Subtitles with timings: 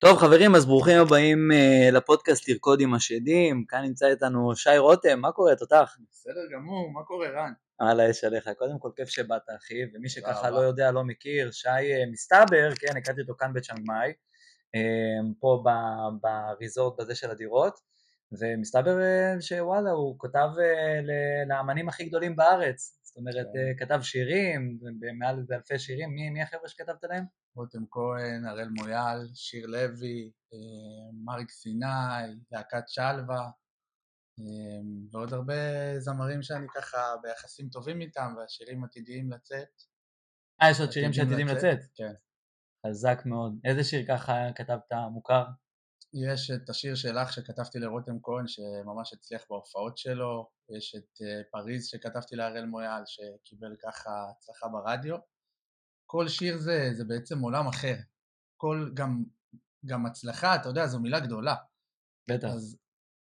[0.00, 5.20] טוב חברים, אז ברוכים הבאים uh, לפודקאסט לרקוד עם השדים, כאן נמצא איתנו שי רותם,
[5.20, 5.96] מה קורה תותח?
[6.10, 7.52] בסדר גמור, מה קורה רן?
[7.80, 11.68] הלאה, יש עליך, קודם כל כיף שבאת אחי, ומי שככה לא יודע, לא מכיר, שי
[11.68, 14.12] uh, מסתבר, כן, הכרתי אותו כאן בצ'אנג מאי,
[14.76, 15.64] uh, פה
[16.20, 17.80] בריזורט בזה של הדירות,
[18.32, 23.84] ומסתבר uh, שוואלה, הוא כותב uh, לאמנים הכי גדולים בארץ, זאת אומרת, כן.
[23.84, 24.78] כתב שירים,
[25.18, 27.24] מעל איזה אלפי שירים, מי, מי החבר'ה שכתבת להם?
[27.58, 33.50] רותם כהן, הראל מויאל, שיר לוי, אה, מריק סיני, להקת שלווה,
[34.40, 34.80] אה,
[35.12, 35.54] ועוד הרבה
[35.98, 39.82] זמרים שאני ככה ביחסים טובים איתם, והשירים עתידיים לצאת.
[40.62, 41.78] אה, יש עוד שירים שעתידים לצאת?
[41.94, 42.12] כן.
[42.86, 43.52] חזק מאוד.
[43.64, 45.44] איזה שיר ככה כתבת מוכר?
[46.14, 51.86] יש את השיר שלך שכתבתי לרותם כהן שממש הצליח בהופעות שלו, יש את אה, פריז
[51.86, 55.16] שכתבתי להראל מויאל שקיבל ככה הצלחה ברדיו.
[56.10, 57.94] כל שיר זה, זה בעצם עולם אחר.
[58.56, 59.24] כל, גם,
[59.86, 61.54] גם הצלחה, אתה יודע, זו מילה גדולה.
[62.30, 62.48] בטח.
[62.48, 62.78] אז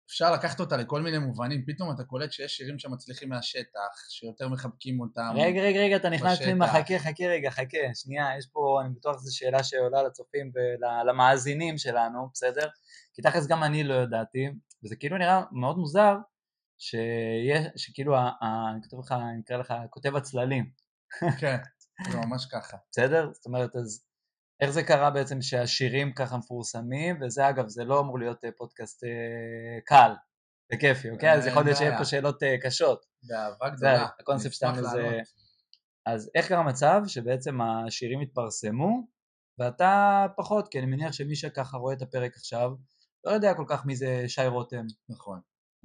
[0.06, 5.00] אפשר לקחת אותה לכל מיני מובנים, פתאום אתה קולט שיש שירים שמצליחים מהשטח, שיותר מחבקים
[5.00, 5.32] אותם.
[5.34, 9.16] רגע, רגע, רגע, אתה נכנס פנימה, חכה, חכה רגע, חכה, שנייה, יש פה, אני בטוח
[9.18, 12.68] שזו שאלה שעולה לצופים ולמאזינים שלנו, בסדר?
[13.14, 14.48] כי תכלס גם אני לא ידעתי,
[14.84, 16.14] וזה כאילו נראה מאוד מוזר,
[16.78, 20.70] שיש, שכאילו, אני כותב לך, אני אקרא לך, כותב הצללים.
[21.40, 21.56] כן.
[22.10, 22.76] זה ממש ככה.
[22.90, 23.30] בסדר?
[23.32, 24.04] זאת אומרת, אז
[24.60, 29.04] איך זה קרה בעצם שהשירים ככה מפורסמים, וזה אגב, זה לא אמור להיות אה, פודקאסט
[29.04, 30.12] אה, קל
[30.74, 31.32] וכיפי, אוקיי?
[31.32, 33.06] אז יכול להיות שיהיה פה שאלות אה, קשות.
[33.22, 33.96] באהבה גדולה.
[33.96, 35.20] זה הקונספט שלנו זה...
[36.06, 39.06] אז איך קרה מצב שבעצם השירים התפרסמו,
[39.58, 42.70] ואתה פחות, כי אני מניח שמי שככה רואה את הפרק עכשיו,
[43.24, 44.86] לא יודע כל כך מי זה שי רותם.
[45.08, 45.40] נכון.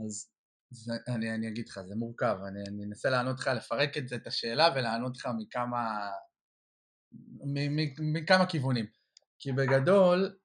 [0.05, 0.29] אז
[0.71, 4.15] זה, אני, אני אגיד לך, זה מורכב, אני, אני אנסה לענות לך, לפרק את זה,
[4.15, 6.11] את השאלה ולענות לך מכמה,
[7.45, 8.85] מ, מ, מכמה כיוונים.
[9.39, 10.37] כי בגדול,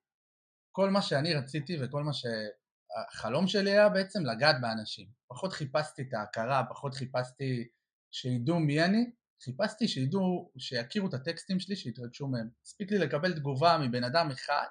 [0.73, 5.09] כל מה שאני רציתי וכל מה שהחלום שלי היה בעצם לגעת באנשים.
[5.29, 7.69] פחות חיפשתי את ההכרה, פחות חיפשתי
[8.11, 9.11] שידעו מי אני,
[9.45, 12.49] חיפשתי שידעו, שיכירו את הטקסטים שלי, שיתרגשו מהם.
[12.65, 14.67] הספיק לי לקבל תגובה מבן אדם אחד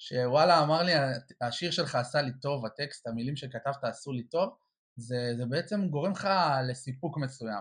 [0.00, 0.92] שוואלה אמר לי
[1.40, 4.56] השיר שלך עשה לי טוב, הטקסט, המילים שכתבת עשו לי טוב,
[4.96, 6.28] זה, זה בעצם גורם לך
[6.68, 7.60] לסיפוק מסוים.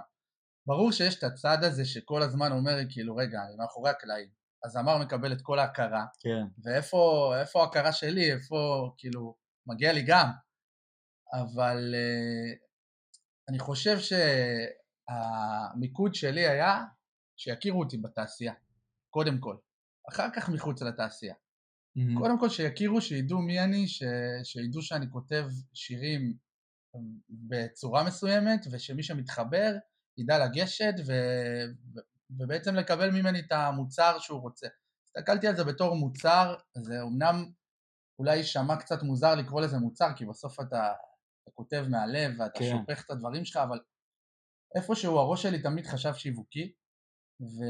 [0.68, 4.30] ברור שיש את הצד הזה שכל הזמן אומר כאילו רגע, אני מאחורי הקלעים,
[4.66, 6.46] הזמר מקבל את כל ההכרה, כן.
[6.64, 9.36] ואיפה ההכרה שלי, איפה כאילו,
[9.68, 10.32] מגיע לי גם,
[11.34, 12.58] אבל uh,
[13.50, 13.98] אני חושב
[15.10, 16.84] שהמיקוד שלי היה
[17.38, 18.54] שיכירו אותי בתעשייה,
[19.10, 19.56] קודם כל,
[20.10, 21.36] אחר כך מחוץ לתעשייה.
[21.98, 22.20] Mm-hmm.
[22.20, 24.04] קודם כל שיכירו, שידעו מי אני, ש...
[24.44, 26.34] שידעו שאני כותב שירים
[27.30, 29.76] בצורה מסוימת ושמי שמתחבר
[30.18, 31.14] ידע לגשת ו...
[32.30, 34.68] ובעצם לקבל ממני את המוצר שהוא רוצה.
[35.06, 37.52] הסתכלתי על זה בתור מוצר, זה אמנם
[38.20, 40.94] אולי יישמע קצת מוזר לקרוא לזה מוצר כי בסוף אתה,
[41.44, 42.66] אתה כותב מהלב ואתה כן.
[42.72, 43.80] שופך את הדברים שלך אבל
[44.76, 46.74] איפשהו הראש שלי תמיד חשב שיווקי
[47.42, 47.64] ו...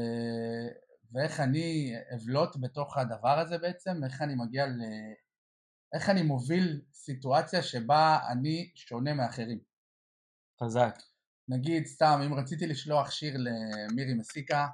[1.12, 4.80] ואיך אני אבלוט בתוך הדבר הזה בעצם, איך אני מגיע ל...
[5.94, 9.58] איך אני מוביל סיטואציה שבה אני שונה מאחרים.
[10.62, 10.94] חזק.
[11.48, 14.66] נגיד סתם, אם רציתי לשלוח שיר למירי מסיקה,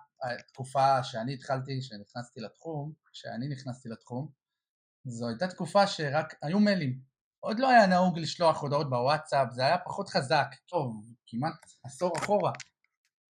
[0.49, 4.29] תקופה שאני התחלתי, שנכנסתי לתחום, כשאני נכנסתי לתחום,
[5.05, 7.01] זו הייתה תקופה שרק היו מיילים.
[7.41, 11.55] עוד לא היה נהוג לשלוח הודעות בוואטסאפ, זה היה פחות חזק, טוב, כמעט
[11.85, 12.53] עשור אחורה.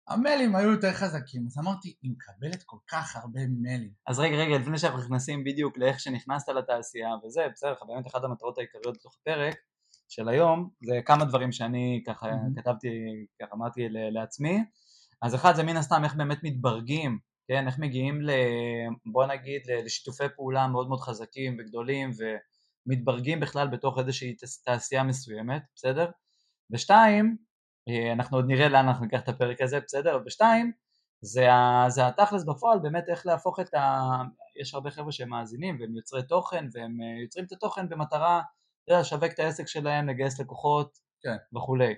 [0.09, 3.91] המיילים היו יותר חזקים, אז אמרתי, היא מקבלת כל כך הרבה מיילים.
[4.07, 8.59] אז רגע, רגע, לפני שאנחנו נכנסים בדיוק לאיך שנכנסת לתעשייה וזה, בסדר באמת אחת המטרות
[8.59, 9.55] העיקריות בתוך הפרק
[10.09, 12.61] של היום, זה כמה דברים שאני ככה mm-hmm.
[12.61, 12.89] כתבתי,
[13.43, 14.65] ככה אמרתי לעצמי,
[15.23, 17.19] אז אחד זה מן הסתם איך באמת מתברגים,
[17.49, 18.31] כן, איך מגיעים ל...
[19.13, 22.11] בוא נגיד לשיתופי פעולה מאוד מאוד חזקים וגדולים
[22.87, 26.11] ומתברגים בכלל בתוך איזושהי תעשייה מסוימת, בסדר?
[26.71, 27.37] ושתיים,
[28.13, 30.19] אנחנו עוד נראה לאן אנחנו ניקח את הפרק הזה, בסדר?
[30.27, 30.73] ושתיים,
[31.21, 31.47] זה,
[31.89, 34.03] זה התכלס בפועל, באמת איך להפוך את ה...
[34.61, 38.43] יש הרבה חבר'ה שהם מאזינים והם יוצרי תוכן והם אה, יוצרים את התוכן במטרה
[38.89, 41.57] לשווק את העסק שלהם, לגייס לקוחות כן.
[41.57, 41.95] וכולי.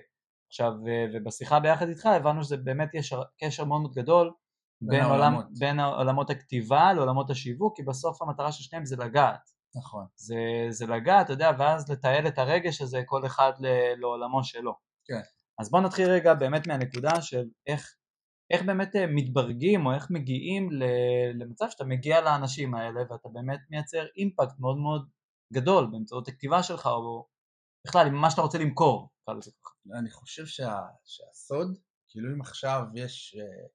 [0.47, 0.71] עכשיו,
[1.13, 3.13] ובשיחה ביחד איתך הבנו שזה באמת יש
[3.43, 4.33] קשר מאוד מאוד גדול
[4.81, 9.51] בין, בין, עולם, בין עולמות הכתיבה לעולמות השיווק, כי בסוף המטרה של שניהם זה לגעת.
[9.75, 10.05] נכון.
[10.15, 10.35] זה,
[10.69, 13.53] זה לגעת, אתה יודע, ואז לתעל את הרגש הזה כל אחד
[13.97, 14.73] לעולמו שלו.
[15.05, 15.21] כן.
[15.59, 17.95] אז בואו נתחיל רגע באמת מהנקודה של איך,
[18.51, 20.69] איך באמת אה, מתברגים או איך מגיעים
[21.33, 25.09] למצב שאתה מגיע לאנשים האלה ואתה באמת מייצר אימפקט מאוד מאוד
[25.53, 27.27] גדול באמצעות הכתיבה שלך או
[27.87, 29.09] בכלל מה שאתה רוצה למכור.
[29.99, 31.77] אני חושב שה, שהסוד,
[32.09, 33.67] כאילו אם עכשיו יש, אה,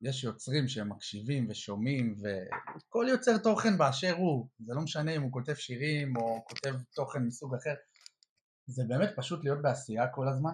[0.00, 5.32] יש יוצרים שהם מקשיבים ושומעים וכל יוצר תוכן באשר הוא, זה לא משנה אם הוא
[5.32, 7.74] כותב שירים או כותב תוכן מסוג אחר,
[8.66, 10.52] זה באמת פשוט להיות בעשייה כל הזמן,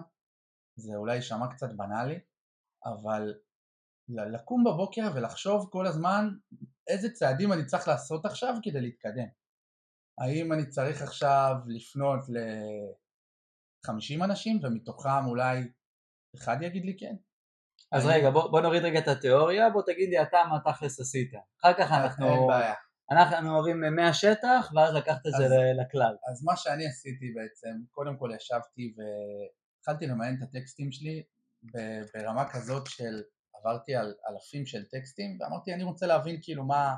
[0.79, 2.19] זה אולי יישמע קצת בנאלי,
[2.85, 3.33] אבל
[4.09, 6.29] לקום בבוקר ולחשוב כל הזמן
[6.87, 9.27] איזה צעדים אני צריך לעשות עכשיו כדי להתקדם.
[10.19, 15.71] האם אני צריך עכשיו לפנות ל-50 אנשים ומתוכם אולי
[16.35, 17.15] אחד יגיד לי כן?
[17.91, 18.13] אז אני...
[18.13, 21.31] רגע, בוא, בוא נוריד רגע את התיאוריה, בוא תגיד לי אתה מה תכלס עשית.
[21.61, 22.25] אחר כך אנחנו...
[22.25, 22.73] אין בעיה.
[23.11, 25.45] אנחנו אוהבים מהשטח ואז לקחת את זה
[25.81, 26.15] לכלל.
[26.31, 28.95] אז מה שאני עשיתי בעצם, קודם כל ישבתי
[29.89, 31.23] והתחלתי למיין את הטקסטים שלי
[32.13, 33.21] ברמה כזאת של
[33.53, 36.95] עברתי על אלפים של טקסטים ואמרתי אני רוצה להבין כאילו מה,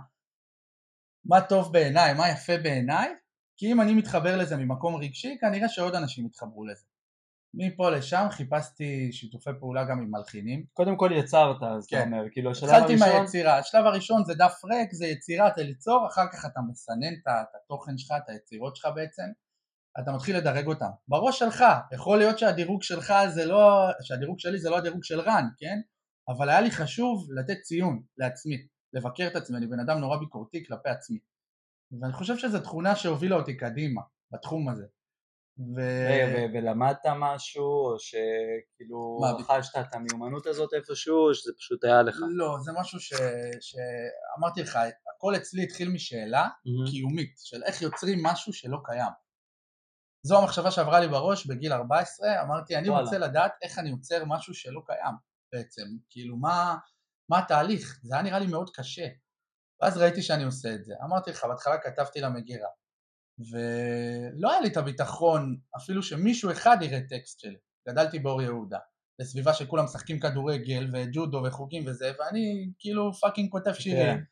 [1.25, 3.09] מה טוב בעיניי, מה יפה בעיניי
[3.57, 6.85] כי אם אני מתחבר לזה ממקום רגשי כנראה שעוד אנשים יתחברו לזה
[7.53, 10.65] מפה לשם חיפשתי שיתופי פעולה גם עם מלחינים.
[10.73, 11.97] קודם כל יצרת, אז כן.
[11.97, 12.93] אתה אומר, כאילו השלב הראשון...
[12.93, 17.13] התחלתי מהיצירה, השלב הראשון זה דף ריק, זה יצירה, אתה ליצור, אחר כך אתה מסנן
[17.13, 19.23] את התוכן שלך, את היצירות שלך בעצם,
[19.99, 20.89] אתה מתחיל לדרג אותם.
[21.07, 25.45] בראש שלך, יכול להיות שהדירוג שלך זה לא, שהדירוג שלי זה לא הדירוג של רן,
[25.57, 25.79] כן?
[26.29, 30.65] אבל היה לי חשוב לתת ציון לעצמי, לבקר את עצמי, אני בן אדם נורא ביקורתי
[30.65, 31.19] כלפי עצמי.
[32.01, 34.01] ואני חושב שזו תכונה שהובילה אותי קדימה,
[34.31, 34.85] בתחום הזה.
[35.59, 35.81] ו...
[36.33, 42.15] ו- ולמדת משהו, או שכאילו רכשת את המיומנות הזאת איפשהו, או שזה פשוט היה לך?
[42.29, 43.13] לא, זה משהו ש...
[43.61, 44.79] שאמרתי לך,
[45.15, 46.91] הכל אצלי התחיל משאלה mm-hmm.
[46.91, 49.11] קיומית, של איך יוצרים משהו שלא קיים.
[50.23, 53.03] זו המחשבה שעברה לי בראש בגיל 14, אמרתי אני וואלה.
[53.03, 55.15] רוצה לדעת איך אני יוצר משהו שלא קיים
[55.53, 56.77] בעצם, כאילו מה,
[57.29, 59.07] מה התהליך, זה היה נראה לי מאוד קשה.
[59.81, 62.69] ואז ראיתי שאני עושה את זה, אמרתי לך, בהתחלה כתבתי למגירה,
[63.51, 67.57] ולא היה לי את הביטחון אפילו שמישהו אחד יראה טקסט שלי.
[67.89, 68.79] גדלתי באור יהודה,
[69.21, 73.79] בסביבה שכולם משחקים כדורגל וג'ודו וחוגים וזה, ואני כאילו fucking כותב כן.
[73.79, 74.23] שירים.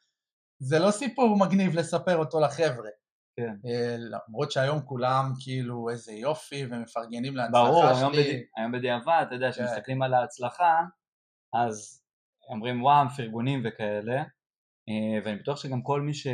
[0.60, 2.90] זה לא סיפור מגניב לספר אותו לחבר'ה.
[3.40, 3.70] כן.
[3.70, 8.24] אה, למרות שהיום כולם כאילו איזה יופי ומפרגנים להצלחה ברור, שלי.
[8.24, 8.36] ברור.
[8.58, 9.66] היום בדיעבד, אתה יודע, כן.
[9.66, 10.80] כשמסתכלים על ההצלחה,
[11.54, 12.04] אז
[12.50, 14.24] אומרים וואו, פרגונים וכאלה,
[14.90, 16.28] אה, ואני בטוח שגם כל מי ש...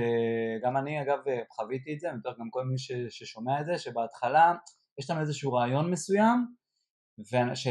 [0.63, 1.19] גם אני אגב
[1.55, 2.91] חוויתי את זה, אני בטוח גם כל מי ש...
[3.09, 4.53] ששומע את זה, שבהתחלה
[4.99, 6.45] יש לנו איזשהו רעיון מסוים
[7.19, 7.67] וש...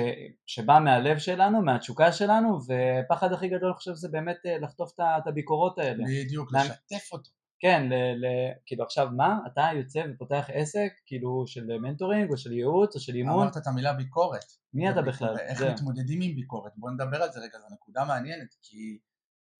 [0.46, 5.26] שבא מהלב שלנו, מהתשוקה שלנו, ופחד הכי גדול אני חושב זה באמת אה, לחטוף את
[5.26, 6.04] הביקורות האלה.
[6.08, 6.52] בדיוק.
[6.52, 7.30] לשתף אותו.
[7.60, 8.26] כן, ל, ל,
[8.66, 13.14] כאילו עכשיו מה, אתה יוצא ופותח עסק כאילו של מנטורינג או של ייעוץ או של
[13.14, 13.42] אימון?
[13.42, 14.44] אמרת את המילה ביקורת.
[14.74, 15.38] מי אתה בכלל?
[15.38, 15.72] איך זה.
[15.72, 18.98] מתמודדים עם ביקורת, בוא נדבר על זה רגע, זו נקודה מעניינת, כי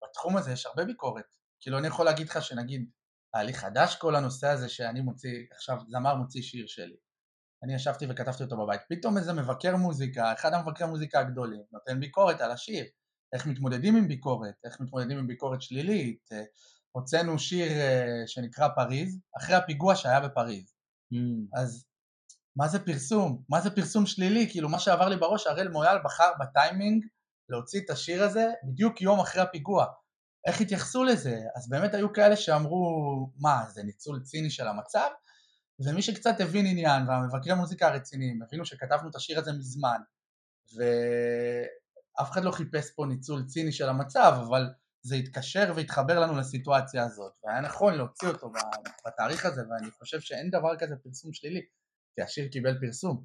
[0.05, 1.25] בתחום הזה יש הרבה ביקורת.
[1.61, 2.91] כאילו אני יכול להגיד לך שנגיד,
[3.37, 6.97] לי חדש כל הנושא הזה שאני מוציא, עכשיו זמר מוציא שיר שלי.
[7.63, 12.41] אני ישבתי וכתבתי אותו בבית, פתאום איזה מבקר מוזיקה, אחד המבקרי מוזיקה הגדולים, נותן ביקורת
[12.41, 12.85] על השיר,
[13.33, 16.29] איך מתמודדים עם ביקורת, איך מתמודדים עם ביקורת שלילית,
[16.97, 20.75] הוצאנו שיר אה, שנקרא פריז, אחרי הפיגוע שהיה בפריז.
[21.15, 21.61] Mm.
[21.61, 21.85] אז
[22.57, 23.43] מה זה פרסום?
[23.49, 24.51] מה זה פרסום שלילי?
[24.51, 27.05] כאילו מה שעבר לי בראש, הראל מויאל בחר בטיימינג
[27.49, 29.87] להוציא את השיר הזה בדיוק יום אחרי הפיגוע.
[30.47, 31.43] איך התייחסו לזה?
[31.57, 35.09] אז באמת היו כאלה שאמרו, מה, זה ניצול ציני של המצב?
[35.87, 39.99] ומי שקצת הבין עניין, והמבקרי מוזיקה הרציניים, הבינו שכתבנו את השיר הזה מזמן,
[40.75, 44.71] ואף אחד לא חיפש פה ניצול ציני של המצב, אבל
[45.07, 48.53] זה התקשר והתחבר לנו לסיטואציה הזאת, והיה נכון להוציא אותו
[49.07, 51.61] בתאריך הזה, ואני חושב שאין דבר כזה פרסום שלילי,
[52.15, 53.25] כי השיר קיבל פרסום.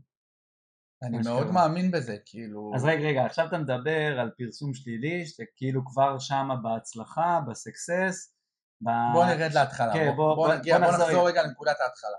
[1.04, 1.52] אני מאוד קרה.
[1.52, 2.72] מאמין בזה, כאילו...
[2.76, 8.36] אז רגע, רגע, עכשיו אתה מדבר על פרסום שלילי, שכאילו כבר שמה בהצלחה, בסקסס,
[8.82, 8.90] ב...
[9.14, 12.18] בוא נרד להתחלה, כן, בוא, בוא, בוא, נגיע, בוא, בוא נחזור רגע לנקודת ההתחלה.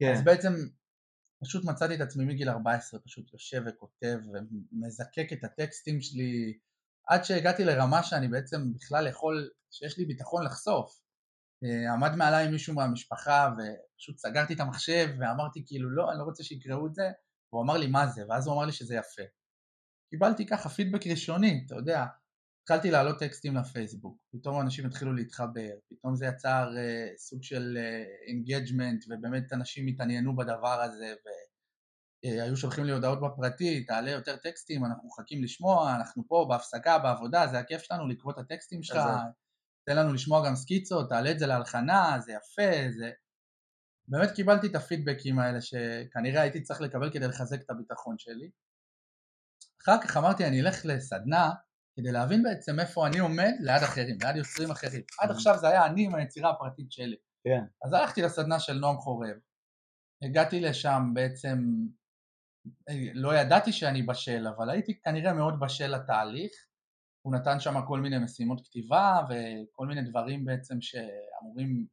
[0.00, 0.12] כן.
[0.12, 0.52] אז בעצם
[1.44, 6.58] פשוט מצאתי את עצמי מגיל 14, פשוט יושב וכותב ומזקק את הטקסטים שלי,
[7.08, 11.00] עד שהגעתי לרמה שאני בעצם בכלל יכול, שיש לי ביטחון לחשוף.
[11.64, 16.44] אה, עמד מעליי מישהו מהמשפחה ופשוט סגרתי את המחשב ואמרתי כאילו לא, אני לא רוצה
[16.44, 17.10] שיקראו את זה.
[17.52, 19.22] והוא אמר לי מה זה, ואז הוא אמר לי שזה יפה.
[20.10, 22.04] קיבלתי ככה פידבק ראשוני, אתה יודע,
[22.62, 27.78] התחלתי להעלות טקסטים לפייסבוק, פתאום אנשים התחילו להתחבר, פתאום זה יצר אה, סוג של
[28.26, 31.47] engagement אה, ובאמת אנשים התעניינו בדבר הזה והיו
[32.26, 37.46] אה, שולחים לי הודעות בפרטי, תעלה יותר טקסטים, אנחנו מחכים לשמוע, אנחנו פה בהפסקה, בעבודה,
[37.46, 39.04] זה הכיף שלנו לקרוא את הטקסטים שלך,
[39.86, 43.10] תן לנו לשמוע גם סקיצות, תעלה את זה להלחנה, זה יפה, זה...
[44.08, 48.50] באמת קיבלתי את הפידבקים האלה שכנראה הייתי צריך לקבל כדי לחזק את הביטחון שלי.
[49.82, 51.50] אחר כך אמרתי אני אלך לסדנה
[51.96, 55.02] כדי להבין בעצם איפה אני עומד ליד אחרים, ליד יוצרים אחרים.
[55.20, 57.16] עד עכשיו זה היה אני עם היצירה הפרטית שלי.
[57.44, 57.64] כן.
[57.84, 59.36] אז הלכתי לסדנה של נועם חורב,
[60.22, 61.58] הגעתי לשם בעצם,
[63.14, 66.52] לא ידעתי שאני בשל, אבל הייתי כנראה מאוד בשל לתהליך.
[67.22, 71.86] הוא נתן שם כל מיני משימות כתיבה וכל מיני דברים בעצם שאמורים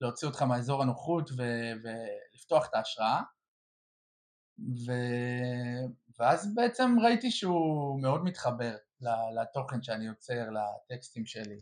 [0.00, 3.22] להוציא אותך מאזור הנוחות ו- ולפתוח את ההשראה.
[4.58, 4.92] ו...
[6.18, 8.76] ואז בעצם ראיתי שהוא מאוד מתחבר
[9.40, 11.60] לתוכן שאני יוצר, לטקסטים שלי,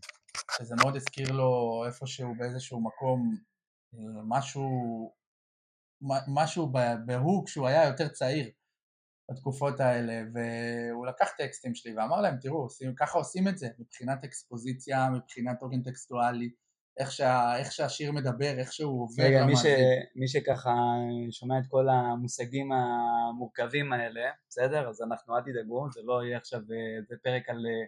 [0.59, 3.37] שזה מאוד הזכיר לו איפשהו באיזשהו מקום
[3.95, 4.65] אה, משהו,
[6.28, 6.73] משהו
[7.06, 8.50] בהוא כשהוא היה יותר צעיר
[9.30, 14.25] בתקופות האלה, והוא לקח טקסטים שלי ואמר להם, תראו, עושים, ככה עושים את זה, מבחינת
[14.25, 16.50] אקספוזיציה, מבחינת עוגן טקסטואלי,
[16.99, 19.64] איך, שה, איך שהשיר מדבר, איך שהוא עובד רגע, מי, ש,
[20.16, 20.75] מי שככה
[21.30, 24.88] שומע את כל המושגים המורכבים האלה, בסדר?
[24.88, 27.87] אז אנחנו, אל תדאגו, זה לא יהיה עכשיו, אה, זה פרק על אה,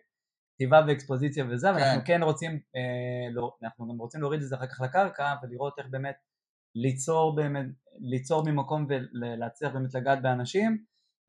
[0.55, 1.85] כתיבה ואקספוזיציה וזה, אבל כן.
[1.85, 5.79] אנחנו כן רוצים, אה, לא, אנחנו גם רוצים להוריד את זה אחר כך לקרקע ולראות
[5.79, 6.17] איך באמת
[6.83, 7.67] ליצור באמת,
[7.99, 10.85] ליצור ממקום ולהצליח באמת לגעת באנשים,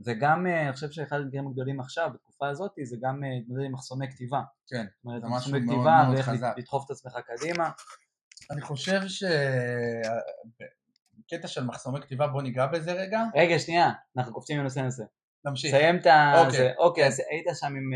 [0.05, 4.41] וגם אני חושב שאחד הדברים הגדולים עכשיו, בתקופה הזאת, זה גם להתמודד עם מחסומי כתיבה.
[4.67, 4.85] כן,
[5.21, 6.43] זה משהו מאוד מאוד חזק.
[6.43, 7.69] ואיך לדחוף את עצמך קדימה.
[8.51, 9.01] אני חושב
[11.27, 13.21] שקטע של מחסומי כתיבה, בוא ניגע בזה רגע.
[13.35, 15.03] רגע, שנייה, אנחנו קופצים מנושא לנושא.
[15.45, 15.71] נמשיך.
[15.71, 16.45] סיים את ה...
[16.45, 17.91] אוקיי, אוקיי אז היית שם עם,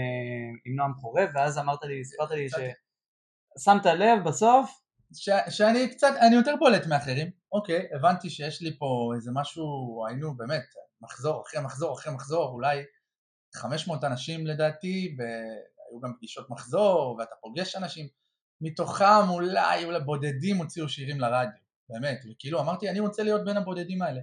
[0.66, 4.82] עם נועם חורב, ואז אמרת לי, סיפרת לי ששמת לב בסוף.
[5.14, 9.64] ש, שאני קצת, אני יותר בולט מאחרים, אוקיי, הבנתי שיש לי פה איזה משהו,
[10.08, 10.64] היינו באמת,
[11.02, 12.84] מחזור אחרי מחזור אחרי מחזור, אולי
[13.56, 18.08] 500 אנשים לדעתי, והיו גם פגישות מחזור, ואתה פוגש אנשים,
[18.62, 24.02] מתוכם אולי, אולי בודדים הוציאו שירים לרדיו, באמת, וכאילו אמרתי, אני רוצה להיות בין הבודדים
[24.02, 24.22] האלה.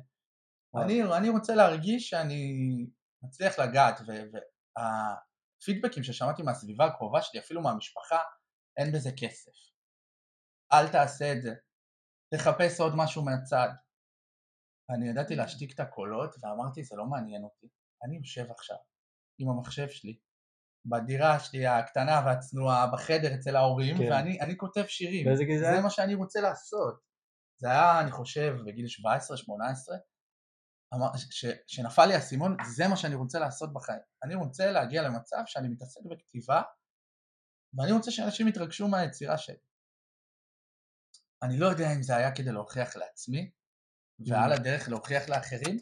[0.77, 2.53] אני, אני רוצה להרגיש שאני
[3.23, 4.01] מצליח לגעת,
[4.77, 8.19] והפידבקים ששמעתי מהסביבה הקרובה שלי, אפילו מהמשפחה,
[8.77, 9.69] אין בזה כסף.
[10.73, 11.55] אל תעשה את זה,
[12.35, 13.69] תחפש עוד משהו מהצד.
[14.91, 17.67] אני ידעתי להשתיק את הקולות ואמרתי זה לא מעניין אותי,
[18.05, 18.77] אני יושב עכשיו
[19.39, 20.19] עם המחשב שלי
[20.87, 24.13] בדירה שלי הקטנה והצנועה בחדר אצל ההורים כן.
[24.13, 27.01] ואני כותב שירים, באיזה גיל זה מה שאני רוצה לעשות.
[27.61, 28.89] זה היה אני חושב בגיל 17-18
[31.67, 34.01] שנפל לי האסימון זה מה שאני רוצה לעשות בחיים.
[34.25, 36.63] אני רוצה להגיע למצב שאני מתעסק בכתיבה
[37.75, 39.68] ואני רוצה שאנשים יתרגשו מהיצירה שלי.
[41.43, 43.51] אני לא יודע אם זה היה כדי להוכיח לעצמי
[44.27, 44.53] ועל.
[44.53, 45.79] הדרך להוכיח לאחרים,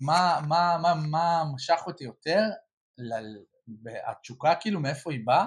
[0.00, 2.40] מה, מה, מה, מה משך אותי יותר,
[4.06, 5.46] התשוקה כאילו מאיפה היא באה,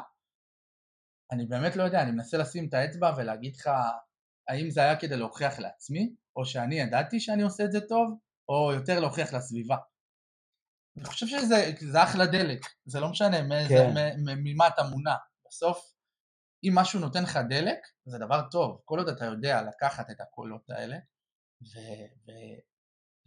[1.32, 3.70] אני באמת לא יודע, אני מנסה לשים את האצבע ולהגיד לך
[4.48, 8.20] האם זה היה כדי להוכיח לעצמי, או שאני ידעתי שאני עושה את זה טוב,
[8.50, 9.78] או יותר להוכיח לסביבה.
[10.98, 13.38] אני חושב שזה אחלה דלק, זה לא משנה
[13.70, 13.94] כן.
[14.26, 15.16] ממה אתה מונע.
[15.48, 15.93] בסוף,
[16.64, 18.82] אם משהו נותן לך דלק, זה דבר טוב.
[18.86, 20.98] כל עוד אתה יודע לקחת את הקולות האלה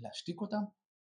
[0.00, 0.62] ולהשתיק אותם,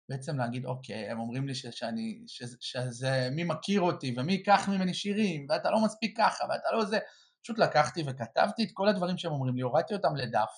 [0.09, 4.69] בעצם להגיד אוקיי, הם אומרים לי ש- שאני, ש- שזה מי מכיר אותי ומי ייקח
[4.69, 6.99] ממני שירים ואתה לא מספיק ככה ואתה לא זה,
[7.43, 10.51] פשוט לקחתי וכתבתי את כל הדברים שהם אומרים לי, הורדתי אותם לדף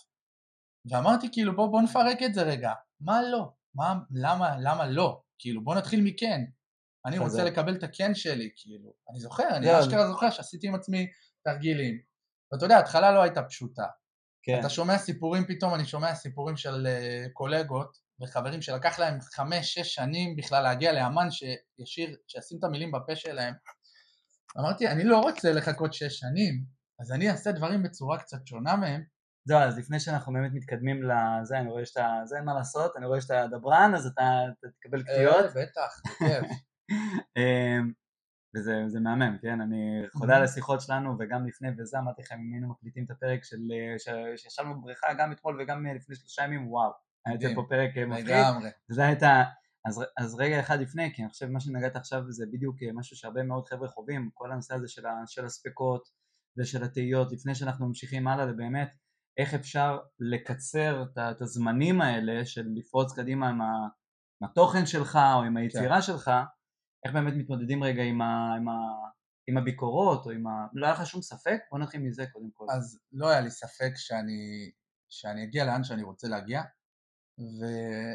[0.92, 3.52] ואמרתי כאילו בוא, בוא נפרק את זה רגע, מה לא?
[3.76, 5.22] מה, למה, למה לא?
[5.40, 6.42] כאילו בוא נתחיל מכן,
[7.06, 11.08] אני רוצה לקבל את הכן שלי, כאילו, אני זוכר, אני אשכרה זוכר שעשיתי עם עצמי
[11.46, 12.00] תרגילים,
[12.52, 13.86] ואתה יודע, ההתחלה לא הייתה פשוטה,
[14.44, 14.60] כן.
[14.60, 20.36] אתה שומע סיפורים פתאום, אני שומע סיפורים של uh, קולגות וחברים שלקח להם חמש-שש שנים
[20.36, 23.54] בכלל להגיע לאמן שישיר, שישים את המילים בפה שלהם.
[24.60, 26.64] אמרתי, אני לא רוצה לחכות שש שנים,
[27.00, 29.04] אז אני אעשה דברים בצורה קצת שונה מהם.
[29.48, 33.06] זהו, אז לפני שאנחנו באמת מתקדמים לזה, אני רואה שאתה, זה אין מה לעשות, אני
[33.06, 34.24] רואה שאתה דברן, אז אתה,
[34.60, 35.46] אתה תקבל קטיעות.
[35.46, 36.46] אה, בטח, בכיף.
[38.56, 39.62] וזה מהמם, כן?
[39.62, 43.44] אני חולה על השיחות שלנו וגם לפני וזה אמרתי לכם אם היינו מקליטים את הפרק
[43.44, 43.58] של
[44.38, 46.92] שישבנו בבריכה גם אתמול וגם לפני שלושה ימים וואו.
[47.26, 48.36] היה יוצא פה פרק אה, מפחיד.
[48.92, 49.44] וזה הייתה
[49.86, 53.18] אז, אז רגע אחד לפני כי אני חושב מה שנגעת עכשיו זה בדיוק אה, משהו
[53.18, 56.02] שהרבה מאוד חבר'ה חווים כל הנושא הזה של, של הספקות
[56.58, 58.90] ושל התהיות לפני שאנחנו ממשיכים הלאה ובאמת
[59.38, 63.60] איך אפשר לקצר את הזמנים האלה של לפרוץ קדימה עם
[64.44, 66.02] התוכן שלך או עם היצירה כן.
[66.02, 66.32] שלך
[67.06, 68.74] איך באמת מתמודדים רגע עם, ה, עם, ה,
[69.48, 70.68] עם הביקורות או עם ה...
[70.74, 71.60] לא היה לך שום ספק?
[71.72, 72.66] בוא נתחיל מזה קודם כל.
[72.76, 74.72] אז לא היה לי ספק שאני,
[75.10, 76.62] שאני אגיע לאן שאני רוצה להגיע.
[77.40, 77.66] ו...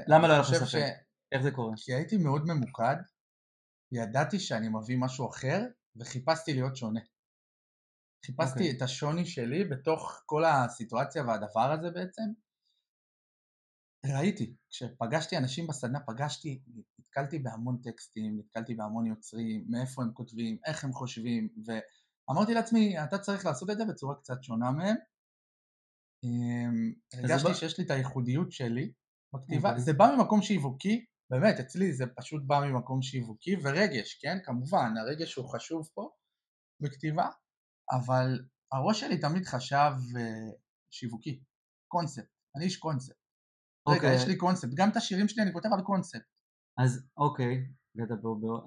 [0.08, 0.66] למה לא היה לך ספק?
[0.66, 0.74] ש...
[1.32, 1.72] איך זה קורה?
[1.76, 2.96] כי הייתי מאוד ממוקד,
[3.92, 5.60] ידעתי שאני מביא משהו אחר
[5.96, 7.00] וחיפשתי להיות שונה.
[8.26, 8.62] חיפשתי okay.
[8.62, 8.76] אוקיי.
[8.76, 12.22] את השוני שלי בתוך כל הסיטואציה והדבר הזה בעצם.
[14.16, 16.62] ראיתי, כשפגשתי אנשים בסדנה, פגשתי
[17.10, 23.18] נתקלתי בהמון טקסטים, נתקלתי בהמון יוצרים, מאיפה הם כותבים, איך הם חושבים, ואמרתי לעצמי, אתה
[23.18, 24.96] צריך לעשות את זה בצורה קצת שונה מהם.
[26.24, 28.92] אמ, הרגשתי שיש לי את הייחודיות שלי
[29.34, 29.84] בכתיבה, אוקיי.
[29.84, 35.34] זה בא ממקום שיווקי, באמת, אצלי זה פשוט בא ממקום שיווקי, ורגש, כן, כמובן, הרגש
[35.34, 36.10] הוא חשוב פה,
[36.82, 37.28] בכתיבה,
[37.90, 38.38] אבל
[38.72, 40.54] הראש שלי תמיד חשב uh,
[40.90, 41.42] שיווקי,
[41.88, 43.16] קונספט, אני איש קונספט.
[43.88, 44.16] רגע, אוקיי.
[44.16, 46.22] יש לי קונספט, גם את השירים שלי אני כותב על קונספט.
[46.78, 47.66] אז אוקיי,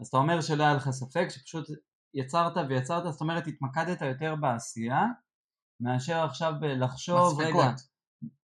[0.01, 1.67] אז אתה אומר שלא היה לך ספק, שפשוט
[2.13, 5.01] יצרת ויצרת, זאת אומרת התמקדת יותר בעשייה,
[5.79, 7.61] מאשר עכשיו לחשוב, בספקות.
[7.61, 7.73] רגע,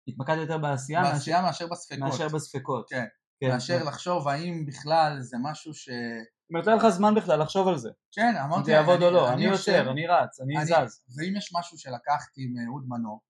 [0.07, 1.99] התמקדת יותר בעשייה, בעשייה מאשר, מאשר בספקות.
[1.99, 2.89] מאשר בספקות.
[2.89, 3.05] כן.
[3.39, 3.85] כן, מאשר כן.
[3.85, 5.89] לחשוב האם בכלל זה משהו ש...
[6.51, 7.89] אם יותר לך זמן בכלל לחשוב על זה.
[8.11, 8.63] כן, אמרתי...
[8.65, 11.01] זה יעבוד או לא, אני יוצר, אני רץ, אני זז.
[11.17, 13.21] ואם יש משהו שלקחתי מאהוד מנור,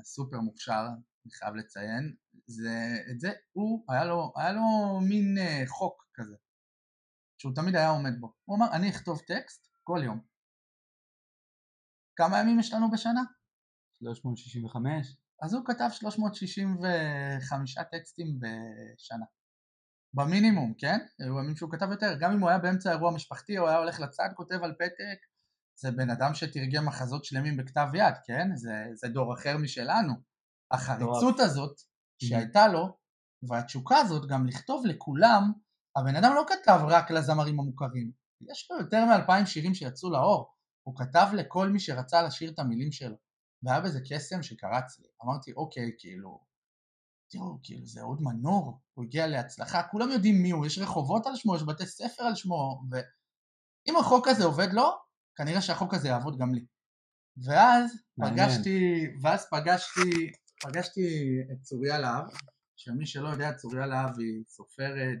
[0.00, 0.82] הסופר מוכשר,
[1.24, 2.14] אני חייב לציין,
[2.46, 6.36] זה, את זה, הוא, היה לו, היה לו מין uh, חוק כזה,
[7.38, 8.32] שהוא תמיד היה עומד בו.
[8.44, 10.20] הוא אמר, אני אכתוב טקסט כל יום.
[12.16, 13.22] כמה ימים יש לנו בשנה?
[13.98, 15.16] 365.
[15.42, 19.24] אז הוא כתב 365 טקסטים בשנה.
[20.14, 20.98] במינימום, כן?
[21.28, 22.18] הוא האמין שהוא כתב יותר.
[22.20, 25.18] גם אם הוא היה באמצע אירוע משפחתי, הוא היה הולך לצד, כותב על פתק,
[25.80, 28.56] זה בן אדם שתרגם מחזות שלמים בכתב יד, כן?
[28.56, 30.27] זה, זה דור אחר משלנו.
[30.70, 31.80] החריצות הזאת
[32.22, 32.96] שהייתה לו,
[33.48, 35.52] והתשוקה הזאת גם לכתוב לכולם,
[35.96, 38.12] הבן אדם לא כתב רק לזמרים המוכרים,
[38.50, 42.92] יש לו יותר מאלפיים שירים שיצאו לאור, הוא כתב לכל מי שרצה לשיר את המילים
[42.92, 43.16] שלו,
[43.62, 46.44] והיה בזה קסם שקרץ לי, אמרתי אוקיי, כאילו,
[47.30, 51.36] תראו, כאילו זה אהוד מנור, הוא הגיע להצלחה, כולם יודעים מי הוא, יש רחובות על
[51.36, 54.90] שמו, יש בתי ספר על שמו, ואם החוק הזה עובד לו,
[55.36, 56.66] כנראה שהחוק הזה יעבוד גם לי.
[57.44, 58.48] ואז מעניין.
[58.48, 62.24] פגשתי, ואז פגשתי, פגשתי את צוריה להב,
[62.76, 65.18] שמי שלא יודע, צוריה להב היא סופרת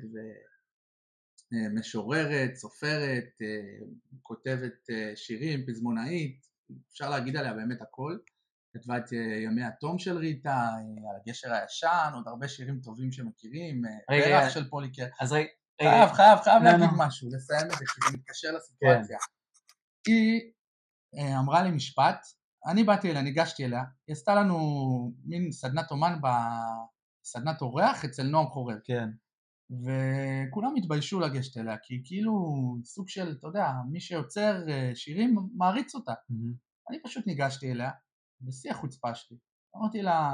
[1.52, 3.28] ומשוררת, סופרת,
[4.22, 6.46] כותבת שירים, פזמונאית,
[6.92, 8.18] אפשר להגיד עליה באמת הכל.
[8.74, 9.12] כתבה את
[9.44, 10.68] ימי התום של ריטה,
[11.10, 15.06] על הגשר הישן, עוד הרבה שירים טובים שמכירים, פרח של פוליקר.
[15.20, 15.48] אז רגע,
[15.82, 17.06] חייב, חייב, חייב לא, להגיד לא.
[17.06, 19.18] משהו, לסיים את זה, כי זה מתקשר לסיטואציה.
[20.04, 20.12] כן.
[20.12, 20.52] היא
[21.18, 22.26] אה, אמרה לי משפט,
[22.66, 24.58] אני באתי אליה, ניגשתי אליה, היא עשתה לנו
[25.24, 26.18] מין סדנת אומן,
[27.24, 28.78] סדנת אורח אצל נועם חורב.
[28.84, 29.08] כן.
[29.70, 32.32] וכולם התביישו לגשת אליה, כי כאילו
[32.84, 36.12] סוג של, אתה יודע, מי שיוצר אה, שירים מעריץ אותה.
[36.12, 36.54] Mm-hmm.
[36.90, 37.90] אני פשוט ניגשתי אליה,
[38.40, 39.36] בשיא החוצפה שלי.
[39.76, 40.32] אמרתי לה,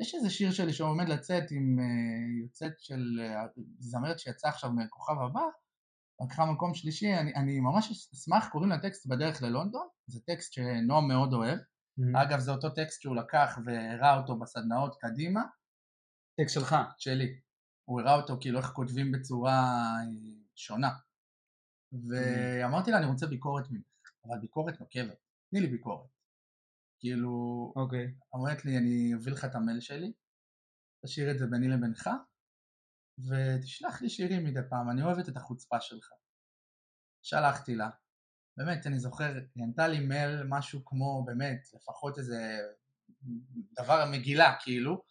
[0.00, 5.14] יש איזה שיר שלי שעומד לצאת עם uh, יוצאת של uh, זמרת שיצאה עכשיו מכוכב
[5.20, 5.40] הבא,
[6.20, 11.32] לקחה מקום שלישי, אני, אני ממש אשמח, קוראים לטקסט בדרך ללונדון, זה טקסט שנועם מאוד
[11.32, 12.22] אוהב, mm-hmm.
[12.22, 15.42] אגב זה אותו טקסט שהוא לקח והראה אותו בסדנאות קדימה.
[16.40, 16.76] טקסט שלך.
[16.98, 17.40] שלי.
[17.84, 20.04] הוא הראה אותו כאילו איך כותבים בצורה אה,
[20.56, 20.90] שונה.
[21.92, 25.18] ואמרתי לה אני רוצה ביקורת ממך, אבל ביקורת נוקבת,
[25.50, 26.10] תני לי ביקורת.
[27.00, 27.32] כאילו,
[27.76, 28.06] אוקיי.
[28.06, 28.38] Okay.
[28.38, 30.12] אמרת לי אני אביא לך את המייל שלי,
[31.04, 32.10] תשאיר את זה ביני לבינך,
[33.28, 36.08] ותשלח לי שירים מדי פעם, אני אוהבת את החוצפה שלך.
[37.22, 37.88] שלחתי לה,
[38.56, 42.58] באמת, אני זוכר, היא ענתה לי מייל משהו כמו, באמת, לפחות איזה
[43.80, 45.02] דבר מגילה, כאילו,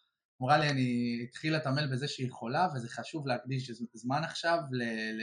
[0.42, 4.82] אמרה לי, אני התחילה את המייל בזה שהיא חולה, וזה חשוב להקדיש זמן עכשיו ל...
[5.20, 5.22] ל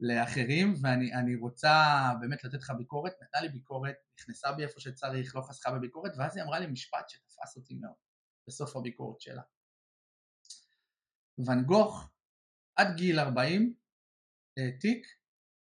[0.00, 1.74] לאחרים ואני רוצה
[2.20, 6.36] באמת לתת לך ביקורת, נתנה לי ביקורת, נכנסה בי איפה שצריך, לא חסכה בביקורת ואז
[6.36, 7.94] היא אמרה לי משפט שתפס אותי מאוד
[8.48, 9.42] בסוף הביקורת שלה.
[11.46, 12.10] ואן גוך
[12.78, 13.74] עד גיל 40
[14.58, 15.06] העתיק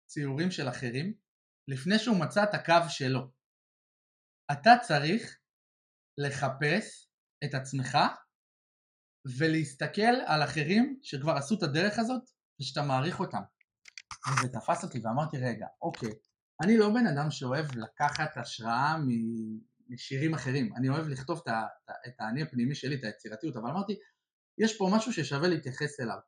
[0.10, 1.14] ציורים של אחרים
[1.68, 3.32] לפני שהוא מצא את הקו שלו.
[4.52, 5.40] אתה צריך
[6.18, 7.10] לחפש
[7.44, 7.98] את עצמך
[9.38, 12.24] ולהסתכל על אחרים שכבר עשו את הדרך הזאת
[12.62, 13.42] ושאתה מעריך אותם.
[14.28, 16.10] וזה תפס אותי ואמרתי רגע, אוקיי,
[16.64, 18.96] אני לא בן אדם שאוהב לקחת השראה
[19.90, 21.42] משירים אחרים, אני אוהב לכתוב
[22.08, 23.94] את, האני הפנימי שלי, את היצירתיות, אבל אמרתי,
[24.58, 26.20] יש פה משהו ששווה להתייחס אליו.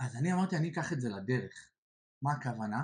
[0.00, 1.70] אז אני אמרתי, אני אקח את זה לדרך.
[2.22, 2.82] מה הכוונה?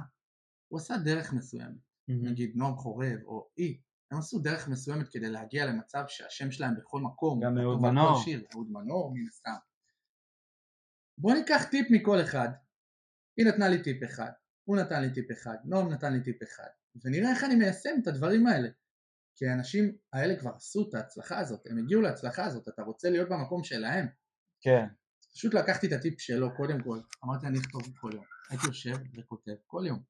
[0.69, 2.31] הוא עשה דרך מסוימת, mm-hmm.
[2.31, 7.01] נגיד נועם חורב או אי, הם עשו דרך מסוימת כדי להגיע למצב שהשם שלהם בכל
[7.01, 8.23] מקום, גם אהוד מנור,
[8.55, 9.57] אהוד מנור מן הסתם.
[11.19, 12.49] בוא ניקח טיפ מכל אחד,
[13.37, 14.31] היא נתנה לי טיפ אחד,
[14.65, 16.69] הוא נתן לי טיפ אחד, נועם נתן לי טיפ אחד,
[17.05, 18.69] ונראה איך אני מיישם את הדברים האלה.
[19.41, 23.29] כי האנשים האלה כבר עשו את ההצלחה הזאת, הם הגיעו להצלחה הזאת, אתה רוצה להיות
[23.29, 24.07] במקום שלהם.
[24.61, 24.87] כן.
[25.35, 29.53] פשוט לקחתי את הטיפ שלו קודם כל, אמרתי אני אכתוב כל יום, הייתי יושב וכותב
[29.67, 30.03] כל יום,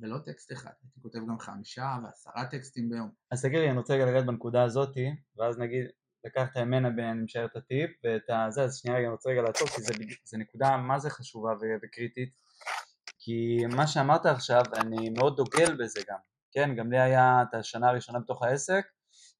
[0.00, 3.10] ולא טקסט אחד, הייתי כותב גם חמישה ועשרה טקסטים ביום.
[3.30, 5.86] אז תגיד לי, אני רוצה רגע לגעת בנקודה הזאתי, ואז נגיד,
[6.24, 9.68] לקחת ממנה ואני משאר את הטיפ ואת הזה, אז שנייה רגע אני רוצה רגע לעצור,
[9.68, 9.82] כי
[10.24, 11.50] זו נקודה מה זה חשובה
[11.82, 12.34] וקריטית,
[13.18, 16.18] כי מה שאמרת עכשיו, אני מאוד דוגל בזה גם,
[16.56, 18.84] כן, גם לי היה את השנה הראשונה בתוך העסק,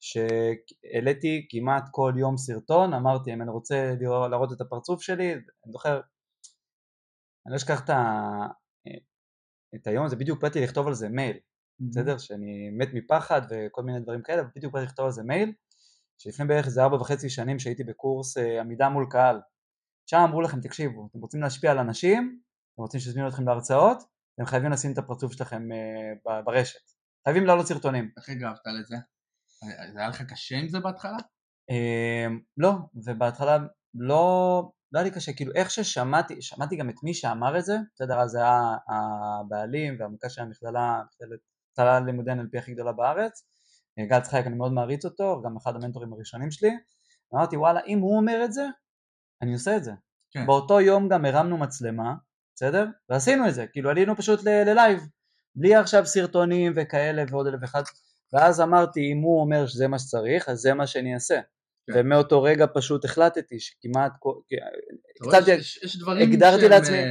[0.01, 3.95] שהעליתי כמעט כל יום סרטון, אמרתי אם אני רוצה
[4.31, 6.01] להראות את הפרצוף שלי, אני זוכר,
[7.47, 7.91] אני לא אשכח את,
[9.75, 11.37] את היום הזה, בדיוק באתי לכתוב על זה מייל,
[11.81, 12.19] בסדר?
[12.19, 15.53] שאני מת מפחד וכל מיני דברים כאלה, ובדיוק באתי לכתוב על זה מייל,
[16.19, 19.41] שלפני בערך איזה ארבע וחצי שנים שהייתי בקורס אה, עמידה מול קהל,
[20.07, 22.41] שם אמרו לכם תקשיבו, אתם רוצים להשפיע על אנשים,
[22.75, 23.99] אתם רוצים שיזמינו אתכם להרצאות,
[24.35, 26.96] אתם חייבים לשים את הפרצוף שלכם אה, ברשת,
[27.29, 28.11] חייבים לעלות סרטונים.
[28.17, 28.97] איך הגבת לזה?
[29.93, 31.17] זה היה לך קשה עם זה בהתחלה?
[31.71, 33.59] אמ, לא, ובהתחלה
[33.95, 37.77] לא, לא היה לי קשה, כאילו איך ששמעתי, שמעתי גם את מי שאמר את זה,
[37.95, 41.03] בסדר, אז זה היה הבעלים והמוקש של המכללה,
[41.73, 43.45] מכללה לימודי NLP הכי גדולה בארץ,
[43.99, 46.71] אה, גל צחייק אני מאוד מעריץ אותו, גם אחד המנטורים הראשונים שלי,
[47.35, 48.67] אמרתי וואלה אם הוא אומר את זה,
[49.43, 49.93] אני עושה את זה.
[50.31, 50.47] כן.
[50.47, 52.15] באותו יום גם הרמנו מצלמה,
[52.55, 52.87] בסדר?
[53.09, 55.01] ועשינו את זה, כאילו עלינו פשוט ללייב,
[55.57, 57.83] בלי עכשיו סרטונים וכאלה ועוד אלף אחד,
[58.33, 61.41] ואז אמרתי אם הוא אומר שזה מה שצריך אז זה מה שאני אעשה.
[61.87, 61.93] כן.
[61.97, 64.13] ומאותו רגע פשוט החלטתי שכמעט,
[65.23, 67.05] קצת, יש, יש דברים הגדרתי לעצמי, אה,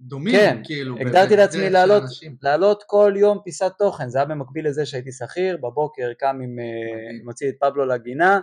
[0.00, 2.02] דומים, כן, כאילו, הגדרתי לעצמי לעלות,
[2.42, 7.24] לעלות כל יום פיסת תוכן, זה היה במקביל לזה שהייתי שכיר, בבוקר קם עם, אה,
[7.24, 8.40] מוציא את פבלו לגינה,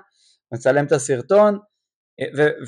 [0.53, 1.59] מצלם את הסרטון,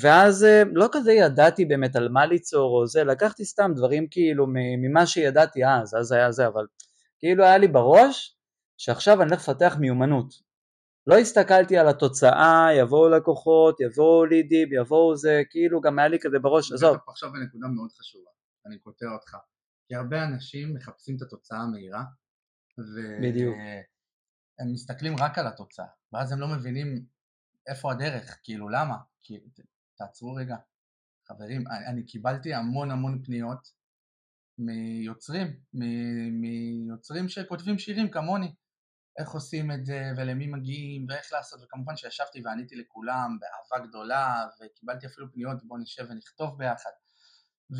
[0.00, 4.46] ואז לא כזה ידעתי באמת על מה ליצור או זה, לקחתי סתם דברים כאילו
[4.82, 6.66] ממה שידעתי אז, אז היה זה, אבל
[7.18, 8.38] כאילו היה לי בראש
[8.76, 10.34] שעכשיו אני הולך לפתח מיומנות,
[11.06, 16.38] לא הסתכלתי על התוצאה, יבואו לקוחות, יבואו לידים, יבואו זה, כאילו גם היה לי כזה
[16.38, 16.96] בראש, עזוב.
[17.08, 18.30] עכשיו בנקודה מאוד חשובה,
[18.66, 19.36] אני קוטע אותך,
[19.88, 22.02] כי הרבה אנשים מחפשים את התוצאה המהירה,
[22.78, 27.15] והם מסתכלים רק על התוצאה, ואז הם לא מבינים
[27.66, 29.34] איפה הדרך, כאילו למה, כי
[29.98, 30.56] תעצרו רגע,
[31.28, 33.68] חברים, אני קיבלתי המון המון פניות
[34.58, 35.60] מיוצרים,
[36.32, 38.54] מיוצרים שכותבים שירים כמוני,
[39.18, 45.06] איך עושים את זה ולמי מגיעים ואיך לעשות וכמובן שישבתי ועניתי לכולם באהבה גדולה וקיבלתי
[45.06, 46.90] אפילו פניות בוא נשב ונכתוב ביחד.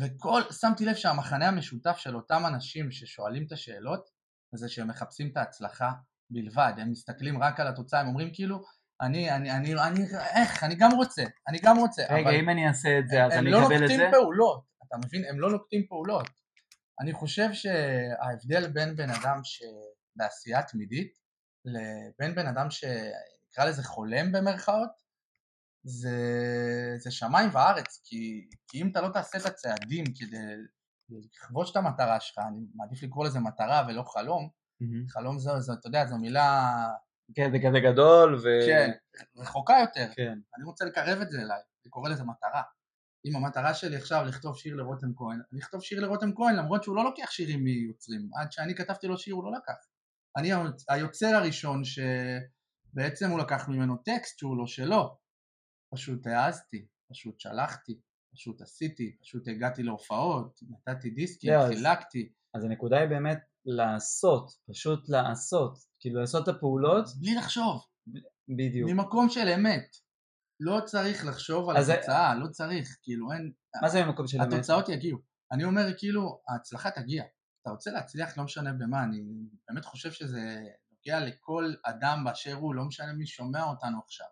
[0.01, 4.09] וכל, שמתי לב שהמחנה המשותף של אותם אנשים ששואלים את השאלות
[4.55, 5.91] זה שהם מחפשים את ההצלחה
[6.29, 8.63] בלבד, הם מסתכלים רק על התוצאה, הם אומרים כאילו
[9.01, 10.05] אני, אני, אני, אני,
[10.35, 12.03] איך, אני גם רוצה, אני גם רוצה.
[12.09, 13.93] רגע, אם אני אעשה את זה, אז אני לא אקבל את זה?
[13.93, 15.25] הם לא נוקטים פעולות, אתה מבין?
[15.29, 16.29] הם לא נוקטים פעולות.
[16.99, 21.13] אני חושב שההבדל בין בן אדם שבעשייה תמידית
[21.65, 25.07] לבין בן אדם שנקרא לזה חולם במרכאות,
[25.83, 26.17] זה,
[26.97, 30.37] זה שמיים וארץ, כי, כי אם אתה לא תעשה את הצעדים כדי
[31.09, 34.49] לכבוש את המטרה שלך, אני מעדיף לקרוא לזה מטרה ולא חלום,
[34.83, 35.09] mm-hmm.
[35.09, 36.73] חלום זה, זה, אתה יודע, זו מילה...
[37.35, 38.47] כן, זה כזה גדול ו...
[38.67, 38.91] כן,
[39.37, 40.13] רחוקה יותר.
[40.15, 40.39] כן.
[40.57, 42.61] אני רוצה לקרב את זה אליי, אני קורא לזה מטרה.
[43.25, 46.95] אם המטרה שלי עכשיו לכתוב שיר לרותם כהן, אני אכתוב שיר לרותם כהן למרות שהוא
[46.95, 49.73] לא לוקח שירים מיוצרים, עד שאני כתבתי לו שיר הוא לא לקח.
[50.37, 50.51] אני
[50.89, 55.17] היוצר הראשון שבעצם הוא לקח ממנו טקסט שהוא לא שלו,
[55.93, 57.99] פשוט העזתי, פשוט שלחתי,
[58.33, 62.33] פשוט עשיתי, פשוט הגעתי להופעות, נתתי דיסקים, yeah, חילקתי.
[62.53, 67.05] אז הנקודה היא באמת לעשות, פשוט לעשות, כאילו לעשות את הפעולות.
[67.19, 67.81] בלי לחשוב.
[68.57, 68.89] בדיוק.
[68.89, 69.87] ממקום של אמת.
[70.59, 72.39] לא צריך לחשוב על התוצאה, זה...
[72.39, 73.51] לא צריך, כאילו אין...
[73.81, 74.53] מה זה ממקום של אמת?
[74.53, 75.19] התוצאות יגיעו.
[75.51, 77.23] אני אומר כאילו, ההצלחה תגיע.
[77.61, 79.23] אתה רוצה להצליח לא משנה במה, אני
[79.69, 80.39] באמת חושב שזה
[80.91, 84.27] נוגע לכל אדם באשר הוא, לא משנה מי שומע אותנו עכשיו.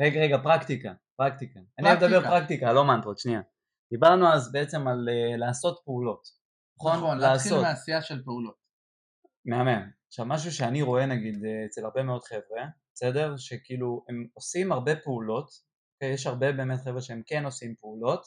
[0.00, 1.60] רגע, רגע, פרקטיקה, פרקטיקה.
[1.60, 1.60] פרקטיקה.
[1.78, 3.40] אני מדבר פרקטיקה, לא מנטרות, שנייה.
[3.92, 6.22] דיברנו אז בעצם על uh, לעשות פעולות.
[6.78, 8.65] נכון, נכון להתחיל מעשייה של פעולות.
[9.46, 9.90] מהמם.
[10.06, 13.36] עכשיו משהו שאני רואה נגיד אה, אצל הרבה מאוד חבר'ה, בסדר?
[13.36, 18.26] שכאילו הם עושים הרבה פעולות, okay, יש הרבה באמת חבר'ה שהם כן עושים פעולות,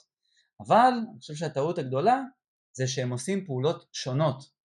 [0.68, 2.22] אבל אני חושב שהטעות הגדולה
[2.78, 4.60] זה שהם עושים פעולות שונות.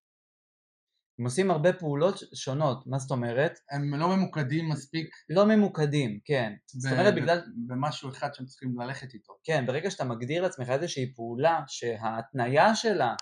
[1.19, 3.59] הם עושים הרבה פעולות שונות, מה זאת אומרת?
[3.71, 5.11] הם לא ממוקדים מספיק.
[5.31, 6.53] לא ממוקדים, כן.
[6.77, 7.41] ב- זאת אומרת בגלל...
[7.67, 9.33] במשהו אחד שהם צריכים ללכת איתו.
[9.45, 13.15] כן, ברגע שאתה מגדיר לעצמך איזושהי פעולה שההתניה שלה,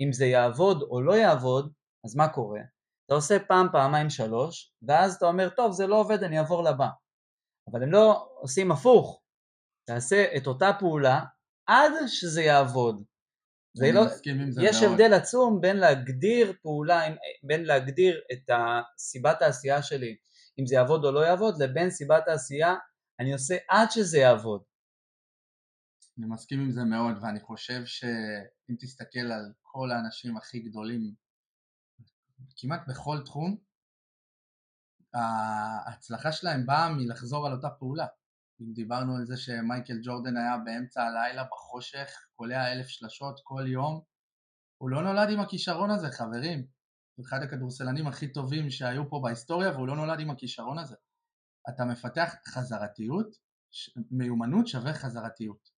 [0.00, 1.72] אם זה יעבוד או לא יעבוד,
[2.04, 2.60] אז מה קורה?
[3.06, 6.88] אתה עושה פעם, פעמיים, שלוש, ואז אתה אומר, טוב, זה לא עובד, אני אעבור לבא.
[7.70, 9.22] אבל הם לא עושים הפוך.
[9.88, 11.24] תעשה את אותה פעולה
[11.66, 13.04] עד שזה יעבוד.
[13.76, 14.04] זה לא,
[14.50, 14.92] זה יש מאוד.
[14.92, 17.00] הבדל עצום בין להגדיר פעולה,
[17.42, 18.50] בין להגדיר את
[18.98, 20.16] סיבת העשייה שלי,
[20.60, 22.74] אם זה יעבוד או לא יעבוד, לבין סיבת העשייה,
[23.20, 24.62] אני עושה עד שזה יעבוד.
[26.18, 31.14] אני מסכים עם זה מאוד, ואני חושב שאם תסתכל על כל האנשים הכי גדולים,
[32.56, 33.56] כמעט בכל תחום,
[35.14, 38.06] ההצלחה שלהם באה מלחזור על אותה פעולה.
[38.60, 44.00] אם דיברנו על זה שמייקל ג'ורדן היה באמצע הלילה בחושך, קולע אלף שלשות כל יום,
[44.78, 46.66] הוא לא נולד עם הכישרון הזה חברים,
[47.20, 50.96] אחד הכדורסלנים הכי טובים שהיו פה בהיסטוריה והוא לא נולד עם הכישרון הזה.
[51.68, 53.36] אתה מפתח חזרתיות,
[54.10, 55.70] מיומנות שווה חזרתיות.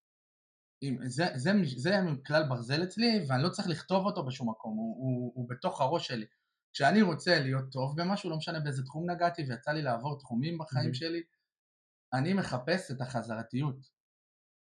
[1.07, 5.33] זה, זה, זה כלל ברזל אצלי ואני לא צריך לכתוב אותו בשום מקום, הוא, הוא,
[5.35, 6.27] הוא בתוך הראש שלי.
[6.75, 10.91] כשאני רוצה להיות טוב במשהו, לא משנה באיזה תחום נגעתי ויצא לי לעבור תחומים בחיים
[10.91, 10.95] mm-hmm.
[10.95, 11.23] שלי,
[12.15, 13.77] אני מחפש את החזרתיות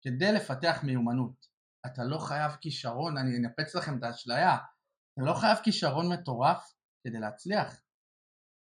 [0.02, 1.54] כדי לפתח מיומנות.
[1.86, 4.56] אתה לא חייב כישרון, אני אנפץ לכם את האשליה,
[5.13, 7.82] אתה לא חייב כישרון מטורף כדי להצליח.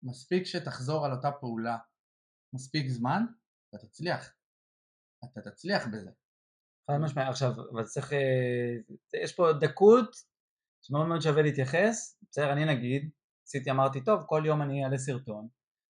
[0.03, 1.77] מספיק שתחזור על אותה פעולה
[2.55, 3.23] מספיק זמן,
[3.69, 4.33] אתה תצליח.
[5.25, 6.11] אתה תצליח בזה.
[6.91, 10.15] חד משמעי, עכשיו, אבל צריך, אה, יש פה דקות
[10.81, 13.11] שמאוד מאוד שווה להתייחס, בסדר, אני נגיד,
[13.47, 15.47] עשיתי, אמרתי, טוב, כל יום אני אעלה סרטון,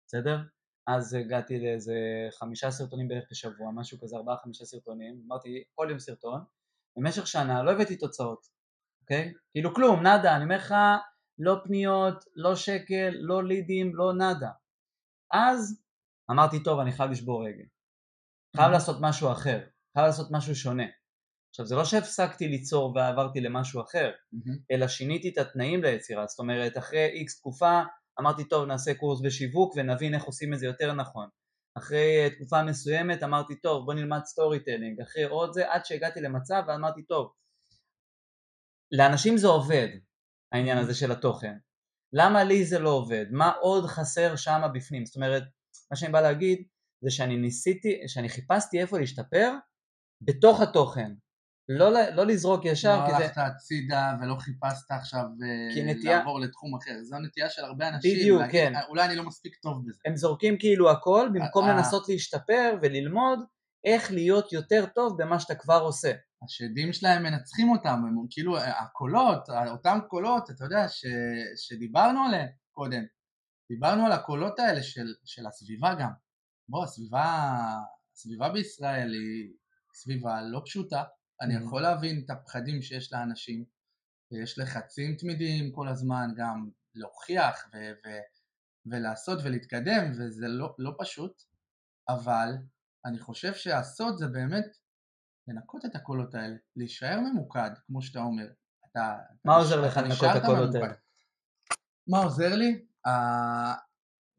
[0.08, 0.38] בסדר?
[0.88, 1.96] אז הגעתי לאיזה
[2.40, 6.44] חמישה סרטונים בערך בשבוע, משהו כזה, ארבעה חמישה סרטונים, אמרתי כל יום סרטון,
[6.98, 8.48] במשך שנה לא הבאתי תוצאות,
[9.02, 9.34] אוקיי?
[9.52, 10.76] כאילו כלום, נאדה, אני אומר לך,
[11.40, 14.52] לא פניות, לא שקל, לא לידים, לא נאדה.
[15.34, 15.84] אז
[16.32, 17.66] אמרתי, טוב, אני חייב לשבור רגל.
[18.56, 19.60] חייב לעשות משהו אחר,
[19.94, 20.86] חייב לעשות משהו שונה.
[21.50, 24.12] עכשיו זה לא שהפסקתי ליצור ועברתי למשהו אחר,
[24.72, 27.82] אלא שיניתי את התנאים ליצירה, זאת אומרת אחרי איקס תקופה
[28.20, 31.30] אמרתי טוב נעשה קורס בשיווק ונבין איך עושים את זה יותר נכון.
[31.78, 36.64] אחרי אה, תקופה מסוימת אמרתי טוב בוא נלמד storytelling, אחרי עוד זה עד שהגעתי למצב
[36.68, 37.34] ואמרתי טוב
[38.92, 39.88] לאנשים זה עובד
[40.52, 41.58] העניין הזה של התוכן,
[42.14, 45.44] למה לי זה לא עובד, מה עוד חסר שם בפנים, זאת אומרת
[45.92, 46.68] מה שאני בא להגיד
[47.04, 49.54] זה שאני ניסיתי, שאני חיפשתי איפה להשתפר
[50.22, 51.12] בתוך התוכן,
[51.70, 53.38] לא, לא לזרוק ישר, לא כי הלכת.
[53.38, 56.18] הצידה ולא חיפשת עכשיו אה, נטייה...
[56.18, 58.74] לעבור לתחום אחר, זו הנטייה של הרבה אנשים, בדיוק, להגיד, כן.
[58.90, 60.02] אולי אני לא מספיק טוב בזה.
[60.06, 61.72] הם זורקים כאילו הכל במקום 아...
[61.72, 63.40] לנסות להשתפר וללמוד
[63.84, 66.12] איך להיות יותר טוב במה שאתה כבר עושה.
[66.44, 71.06] השדים שלהם מנצחים אותם, הם כאילו הקולות, אותם קולות, אתה יודע, ש,
[71.56, 73.04] שדיברנו עליהם קודם,
[73.72, 76.10] דיברנו על הקולות האלה של, של הסביבה גם.
[76.70, 77.56] בוא, הסביבה,
[78.14, 79.54] הסביבה בישראל היא
[79.94, 81.04] סביבה לא פשוטה,
[81.42, 81.54] אני.
[81.54, 83.66] יכול להבין את הפחדים שיש לאנשים,
[84.32, 88.22] יש לחצים תמידיים כל הזמן גם להוכיח ו- ו-
[88.86, 91.44] ולעשות ולהתקדם וזה לא, לא פשוט,
[92.10, 92.50] אבל
[93.06, 94.66] אני חושב שהסוד זה באמת
[95.48, 98.48] לנקות את הקולות האלה, להישאר ממוקד, כמו שאתה אומר.
[98.92, 100.94] אתה, מה אתה עוזר לך לנקות את הקולות האלה?
[102.08, 102.86] מה עוזר לי?
[103.08, 103.10] Uh,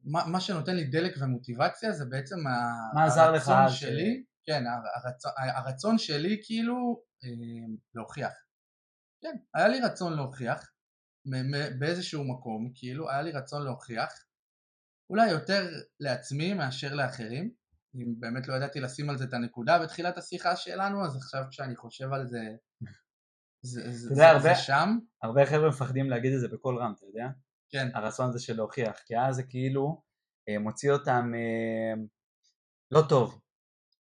[0.05, 2.37] מה, מה שנותן לי דלק ומוטיבציה זה בעצם
[2.95, 8.33] מה עזר לך שלי, כן, הרצון, הרצון שלי כאילו אה, להוכיח.
[9.23, 10.73] כן, היה לי רצון להוכיח
[11.79, 14.25] באיזשהו מקום, כאילו היה לי רצון להוכיח,
[15.11, 15.69] אולי יותר
[16.01, 17.51] לעצמי מאשר לאחרים,
[17.95, 21.77] אם באמת לא ידעתי לשים על זה את הנקודה בתחילת השיחה שלנו, אז עכשיו כשאני
[21.77, 22.41] חושב על זה,
[23.63, 24.99] זה, זה, זה, הרבה, זה שם.
[25.23, 27.29] הרבה חבר'ה מפחדים להגיד את זה בקול רם, אתה יודע?
[27.71, 27.89] כן.
[27.95, 30.03] הרצון הזה של להוכיח, כי אז זה כאילו
[30.49, 32.03] אה, מוציא אותם אה,
[32.91, 33.41] לא טוב,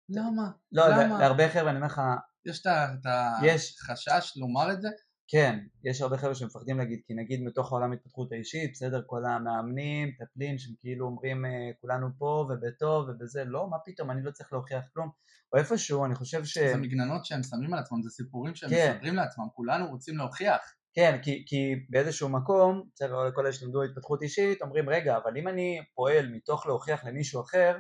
[0.09, 0.51] למה?
[0.73, 1.19] לא, למה?
[1.19, 2.01] להרבה חבר'ה אני אומר לך...
[2.47, 4.89] יש את החשש לומר את זה?
[5.29, 10.09] כן, יש הרבה חבר'ה שמפחדים להגיד, כי נגיד מתוך העולם ההתפתחות האישית, בסדר, כל המאמנים,
[10.09, 14.53] מטפלים, שהם כאילו אומרים אה, כולנו פה ובטוב ובזה, לא, מה פתאום, אני לא צריך
[14.53, 15.11] להוכיח כלום,
[15.53, 16.59] או איפשהו, אני חושב ש...
[16.59, 18.93] זה מגננות שהם שמים על עצמם, זה סיפורים שהם כן.
[18.95, 20.75] מספרים לעצמם, כולנו רוצים להוכיח.
[20.95, 25.49] כן, כי, כי באיזשהו מקום, בסדר, כל אלה שלמדו התפתחות אישית, אומרים, רגע, אבל אם
[25.49, 27.79] אני פועל מתוך להוכיח למישהו אחר,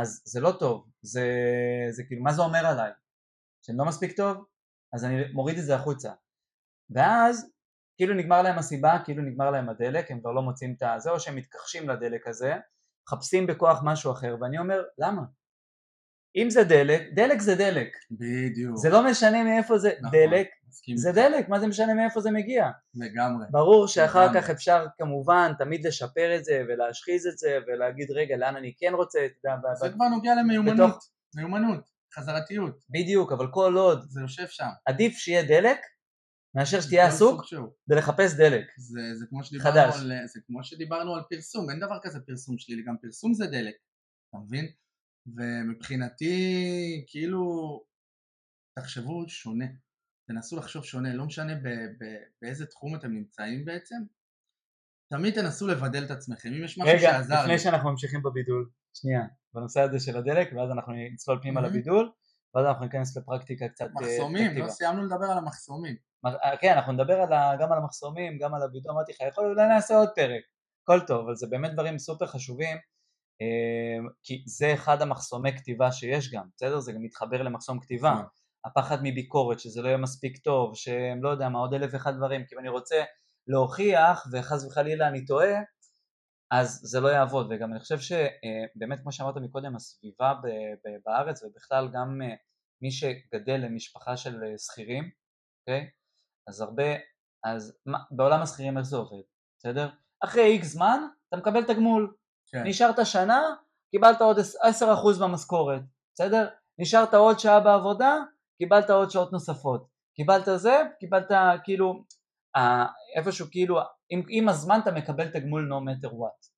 [0.00, 1.26] אז זה לא טוב, זה,
[1.90, 2.90] זה כאילו מה זה אומר עליי?
[3.62, 4.44] שאני לא מספיק טוב?
[4.92, 6.12] אז אני מוריד את זה החוצה
[6.90, 7.50] ואז
[7.96, 11.20] כאילו נגמר להם הסיבה, כאילו נגמר להם הדלק, הם כבר לא מוצאים את הזה או
[11.20, 12.54] שהם מתכחשים לדלק הזה,
[13.08, 15.22] מחפשים בכוח משהו אחר ואני אומר למה?
[16.36, 17.88] אם זה דלק, דלק זה דלק.
[18.10, 18.76] בדיוק.
[18.76, 20.48] זה לא משנה מאיפה זה נכון, דלק,
[20.96, 22.70] זה דלק, מה זה משנה מאיפה זה מגיע?
[22.94, 23.46] לגמרי.
[23.50, 24.40] ברור שאחר לגמרי.
[24.40, 28.92] כך אפשר כמובן תמיד לשפר את זה ולהשחיז את זה ולהגיד רגע לאן אני כן
[28.94, 29.48] רוצה, את זה.
[29.74, 31.08] זה כבר נוגע למיומנות, בתוך...
[31.34, 32.78] מיומנות, חזרתיות.
[32.90, 34.68] בדיוק, אבל כל עוד, זה יושב שם.
[34.86, 35.78] עדיף שיהיה דלק
[36.54, 37.42] מאשר שתהיה עסוק
[37.88, 38.64] ולחפש דלק.
[38.78, 39.94] זה, זה, כמו חדש.
[39.94, 43.74] על, זה כמו שדיברנו על פרסום, אין דבר כזה פרסום שלילי, גם פרסום זה דלק,
[44.28, 44.66] אתה מבין?
[45.36, 47.42] ומבחינתי, כאילו,
[48.78, 49.66] תחשבו שונה,
[50.28, 53.96] תנסו לחשוב שונה, לא משנה ב- ב- באיזה תחום אתם נמצאים בעצם,
[55.10, 57.58] תמיד תנסו לבדל את עצמכם, אם יש משהו רגע, שעזר רגע, לפני לי.
[57.58, 59.22] שאנחנו ממשיכים בבידול, שנייה,
[59.54, 61.64] בנושא הזה של הדלק, ואז אנחנו נצלול פנימה mm-hmm.
[61.64, 62.12] לבידול,
[62.54, 65.96] ואז אנחנו ניכנס לפרקטיקה קצת אה, מחסומים, לא סיימנו לדבר על המחסומים.
[66.26, 69.44] אה, כן, אנחנו נדבר על ה, גם על המחסומים, גם על הבידול, אמרתי לך, יכול
[69.44, 70.42] אולי נעשה עוד פרק,
[70.82, 72.76] הכל טוב, אבל זה באמת דברים סופר חשובים,
[74.22, 76.80] כי זה אחד המחסומי כתיבה שיש גם, בסדר?
[76.80, 78.12] זה גם מתחבר למחסום כתיבה.
[78.12, 78.26] נכון.
[78.66, 82.44] הפחד מביקורת, שזה לא יהיה מספיק טוב, שהם לא יודע מה, עוד אלף ואחד דברים,
[82.46, 83.04] כי אם אני רוצה
[83.48, 85.54] להוכיח וחס וחלילה אני טועה,
[86.50, 90.34] אז זה לא יעבוד, וגם אני חושב שבאמת כמו שאמרת מקודם, הסביבה
[91.04, 92.20] בארץ ובכלל גם
[92.82, 95.10] מי שגדל למשפחה של אה, שכירים,
[95.60, 95.90] אוקיי?
[96.48, 96.94] אז הרבה,
[97.44, 99.22] אז מה, בעולם השכירים איך זה עובד,
[99.58, 99.90] בסדר?
[100.24, 102.14] אחרי איקס זמן אתה מקבל תגמול,
[102.52, 102.62] כן.
[102.66, 103.42] נשארת שנה,
[103.90, 105.80] קיבלת עוד 10% מהמשכורת,
[106.14, 106.48] בסדר?
[106.78, 108.18] נשארת עוד שעה בעבודה,
[108.58, 111.30] קיבלת עוד שעות נוספות, קיבלת זה, קיבלת
[111.64, 112.04] כאילו,
[112.56, 113.80] אה, איפשהו כאילו,
[114.10, 116.48] עם, עם הזמן אתה מקבל תגמול no matter what,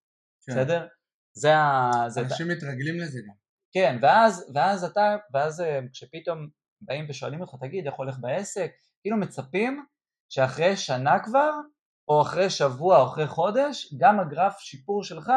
[0.47, 0.53] כן.
[0.53, 0.87] בסדר?
[1.33, 1.91] זה ה...
[2.05, 2.55] אנשים זה...
[2.55, 3.35] מתרגלים לזה גם.
[3.73, 6.49] כן, ואז, ואז אתה, ואז אה, כשפתאום
[6.81, 8.71] באים ושואלים אותך, תגיד, איך הולך בעסק?
[9.03, 9.85] כאילו מצפים
[10.29, 11.51] שאחרי שנה כבר,
[12.09, 15.33] או אחרי שבוע או אחרי חודש, גם הגרף שיפור שלך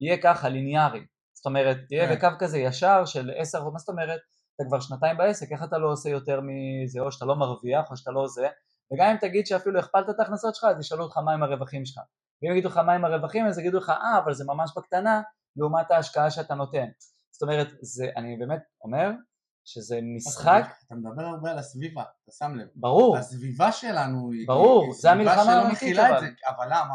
[0.00, 1.00] יהיה ככה ליניארי.
[1.34, 2.14] זאת אומרת, תהיה כן.
[2.14, 4.20] בקו כזה ישר של עשר, מה זאת אומרת?
[4.56, 7.96] אתה כבר שנתיים בעסק, איך אתה לא עושה יותר מזה, או שאתה לא מרוויח, או
[7.96, 8.48] שאתה לא זה,
[8.92, 11.98] וגם אם תגיד שאפילו הכפלת את ההכנסות שלך, אז ישאלו אותך מה עם הרווחים שלך.
[12.42, 15.22] ואם יגידו לך מה עם הרווחים, אז יגידו לך, אה, אבל זה ממש בקטנה,
[15.56, 16.86] לעומת ההשקעה שאתה נותן.
[17.30, 19.10] זאת אומרת, זה, אני באמת אומר
[19.64, 20.64] שזה משחק...
[20.86, 22.66] אתה מדבר הרבה על הסביבה, אתה שם לב.
[22.74, 23.16] ברור.
[23.16, 24.46] הסביבה שלנו היא...
[24.46, 26.26] ברור, היא זה המלחמה האמיתית אבל.
[26.48, 26.94] אבל למה?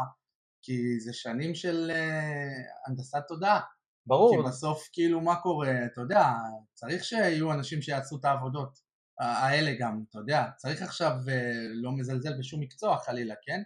[0.66, 3.60] כי זה שנים של uh, הנדסת תודעה.
[4.06, 4.36] ברור.
[4.36, 6.24] כי בסוף כאילו מה קורה, אתה יודע,
[6.74, 8.78] צריך שיהיו אנשים שיעשו את העבודות
[9.20, 11.30] האלה גם, אתה יודע, צריך עכשיו uh,
[11.72, 13.62] לא מזלזל בשום מקצוע חלילה, כן?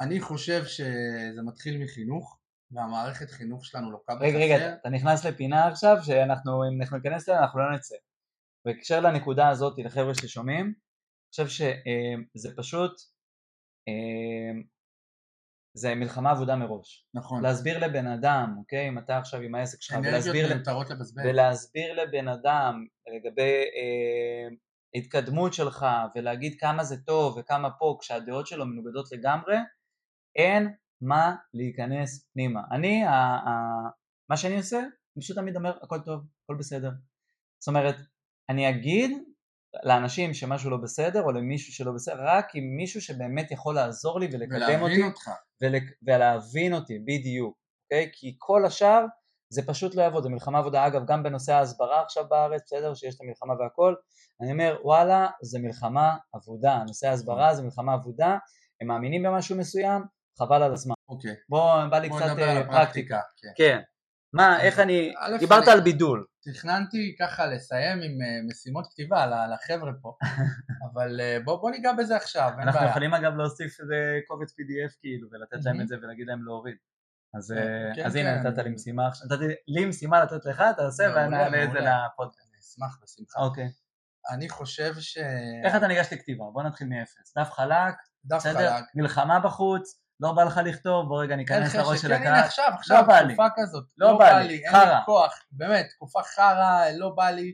[0.00, 2.38] אני חושב שזה מתחיל מחינוך,
[2.70, 4.26] והמערכת חינוך שלנו לוקה בחסר.
[4.26, 7.96] רגע, רגע, אתה נכנס לפינה עכשיו שאנחנו, אם אנחנו ניכנס אליה אנחנו לא נצא.
[8.64, 12.92] בהקשר לנקודה הזאת, לחבר'ה ששומעים, אני חושב שזה פשוט,
[15.78, 17.06] זה מלחמה עבודה מראש.
[17.14, 17.42] נכון.
[17.42, 20.48] להסביר לבן אדם, אוקיי, אם אתה עכשיו עם העסק שלך, ולהסביר,
[21.24, 24.48] ולהסביר לבן אדם לגבי אה,
[24.94, 29.56] התקדמות שלך, ולהגיד כמה זה טוב וכמה פה, כשהדעות שלו מנוגדות לגמרי,
[30.36, 32.60] אין מה להיכנס פנימה.
[32.70, 33.50] אני, ה, ה,
[34.30, 36.90] מה שאני עושה, אני פשוט תמיד אומר הכל טוב, הכל בסדר.
[37.62, 37.96] זאת אומרת,
[38.48, 39.10] אני אגיד
[39.82, 44.28] לאנשים שמשהו לא בסדר או למישהו שלא בסדר, רק עם מישהו שבאמת יכול לעזור לי
[44.32, 45.02] ולקדם אותי.
[45.02, 45.30] אותך.
[45.62, 45.74] ול,
[46.06, 48.10] ולהבין אותי, בדיוק, אוקיי?
[48.12, 49.04] כי כל השאר
[49.50, 50.86] זה פשוט לא יעבוד, זה מלחמה עבודה.
[50.86, 53.94] אגב, גם בנושא ההסברה עכשיו בארץ, בסדר, שיש את המלחמה והכל,
[54.42, 58.38] אני אומר, וואלה, זה מלחמה אבודה, נושא ההסברה זה מלחמה אבודה,
[58.80, 60.02] הם מאמינים במשהו מסוים,
[60.38, 60.94] חבל על הזמן.
[61.08, 61.34] אוקיי.
[61.48, 63.20] בוא, בא לי בוא קצת אה, פרקטיקה.
[63.36, 63.48] כן.
[63.56, 63.80] כן.
[64.32, 65.68] מה, איך אני, דיברת.
[65.68, 66.26] על בידול.
[66.44, 70.16] תכננתי ככה לסיים עם uh, משימות כתיבה לחבר'ה פה,
[70.92, 75.00] אבל uh, בוא, בוא ניגע בזה עכשיו, אין אנחנו יכולים אגב להוסיף איזה קובץ PDF
[75.00, 76.76] כאילו, ולתת להם את זה ולהגיד להם להוריד.
[77.34, 77.54] אז,
[77.94, 81.64] כן, אז כן, הנה נתת לי משימה, נתתי לי משימה לתת לך, תעשה ואני אעלה
[81.64, 82.48] את זה לפודקאסט.
[82.50, 83.40] אני אשמח בשמחה.
[83.40, 83.68] אוקיי.
[84.30, 85.18] אני חושב ש...
[85.64, 86.44] איך אתה ניגש לכתיבה?
[86.52, 87.34] בוא נתחיל מאפס.
[87.38, 88.84] דף חלק, דף חלק.
[88.94, 92.26] מלחמה בחוץ, לא בא לך לכתוב, בוא רגע ניכנס לראש של הקהל.
[92.26, 93.84] הנה עכשיו, עכשיו, לא תקופה כזאת.
[93.98, 97.52] לא, לא בא לי, אין לי כוח, באמת, תקופה חרא, לא בא לי.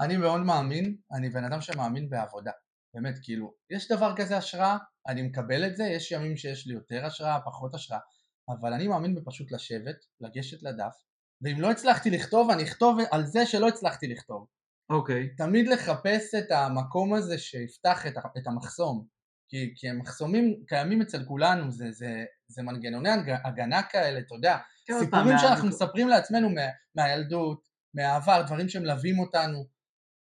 [0.00, 2.50] אני מאוד מאמין, אני בן אדם שמאמין בעבודה.
[2.94, 4.76] באמת, כאילו, יש דבר כזה השראה,
[5.08, 8.00] אני מקבל את זה, יש ימים שיש לי יותר השראה, פחות השראה,
[8.48, 10.94] אבל אני מאמין בפשוט לשבת, לגשת לדף,
[11.42, 14.46] ואם לא הצלחתי לכתוב, אני אכתוב על זה שלא הצלחתי לכתוב.
[14.90, 15.24] אוקיי.
[15.24, 15.36] Okay.
[15.36, 19.06] תמיד לחפש את המקום הזה שיפתח את, את המחסום.
[19.48, 23.08] כי, כי המחסומים קיימים אצל כולנו, זה, זה, זה מנגנוני
[23.44, 24.56] הגנה כאלה, אתה יודע,
[24.98, 29.66] סיפורים שאנחנו מספרים לעצמנו מה, מהילדות, מהעבר, דברים שמלווים אותנו.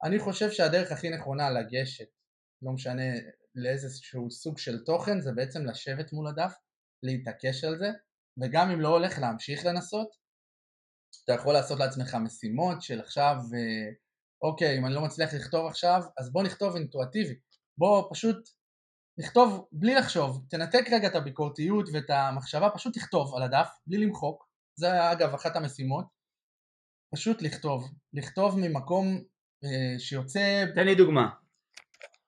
[0.03, 2.07] אני חושב שהדרך הכי נכונה לגשת,
[2.61, 3.03] לא משנה
[3.55, 6.53] לאיזשהו סוג של תוכן, זה בעצם לשבת מול הדף,
[7.03, 7.89] להתעקש על זה,
[8.41, 10.09] וגם אם לא הולך להמשיך לנסות,
[11.23, 13.91] אתה יכול לעשות לעצמך משימות של עכשיו, אה,
[14.41, 17.35] אוקיי, אם אני לא מצליח לכתוב עכשיו, אז בוא נכתוב אינטואטיבי,
[17.77, 18.49] בוא פשוט
[19.19, 24.47] לכתוב בלי לחשוב, תנתק רגע את הביקורתיות ואת המחשבה, פשוט תכתוב על הדף, בלי למחוק,
[24.75, 26.05] זה אגב אחת המשימות,
[27.13, 29.23] פשוט לכתוב, לכתוב ממקום
[29.63, 30.65] אה, שיוצא...
[30.75, 31.29] תן לי דוגמה.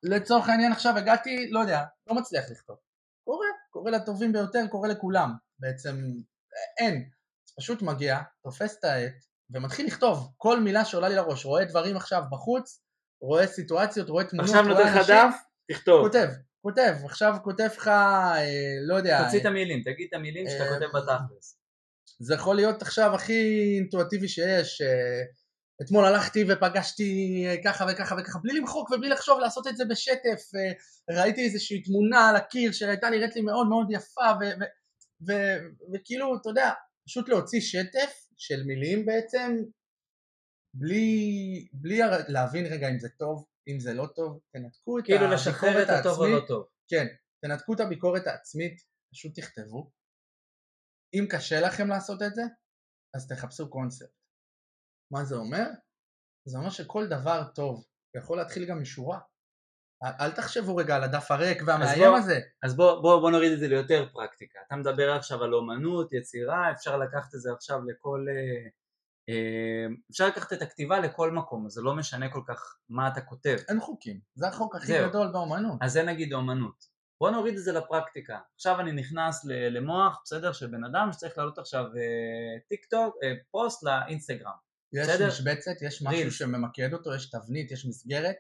[0.04, 2.78] לצורך העניין עכשיו הגעתי, לא יודע, לא מצליח לכתוב.
[3.24, 5.96] קורה, קורה לטובים ביותר, קורה לכולם, בעצם
[6.80, 7.10] אין.
[7.48, 11.98] אז פשוט מגיע, תופס את העט ומתחיל לכתוב כל מילה שעולה לי לראש, רואה דברים
[11.98, 12.82] עכשיו בחוץ,
[13.22, 15.36] רואה סיטואציות, רואה תמונות, עכשיו נותן לך דף,
[15.72, 16.08] תכתוב.
[16.08, 16.28] כותב,
[16.62, 19.24] כותב, עכשיו כותב לך, אה, לא יודע...
[19.24, 21.58] תוציא את המילים, תגיד את המילים שאתה אה, כותב בתכלס.
[22.20, 24.82] זה יכול להיות עכשיו הכי אינטואטיבי שיש.
[24.82, 25.22] אה,
[25.82, 30.52] אתמול הלכתי ופגשתי ככה וככה וככה, בלי למחוק ובלי לחשוב לעשות את זה בשטף.
[31.10, 34.32] ראיתי איזושהי תמונה על הקיר שהייתה נראית לי מאוד מאוד יפה,
[35.94, 36.72] וכאילו, אתה יודע,
[37.06, 39.58] פשוט להוציא שטף של מילים בעצם,
[40.74, 45.84] בלי, בלי להבין רגע אם זה טוב, אם זה לא טוב, תנתקו את כאילו לשחרר
[45.84, 46.68] את הטוב או לא טוב.
[46.88, 47.06] כן,
[47.46, 48.82] תנתקו את הביקורת העצמית,
[49.14, 49.92] פשוט תכתבו.
[51.14, 52.42] אם קשה לכם לעשות את זה,
[53.16, 54.12] אז תחפשו קונספט.
[55.14, 55.66] מה זה אומר?
[56.48, 57.86] זה אומר שכל דבר טוב
[58.18, 59.20] יכול להתחיל גם משורה.
[60.04, 62.40] אל תחשבו רגע על הדף הריק והמאיים הזה.
[62.64, 64.60] אז בוא, בוא, בוא נוריד את זה ליותר פרקטיקה.
[64.68, 68.26] אתה מדבר עכשיו על אומנות, יצירה, אפשר לקחת את זה עכשיו לכל...
[68.30, 68.70] אה,
[70.12, 73.58] אפשר לקחת את הכתיבה לכל מקום, אז זה לא משנה כל כך מה אתה כותב.
[73.70, 75.10] אין חוקים, זה החוק הכי זהו.
[75.10, 75.78] גדול באומנות.
[75.82, 76.92] אז זה נגיד אומנות.
[77.22, 78.40] בוא נוריד את זה לפרקטיקה.
[78.56, 83.16] עכשיו אני נכנס למוח, בסדר, של בן אדם שצריך לעלות עכשיו אה, טיק טוק,
[83.52, 84.52] פוסט לאינסטגרם.
[84.94, 85.28] יש בסדר?
[85.28, 86.30] משבצת, יש משהו ריל.
[86.30, 88.36] שממקד אותו, יש תבנית, יש מסגרת.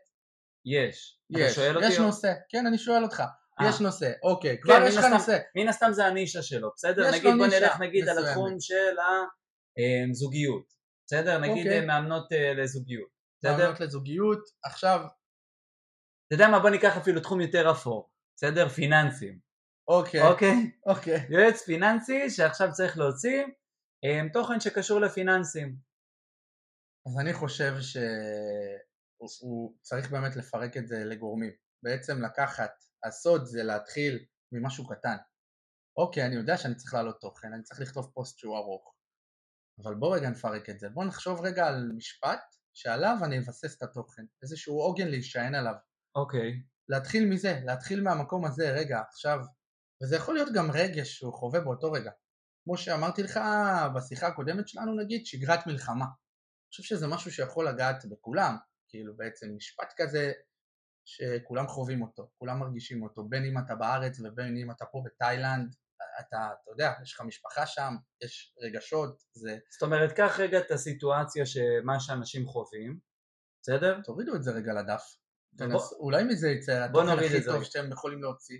[0.65, 1.19] יש.
[1.29, 3.63] יש, יש נושא, כן אני שואל אותך, אה.
[3.63, 3.69] אה.
[3.69, 5.37] יש נושא, אוקיי, כבר כן, יש לך נושא.
[5.55, 7.11] מן הסתם זה הנישה שלו, בסדר?
[7.11, 8.19] נגיד בוא נלך נגיד מסוימת.
[8.19, 8.95] על התחום של
[10.11, 10.80] הזוגיות, אה,
[11.11, 11.37] בסדר?
[11.37, 11.85] נגיד אוקיי.
[11.85, 13.09] מאמנות אה, לזוגיות,
[13.39, 13.57] בסדר?
[13.57, 14.99] מאמנות לזוגיות, עכשיו...
[16.27, 18.69] אתה יודע מה, בוא ניקח אפילו תחום יותר אפור, בסדר?
[18.69, 19.39] פיננסים.
[19.87, 20.21] אוקיי.
[20.21, 20.71] אוקיי?
[20.85, 21.27] אוקיי.
[21.29, 23.43] יועץ פיננסי שעכשיו צריך להוציא
[24.33, 25.75] תוכן שקשור לפיננסים.
[27.07, 27.97] אז אני חושב ש...
[29.41, 31.51] הוא צריך באמת לפרק את זה לגורמים.
[31.83, 32.71] בעצם לקחת,
[33.05, 35.17] הסוד זה להתחיל ממשהו קטן.
[35.97, 38.95] אוקיי, אני יודע שאני צריך להעלות תוכן, אני צריך לכתוב פוסט שהוא ארוך,
[39.83, 40.89] אבל בוא רגע נפרק את זה.
[40.89, 42.39] בוא נחשוב רגע על משפט
[42.73, 45.73] שעליו אני אבסס את התוכן, איזשהו עוגן להישען עליו.
[46.15, 46.61] אוקיי.
[46.89, 49.39] להתחיל מזה, להתחיל מהמקום הזה, רגע, עכשיו,
[50.03, 52.11] וזה יכול להיות גם רגש שהוא חווה באותו רגע.
[52.63, 53.39] כמו שאמרתי לך
[53.95, 56.05] בשיחה הקודמת שלנו נגיד, שגרת מלחמה.
[56.05, 58.55] אני חושב שזה משהו שיכול לגעת בכולם,
[58.89, 60.31] כאילו בעצם משפט כזה
[61.05, 65.75] שכולם חווים אותו, כולם מרגישים אותו, בין אם אתה בארץ ובין אם אתה פה בתאילנד,
[66.19, 67.93] אתה, אתה יודע, יש לך משפחה שם,
[68.23, 69.57] יש רגשות, זה...
[69.71, 72.99] זאת אומרת, קח רגע את הסיטואציה שמה שאנשים חווים,
[73.61, 73.99] בסדר?
[74.03, 75.03] תורידו את זה רגע לדף.
[75.57, 75.71] תנס...
[75.71, 75.99] בוא...
[75.99, 78.57] אולי מזה יצא התוכן הכי טוב שאתם יכולים להוציא.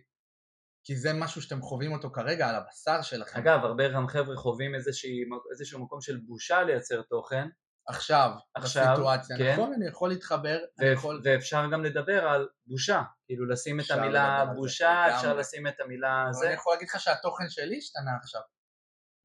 [0.83, 3.39] כי זה משהו שאתם חווים אותו כרגע על הבשר שלכם.
[3.39, 5.09] אגב, הרבה גם חבר'ה חווים איזשהו,
[5.51, 7.47] איזשהו מקום של בושה לייצר תוכן,
[7.95, 9.51] עכשיו, עכשיו, בסיטואציה, כן.
[9.53, 9.73] נכון?
[9.73, 11.21] אני יכול להתחבר, ו- יכול...
[11.23, 16.45] ואפשר גם לדבר על בושה, כאילו לשים את המילה בושה, אפשר לשים את המילה זה.
[16.45, 18.41] אני יכול להגיד לך שהתוכן שלי השתנה עכשיו,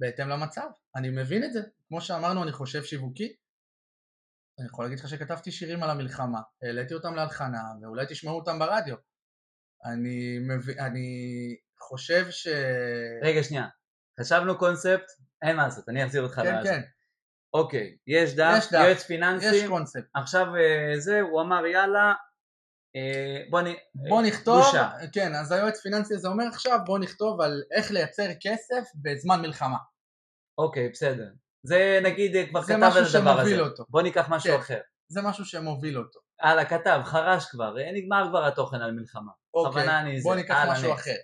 [0.00, 3.36] בהתאם למצב, אני מבין את זה, כמו שאמרנו אני חושב שיווקי,
[4.58, 8.96] אני יכול להגיד לך שכתבתי שירים על המלחמה, העליתי אותם להלחנה, ואולי תשמעו אותם ברדיו.
[9.84, 10.70] אני, מב...
[10.70, 11.08] אני
[11.78, 12.48] חושב ש...
[13.22, 13.68] רגע שנייה,
[14.20, 15.10] חשבנו קונספט,
[15.42, 16.42] אין מה לעשות, אני אחזיר אותך כן.
[16.42, 16.80] כן, כן.
[17.56, 20.04] אוקיי, יש דף, יש דף יועץ פיננסי, יש קונספט.
[20.14, 22.12] עכשיו אה, זה, הוא אמר יאללה,
[22.96, 23.66] אה, בוא, נ...
[23.94, 24.90] בוא נכתוב, בושה.
[25.12, 29.76] כן, אז היועץ פיננסי הזה אומר עכשיו בוא נכתוב על איך לייצר כסף בזמן מלחמה.
[30.58, 31.28] אוקיי, בסדר.
[31.62, 33.60] זה נגיד אה, כבר כתב על הדבר הזה.
[33.60, 33.84] אותו.
[33.88, 34.80] בוא ניקח משהו כן, אחר.
[35.08, 36.20] זה משהו שמוביל אותו.
[36.40, 39.32] הלאה, כתב, חרש כבר, נגמר כבר התוכן על מלחמה.
[39.54, 41.00] אוקיי, אני בוא זה, ניקח משהו נקס.
[41.00, 41.16] אחר.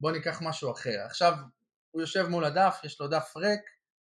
[0.00, 0.96] בוא ניקח משהו אחר.
[1.06, 1.32] עכשיו,
[1.90, 3.60] הוא יושב מול הדף, יש לו דף ריק,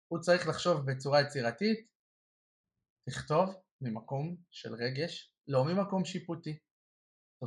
[0.08, 1.88] הוא צריך לחשוב בצורה יצירתית,
[3.08, 3.50] לכתוב
[3.82, 6.58] ממקום של רגש, לא ממקום שיפוטי.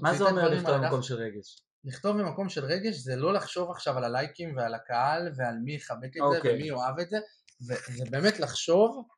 [0.03, 1.63] מה זה אומר לכתוב ממקום של רגש?
[1.85, 6.17] לכתוב ממקום של רגש זה לא לחשוב עכשיו על הלייקים ועל הקהל ועל מי יחבק
[6.17, 6.31] את okay.
[6.33, 6.55] זה אוקיי.
[6.55, 7.19] ומי יאהב את זה,
[7.97, 9.09] זה באמת לחשוב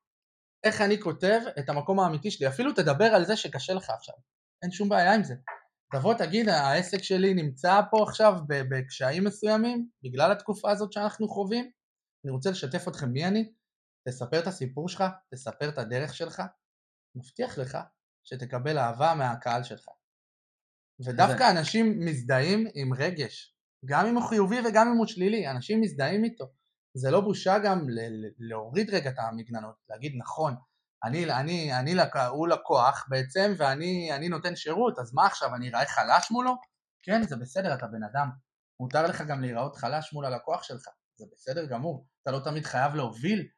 [0.64, 4.14] איך אני כותב את המקום האמיתי שלי, אפילו תדבר על זה שקשה לך עכשיו,
[4.62, 5.34] אין שום בעיה עם זה.
[5.92, 11.70] תבוא תגיד העסק שלי נמצא פה עכשיו בקשיים מסוימים בגלל התקופה הזאת שאנחנו חווים
[12.24, 13.52] אני רוצה לשתף אתכם מי אני,
[14.08, 15.04] תספר את הסיפור שלך,
[15.34, 16.42] תספר את הדרך שלך,
[17.14, 17.78] מבטיח לך
[18.24, 19.88] שתקבל אהבה מהקהל שלך.
[21.06, 21.58] ודווקא זה...
[21.58, 26.44] אנשים מזדהים עם רגש, גם אם הוא חיובי וגם אם הוא שלילי, אנשים מזדהים איתו.
[26.96, 27.86] זה לא בושה גם
[28.38, 30.54] להוריד רגע את המגננות, להגיד נכון,
[31.04, 31.94] אני, אני, אני,
[32.28, 36.56] הוא לקוח בעצם ואני נותן שירות, אז מה עכשיו, אני אראה חלש מולו?
[37.02, 38.30] כן, זה בסדר, אתה בן אדם.
[38.80, 40.88] מותר לך גם להיראות חלש מול הלקוח שלך.
[41.20, 43.48] זה בסדר גמור, אתה לא תמיד חייב להוביל,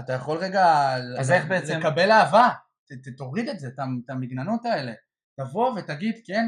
[0.00, 1.78] אתה יכול רגע אז איך בעצם...
[1.80, 2.48] לקבל אהבה,
[2.86, 4.92] ת, תוריד את זה, את המגננות האלה,
[5.40, 6.44] תבוא ותגיד כן,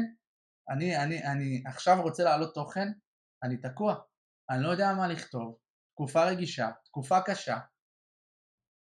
[0.69, 2.87] אני, אני, אני עכשיו רוצה להעלות תוכן,
[3.43, 3.95] אני תקוע,
[4.49, 5.57] אני לא יודע מה לכתוב,
[5.95, 7.59] תקופה רגישה, תקופה קשה,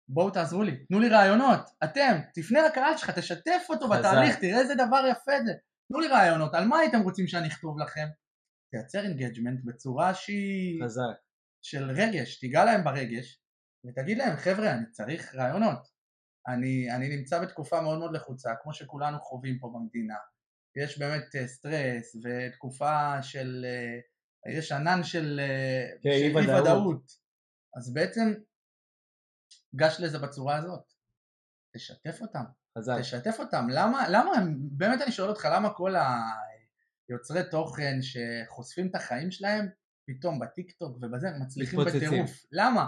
[0.08, 3.98] בואו תעזרו לי, תנו לי רעיונות, אתם, תפנה לקהל שלך, תשתף אותו חזק.
[3.98, 5.52] בתהליך, תראה איזה דבר יפה זה,
[5.88, 8.06] תנו לי רעיונות, על מה הייתם רוצים שאני אכתוב לכם?
[8.70, 10.84] תייצר engagement בצורה שהיא...
[10.84, 11.25] חזק.
[11.66, 13.40] של רגש, תיגע להם ברגש
[13.86, 15.88] ותגיד להם חבר'ה אני צריך רעיונות.
[16.48, 20.16] אני, אני נמצא בתקופה מאוד מאוד לחוצה כמו שכולנו חווים פה במדינה.
[20.76, 23.66] יש באמת אה, סטרס ותקופה של
[24.46, 26.60] uh, יש ענן של, אה, כן, אי ודאות.
[26.60, 27.12] ודאות
[27.76, 28.34] אז בעצם
[29.76, 30.92] גש לזה בצורה הזאת.
[31.76, 32.44] תשתף אותם.
[32.78, 32.94] חזק.
[33.00, 33.66] תשתף אותם.
[33.70, 34.30] למה, למה
[34.72, 35.94] באמת אני שואל אותך למה כל
[37.08, 39.68] היוצרי תוכן שחושפים את החיים שלהם
[40.06, 42.30] פתאום בטיקטוק ובזה מצליחים בטירוף.
[42.52, 42.86] למה?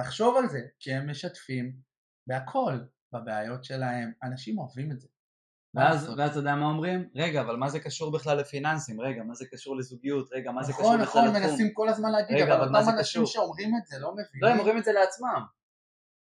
[0.00, 1.76] תחשוב על זה, כי הם משתפים
[2.26, 2.78] בהכל.
[3.14, 5.08] בבעיות שלהם, אנשים אוהבים את זה.
[5.74, 7.08] ואז, ואז אתה יודע מה אומרים?
[7.14, 9.00] רגע, אבל מה זה קשור בכלל לפיננסים?
[9.00, 10.28] רגע, מה זה קשור לזוגיות?
[10.32, 11.50] רגע, מה זה נכון, קשור בכלל נכון, לתחום?
[11.50, 13.26] מנסים כל הזמן להגיד, רגע, אבל אותם אנשים?
[13.26, 14.42] שאומרים את זה לא מבינים.
[14.42, 15.42] לא, הם אומרים את זה לעצמם.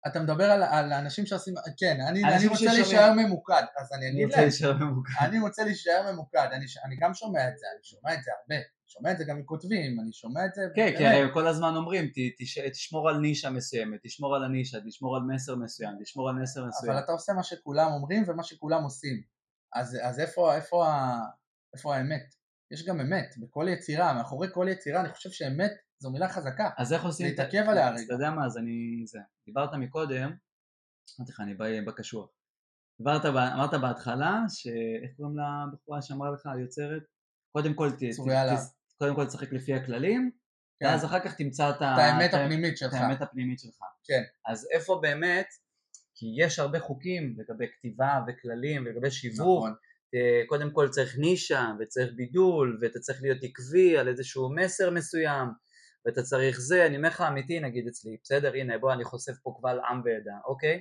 [0.07, 2.83] אתה מדבר על, על האנשים שעושים, כן, אני, אנשים אני רוצה ששומעים.
[2.83, 5.13] להישאר ממוקד, אז אני אני אגיד רוצה להם, להישאר ממוקד.
[5.21, 8.57] אני רוצה להישאר ממוקד, אני, אני גם שומע את זה, אני שומע את זה הרבה,
[8.57, 10.95] אני שומע את זה גם מכותבים, אני שומע את זה, כן.
[10.99, 12.11] כי הרי כל הזמן אומרים,
[12.73, 16.93] תשמור על נישה מסוימת, תשמור על הנישה, תשמור על מסר מסוים, תשמור על מסר מסוים.
[16.93, 19.23] אבל אתה עושה מה שכולם אומרים ומה שכולם עושים,
[19.75, 21.21] אז, אז איפה, איפה, ה,
[21.75, 22.35] איפה האמת?
[22.71, 26.93] יש גם אמת, בכל יצירה, מאחורי כל יצירה, אני חושב שאמת זו מילה חזקה, אז
[26.93, 27.27] איך עושים...
[27.27, 28.03] את ה- להתעכב עליה רגע.
[28.05, 29.03] אתה יודע מה, אז אני...
[29.07, 29.19] זה.
[29.47, 30.37] דיברת מקודם,
[31.21, 32.31] אמרתי לך, אני בא בקשוח.
[33.01, 34.67] דיברת, אמרת בהתחלה, ש...
[35.03, 35.37] איך קוראים
[35.73, 37.03] לבחורה שאמרה לך, היוצרת?
[37.53, 37.91] קודם כל.
[37.91, 38.03] ת,
[39.01, 40.31] קודם כל תשחק לפי הכללים,
[40.81, 40.87] כן.
[40.87, 43.79] ואז אחר כך תמצא את, את האמת את הפנימית את שלך, האמת הפנימית שלך.
[44.05, 44.23] כן.
[44.47, 45.47] אז איפה באמת,
[46.15, 49.75] כי יש הרבה חוקים לגבי כתיבה וכללים ולגבי שיווק, נכון,
[50.15, 55.49] אה, קודם כל צריך נישה וצריך בידול ואתה צריך להיות עקבי על איזשהו מסר מסוים
[56.07, 59.55] ואתה צריך זה, אני אומר לך אמיתי נגיד אצלי, בסדר הנה בוא אני חושף פה
[59.59, 60.81] קבל עם ועדה, אוקיי?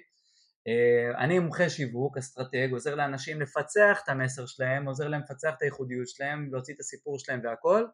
[0.67, 5.61] אה, אני מומחה שיווק, אסטרטג, עוזר לאנשים לפצח את המסר שלהם, עוזר להם לפצח את
[5.61, 7.86] הייחודיות שלהם, להוציא את הסיפור שלהם והכל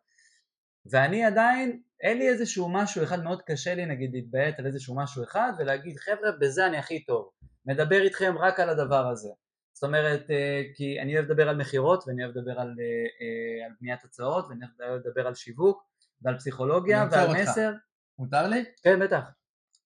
[0.92, 5.24] ואני עדיין, אין לי איזשהו משהו אחד, מאוד קשה לי נגיד להתביית על איזשהו משהו
[5.24, 7.30] אחד ולהגיד חבר'ה בזה אני הכי טוב,
[7.66, 9.30] מדבר איתכם רק על הדבר הזה
[9.76, 12.86] זאת אומרת, אה, כי אני אוהב לדבר על מכירות ואני אוהב לדבר על, אה,
[13.22, 15.84] אה, על בניית הצעות ואני אוהב לדבר על שיווק
[16.22, 17.40] ועל פסיכולוגיה ועל אותך.
[17.40, 17.74] מסר.
[18.20, 18.64] מותר לי?
[18.84, 19.24] כן, בטח.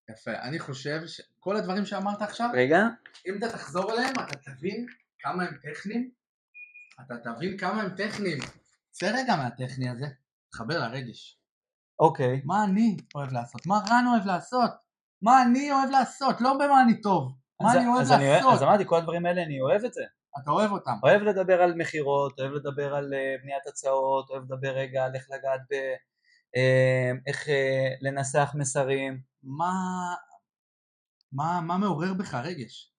[0.09, 2.87] יפה, אני חושב שכל הדברים שאמרת עכשיו, רגע.
[3.27, 4.85] אם אתה תחזור אליהם אתה תבין
[5.19, 6.11] כמה הם טכניים,
[7.05, 8.39] אתה תבין כמה הם טכניים.
[8.91, 10.05] צא רגע מהטכני הזה,
[10.51, 11.39] תחבר לרגש.
[11.99, 12.41] אוקיי.
[12.45, 13.65] מה אני אוהב לעשות?
[13.65, 14.71] מה רן אוהב לעשות?
[15.21, 16.41] מה אני אוהב לעשות?
[16.41, 17.35] לא במה אני טוב.
[17.61, 18.53] מה אני אוהב אז, אני, לעשות?
[18.53, 20.03] אז אמרתי, כל הדברים האלה אני אוהב את זה.
[20.43, 20.91] אתה אוהב אותם.
[21.03, 25.27] אוהב לדבר על מכירות, אוהב לדבר על אה, בניית הצעות, אוהב לדבר רגע על איך
[25.29, 25.73] לגעת ב...
[26.55, 29.21] אה, איך אה, לנסח מסרים.
[29.43, 29.73] מה,
[31.31, 32.93] מה, מה מעורר בך רגש?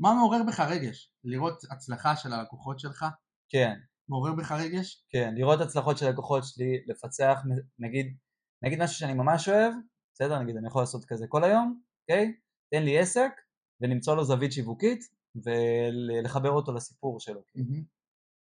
[0.00, 1.12] מה מעורר בך רגש?
[1.24, 3.06] לראות הצלחה של הלקוחות שלך?
[3.48, 3.74] כן,
[4.08, 5.04] מעורר בך רגש?
[5.10, 5.34] כן.
[5.34, 7.42] לראות הצלחות של לקוחות שלי, לפצח,
[7.78, 8.16] נגיד,
[8.62, 9.72] נגיד משהו שאני ממש אוהב,
[10.14, 10.38] בסדר?
[10.38, 12.32] נגיד אני יכול לעשות כזה כל היום, אוקיי?
[12.70, 13.30] תן לי עסק
[13.80, 15.04] ולמצוא לו זווית שיווקית
[15.36, 17.40] ולחבר אותו לסיפור שלו.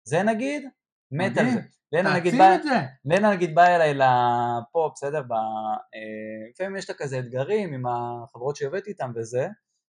[0.08, 0.64] זה נגיד,
[1.12, 1.46] מת על.
[1.50, 1.60] זה.
[1.92, 2.34] לנה נגיד
[2.64, 2.80] זה.
[3.06, 5.22] לנה נגיד באה אליי לפה, בסדר?
[5.22, 5.32] ב...
[5.34, 9.48] אה, לפעמים יש לה כזה אתגרים עם החברות שעובדת איתן וזה,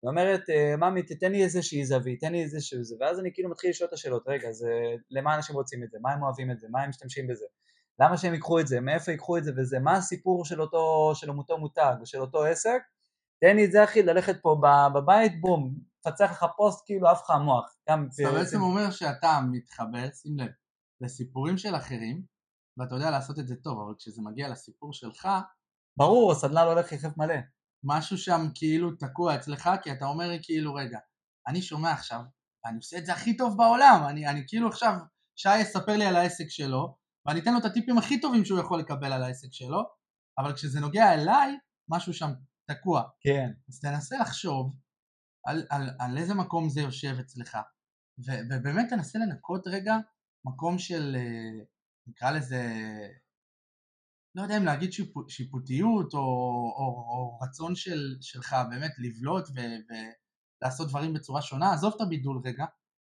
[0.04, 3.50] היא אומרת, אה, ממי תתן לי איזושהי זווית, תן לי איזשהו זה, ואז אני כאילו
[3.50, 4.70] מתחיל לשאול את השאלות, רגע, זה,
[5.10, 7.44] למה אנשים רוצים את זה, מה הם אוהבים את זה, מה הם משתמשים בזה,
[8.00, 9.52] למה שהם ייקחו את זה, מאיפה ייקחו את זה?
[9.56, 12.82] וזה, מה הסיפור של אותו, של אותו מותג ושל אותו עסק,
[13.40, 14.60] תן לי את זה אחי, ללכת פה
[14.94, 15.74] בבית, בום,
[16.04, 17.76] פצח לך פוסט כאילו עף לך המוח.
[17.90, 20.50] גם אתה בעצם אומר שאתה מתחבר, שים לב,
[21.00, 22.22] לסיפורים של אחרים,
[22.76, 25.28] ואתה יודע לעשות את זה טוב, אבל כשזה מגיע לסיפור שלך,
[25.96, 27.34] ברור, הסדנה לא הולך יחף מלא.
[27.84, 30.98] משהו שם כאילו תקוע אצלך, כי אתה אומר כאילו, רגע,
[31.48, 32.20] אני שומע עכשיו,
[32.64, 34.94] ואני עושה את זה הכי טוב בעולם, אני, אני כאילו עכשיו,
[35.36, 38.80] שי יספר לי על העסק שלו, ואני אתן לו את הטיפים הכי טובים שהוא יכול
[38.80, 39.82] לקבל על העסק שלו,
[40.38, 41.58] אבל כשזה נוגע אליי,
[41.90, 42.30] משהו שם
[42.70, 43.02] תקוע.
[43.20, 43.50] כן.
[43.68, 44.76] אז תנסה לחשוב
[45.46, 47.58] על, על, על איזה מקום זה יושב אצלך,
[48.26, 49.96] ו, ובאמת תנסה לנקות רגע
[50.44, 51.64] מקום של, אה,
[52.06, 52.62] נקרא לזה,
[54.34, 59.60] לא יודע אם להגיד שיפוט, שיפוטיות או, או, או רצון של, שלך באמת לבלוט ו,
[60.62, 62.64] ולעשות דברים בצורה שונה, עזוב את הבידול רגע,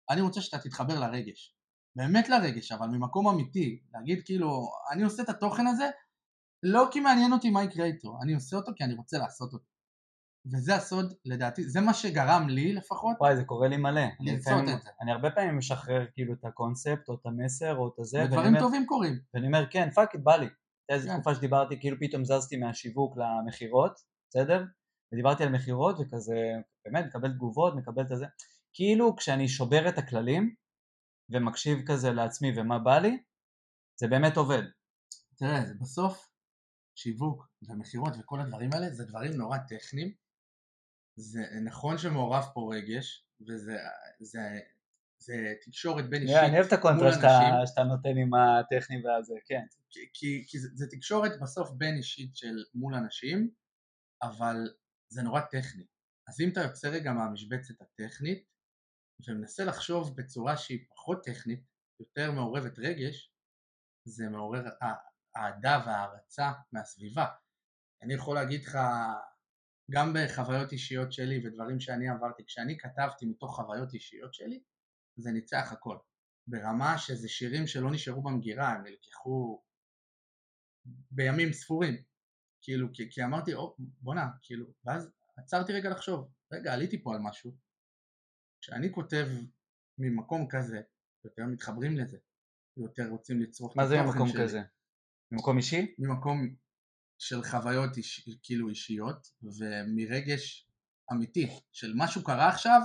[0.10, 1.56] אני רוצה שאתה תתחבר לרגש,
[1.96, 5.90] באמת לרגש, אבל ממקום אמיתי, להגיד כאילו, אני עושה את התוכן הזה
[6.64, 9.66] לא כי מעניין אותי מה יקרה איתו, אני עושה אותו כי אני רוצה לעשות אותו.
[10.54, 14.02] וזה הסוד, לדעתי, זה מה שגרם לי לפחות, וואי, זה קורה לי מלא.
[14.20, 14.90] לרצות את זה.
[15.02, 18.86] אני הרבה פעמים משחרר כאילו את הקונספט או את המסר או את הזה, ודברים טובים
[18.86, 19.20] קורים.
[19.34, 20.48] ואני אומר כן, fuck it, בא לי.
[20.90, 21.16] הייתה איזו כן.
[21.16, 24.64] תקופה שדיברתי, כאילו פתאום זזתי מהשיווק למכירות, בסדר?
[25.14, 26.36] ודיברתי על מכירות וכזה,
[26.86, 28.26] באמת, מקבל תגובות, מקבל את הזה.
[28.74, 30.56] כאילו כשאני שובר את הכללים
[31.30, 33.24] ומקשיב כזה לעצמי ומה בא לי,
[34.00, 34.64] זה באמת עובד.
[35.36, 36.30] תראה, זה בסוף
[36.96, 40.14] שיווק ומכירות וכל הדברים האלה זה דברים נורא טכניים.
[41.20, 43.78] זה נכון שמעורב פה רגש, וזה
[44.20, 44.40] זה,
[45.20, 47.12] זה תקשורת בין אישית אני אוהב את מול הקונטרה
[47.68, 49.66] שאתה, נותן עם הטכני והזה, כן.
[50.14, 53.50] כי, כי, זה, זה תקשורת בסוף בין אישית של מול אנשים,
[54.24, 54.56] אבל
[55.10, 55.86] זה נורא טכני.
[56.28, 58.46] אז אם אתה יוצא רגע מהמשבצת הטכנית,
[59.28, 61.64] ומנסה לחשוב בצורה שהיא פחות טכנית,
[62.00, 63.34] יותר מעורבת רגש,
[64.08, 65.08] זה מעורר אה-
[65.38, 67.26] אהדה והערצה מהסביבה.
[68.04, 68.78] אני יכול להגיד לך,
[69.92, 74.64] גם בחוויות אישיות שלי ודברים שאני עברתי, כשאני כתבתי מתוך חוויות אישיות שלי,
[75.18, 75.98] זה ניצח הכל.
[76.48, 79.64] ברמה שזה שירים שלא נשארו במגירה, הם נלקחו
[81.12, 82.04] בימים ספורים.
[82.62, 87.20] כאילו, כי, כי אמרתי, או, בואנה, כאילו, ואז עצרתי רגע לחשוב, רגע, עליתי פה על
[87.22, 87.58] משהו.
[88.62, 89.28] כשאני כותב
[89.98, 90.82] ממקום כזה,
[91.26, 92.18] יותר מתחברים לזה,
[92.78, 94.04] יותר רוצים לצרוך את התוכן שלי.
[94.04, 94.62] מה זה ממקום כזה?
[95.32, 95.96] ממקום אישי?
[96.00, 96.56] ממקום
[97.18, 100.70] של חוויות איש, כאילו אישיות ומרגש
[101.12, 102.82] אמיתי של משהו קרה עכשיו,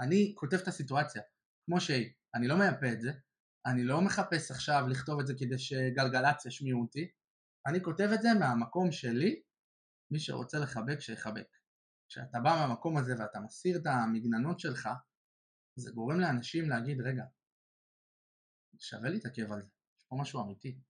[0.00, 1.22] אני כותב את הסיטואציה
[1.68, 3.10] כמו שהיא, אני לא מייפה את זה,
[3.66, 7.10] אני לא מחפש עכשיו לכתוב את זה כדי שגלגלצ ישמיעו אותי,
[7.66, 9.42] אני כותב את זה מהמקום שלי,
[10.10, 11.46] מי שרוצה לחבק שיחבק.
[12.08, 14.88] כשאתה בא מהמקום הזה ואתה מסיר את המגננות שלך,
[15.76, 17.24] זה גורם לאנשים להגיד רגע,
[18.78, 20.80] שווה להתעכב על זה, יש פה משהו אמיתי.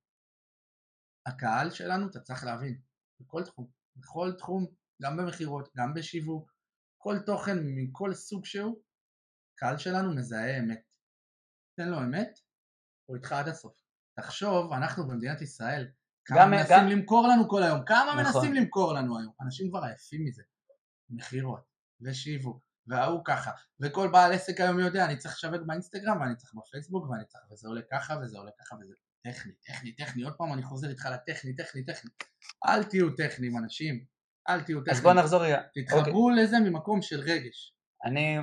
[1.27, 2.81] הקהל שלנו, אתה צריך להבין,
[3.21, 4.67] בכל תחום, בכל תחום,
[5.03, 6.53] גם במכירות, גם בשיווק,
[6.99, 8.83] כל תוכן מכל סוג שהוא,
[9.59, 10.83] קהל שלנו מזהה אמת.
[11.77, 12.39] תן לו אמת,
[13.07, 13.73] הוא איתך עד הסוף.
[14.17, 15.89] תחשוב, אנחנו במדינת ישראל,
[16.25, 16.89] כמה גם, מנסים גם...
[16.89, 18.25] למכור לנו כל היום, כמה נכון.
[18.25, 20.43] מנסים למכור לנו היום, אנשים כבר עייפים מזה.
[21.11, 21.65] מכירות,
[22.01, 23.51] ושיווק, וההוא ככה,
[23.81, 27.69] וכל בעל עסק היום יודע, אני צריך לשווק באינסטגרם, ואני צריך בפייסבוק, ואני צריך, וזה
[27.69, 28.95] עולה ככה, וזה עולה ככה, וזה
[29.25, 32.11] טכני, טכני, טכני, עוד פעם אני חוזר איתך לטכני, טכני, טכני.
[32.67, 34.05] אל תהיו טכניים אנשים,
[34.49, 34.97] אל תהיו טכניים.
[34.97, 35.61] אז בוא נחזור רגע.
[35.75, 36.45] תתחברו אוקיי.
[36.45, 37.75] לזה ממקום של רגש.
[38.05, 38.39] אני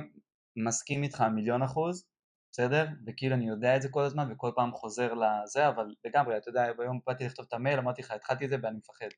[0.56, 2.04] מסכים איתך מיליון אחוז,
[2.52, 2.86] בסדר?
[3.06, 6.72] וכאילו אני יודע את זה כל הזמן וכל פעם חוזר לזה, אבל לגמרי, אתה יודע,
[6.72, 9.08] ביום באתי לכתוב את המייל, אמרתי לך, התחלתי את זה ואני מפחד.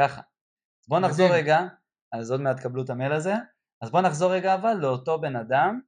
[0.00, 0.22] ככה.
[0.88, 1.60] בוא נחזור רגע,
[2.12, 3.34] אז עוד מעט תקבלו את המייל הזה,
[3.82, 5.80] אז בוא נחזור רגע אבל לאותו בן אדם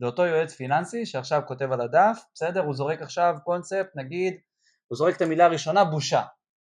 [0.00, 2.60] זה אותו יועץ פיננסי שעכשיו כותב על הדף, בסדר?
[2.60, 4.34] הוא זורק עכשיו קונספט, נגיד,
[4.88, 6.22] הוא זורק את המילה הראשונה בושה,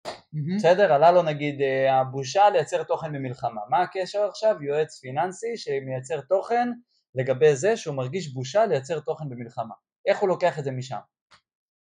[0.07, 0.57] mm-hmm.
[0.57, 0.93] בסדר?
[0.93, 3.61] עלה לו נגיד אה, הבושה לייצר תוכן במלחמה.
[3.71, 4.63] מה הקשר עכשיו?
[4.63, 6.69] יועץ פיננסי שמייצר תוכן
[7.17, 9.75] לגבי זה שהוא מרגיש בושה לייצר תוכן במלחמה.
[10.09, 10.99] איך הוא לוקח את זה משם?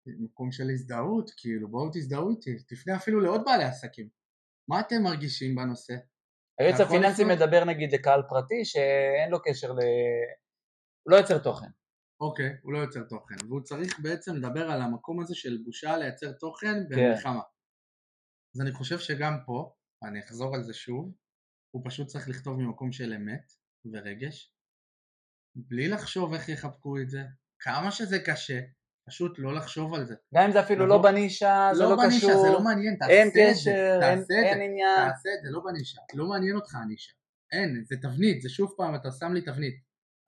[0.07, 4.09] מקום של הזדהות, כאילו בואו תזדהו איתי, תפנה אפילו לעוד בעלי עסקים.
[4.71, 5.95] מה אתם מרגישים בנושא?
[6.61, 7.39] היועץ הפיננסי לפנות?
[7.39, 9.79] מדבר נגיד לקהל פרטי שאין לו קשר ל...
[11.03, 11.67] הוא לא יוצר תוכן.
[12.21, 16.33] אוקיי, הוא לא יוצר תוכן, והוא צריך בעצם לדבר על המקום הזה של בושה לייצר
[16.33, 16.97] תוכן כן.
[16.97, 17.41] במלחמה.
[17.41, 17.49] כן.
[18.55, 21.15] אז אני חושב שגם פה, אני אחזור על זה שוב,
[21.75, 23.53] הוא פשוט צריך לכתוב ממקום של אמת
[23.93, 24.55] ורגש,
[25.67, 27.23] בלי לחשוב איך יחבקו את זה,
[27.61, 28.61] כמה שזה קשה,
[29.09, 30.15] פשוט לא לחשוב על זה.
[30.35, 33.25] גם אם זה אפילו לא בנישה, זה לא, לא בנישה, קשור, זה לא מעניין, תעשה
[33.55, 35.11] זה, תעשה את זה, עניין.
[35.11, 37.13] תעשה את זה, לא בנישה, לא מעניין אותך הנישה,
[37.53, 39.75] אין, זה תבנית, זה שוב פעם, אתה שם לי תבנית,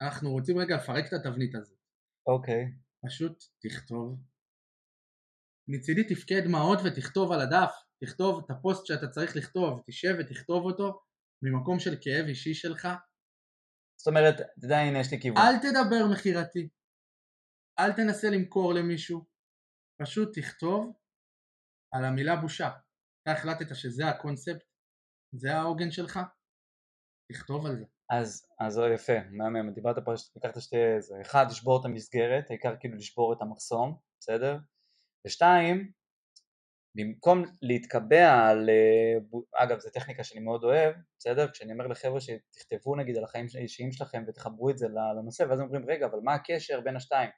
[0.03, 1.79] אנחנו רוצים רגע לפרק את התבנית הזאת.
[2.27, 2.73] אוקיי.
[3.07, 4.19] פשוט תכתוב.
[5.69, 7.73] מצידי תפקד דמעות ותכתוב על הדף,
[8.05, 11.01] תכתוב את הפוסט שאתה צריך לכתוב, תשב ותכתוב אותו
[11.43, 12.89] ממקום של כאב אישי שלך.
[14.01, 15.43] זאת אומרת, אתה יודע, הנה יש לי כיוון.
[15.43, 16.69] אל תדבר מכירתי,
[17.79, 19.25] אל תנסה למכור למישהו,
[20.03, 20.93] פשוט תכתוב
[21.95, 22.71] על המילה בושה.
[23.23, 24.65] אתה החלטת שזה הקונספט,
[25.35, 26.19] זה העוגן שלך,
[27.33, 27.85] תכתוב על זה.
[28.11, 32.77] אז, אז זה יפה, מהמם, דיברת פה, לקחת שתי, זה, אחד, לשבור את המסגרת, העיקר
[32.81, 34.59] כאילו לשבור את המחסום, בסדר?
[35.27, 35.93] ושתיים,
[36.95, 41.51] במקום להתקבע על, אה, אגב זו טכניקה שאני מאוד אוהב, בסדר?
[41.51, 45.85] כשאני אומר לחבר'ה שתכתבו נגיד על החיים האישיים שלכם ותחברו את זה לנושא ואז אומרים
[45.91, 47.31] רגע אבל מה הקשר בין השתיים?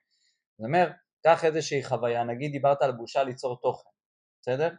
[0.58, 0.92] זאת אומרת,
[1.22, 3.90] קח איזושהי חוויה, נגיד דיברת על בושה ליצור תוכן,
[4.42, 4.74] בסדר?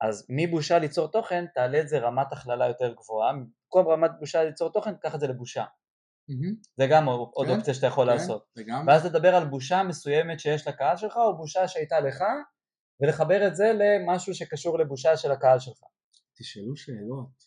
[0.00, 4.72] אז מבושה ליצור תוכן תעלה את זה רמת הכללה יותר גבוהה, במקום רמת בושה ליצור
[4.72, 5.64] תוכן קח את זה לבושה.
[6.30, 6.54] Mm-hmm.
[6.76, 8.46] זה גם עוד כן, אופציה שאתה יכול כן, לעשות.
[8.58, 8.84] וגם.
[8.86, 12.24] ואז תדבר על בושה מסוימת שיש לקהל שלך או בושה שהייתה לך
[13.00, 15.78] ולחבר את זה למשהו שקשור לבושה של הקהל שלך.
[16.38, 17.44] תשאלו שאלות,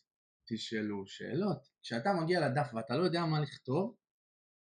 [0.50, 1.68] תשאלו שאלות.
[1.82, 3.96] כשאתה מגיע לדף ואתה לא יודע מה לכתוב,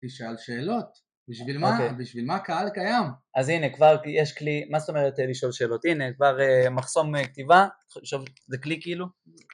[0.04, 1.04] תשאל שאלות.
[1.28, 1.68] בשביל מה?
[1.68, 1.82] Okay.
[1.82, 1.96] אוקיי.
[1.98, 3.04] בשביל מה קהל קיים?
[3.34, 5.84] אז הנה כבר יש כלי, מה זאת אומרת אה, לשאול שאלות?
[5.84, 7.66] הנה כבר uh, מחסום uh, כתיבה,
[8.00, 9.06] עכשיו זה כלי כאילו?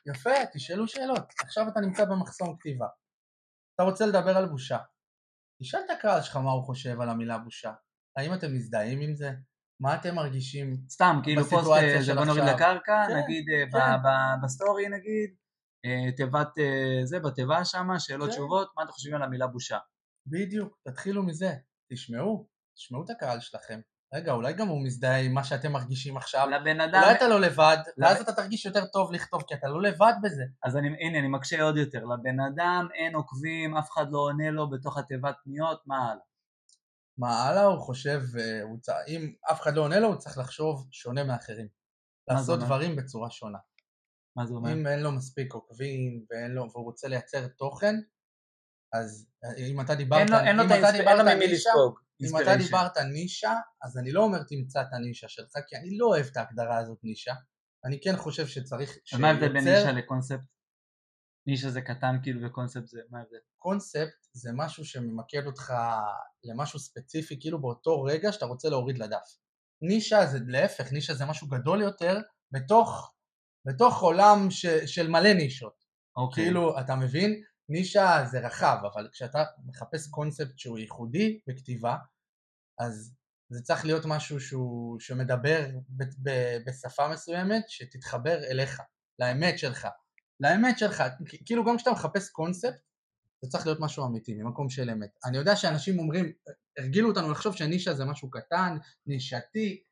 [0.06, 1.22] יפה, תשאלו שאלות.
[1.40, 2.86] עכשיו אתה נמצא במחסום כתיבה.
[3.74, 4.78] אתה רוצה לדבר על בושה.
[5.62, 7.72] תשאל את הקהל שלך מה הוא חושב על המילה בושה.
[8.16, 9.30] האם אתם מזדהים עם זה?
[9.80, 11.70] מה אתם מרגישים סתם, כאילו פוסט,
[12.00, 13.96] זה בוא נוריד לקרקע, כן, נגיד כן.
[14.42, 15.30] בסטורי נגיד,
[16.16, 16.48] תיבת
[17.04, 18.34] זה, בתיבה שמה, שאלות כן.
[18.34, 19.78] תשובות, מה אתם חושבים על המילה בושה?
[20.26, 21.54] בדיוק, תתחילו מזה,
[21.92, 23.80] תשמעו, תשמעו את הקהל שלכם.
[24.14, 26.48] רגע, אולי גם הוא מזדהה עם מה שאתם מרגישים עכשיו.
[26.50, 27.02] לבן אדם...
[27.02, 30.44] אולי אתה לא לבד, ואז אתה תרגיש יותר טוב לכתוב, כי אתה לא לבד בזה.
[30.64, 32.04] אז אני, הנה, אני מקשה עוד יותר.
[32.04, 36.22] לבן אדם אין עוקבים, אף אחד לא עונה לו בתוך התיבת פניות, מה הלאה?
[37.20, 37.64] מה הלאה?
[37.64, 38.88] הוא חושב, אה, הוא צ...
[39.08, 41.68] אם אף אחד לא עונה לו, הוא צריך לחשוב שונה מאחרים.
[42.30, 43.58] לעשות דברים בצורה שונה.
[44.36, 44.72] מה זה אומר?
[44.72, 47.94] אם אין לו מספיק עוקבים ואין לו, והוא רוצה לייצר תוכן,
[48.92, 49.26] אז
[49.58, 51.98] אם אתה דיברת, אין לו, אין לו, אם אתה דיברת ממי לספוג.
[52.22, 56.06] אם אתה דיברת נישה, אז אני לא אומר תמצא את הנישה שלך, כי אני לא
[56.06, 57.34] אוהב את ההגדרה הזאת נישה.
[57.84, 59.22] אני כן חושב שצריך שיוצר...
[59.22, 60.40] מה ההבדל בין נישה לקונספט?
[61.46, 63.38] נישה זה קטן כאילו וקונספט זה, מה ההבדל?
[63.60, 65.72] קונספט זה משהו שממקד אותך
[66.44, 69.36] למשהו ספציפי, כאילו באותו רגע שאתה רוצה להוריד לדף.
[69.82, 72.20] נישה זה להפך, נישה זה משהו גדול יותר
[72.52, 73.14] בתוך,
[73.66, 75.84] בתוך עולם ש, של מלא נישות.
[76.16, 76.44] אוקיי.
[76.44, 77.42] כאילו, אתה מבין?
[77.68, 81.96] נישה זה רחב, אבל כשאתה מחפש קונספט שהוא ייחודי בכתיבה,
[82.80, 83.14] אז
[83.52, 86.30] זה צריך להיות משהו שהוא, שמדבר ב, ב,
[86.66, 88.80] בשפה מסוימת שתתחבר אליך,
[89.18, 89.88] לאמת שלך.
[90.40, 91.02] לאמת שלך,
[91.46, 92.89] כאילו גם כשאתה מחפש קונספט,
[93.42, 95.10] זה צריך להיות משהו אמיתי, ממקום של אמת.
[95.24, 96.32] אני יודע שאנשים אומרים,
[96.78, 98.76] הרגילו אותנו לחשוב שנישה זה משהו קטן,
[99.06, 99.82] נישתי,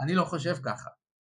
[0.00, 0.90] אני לא חושב ככה.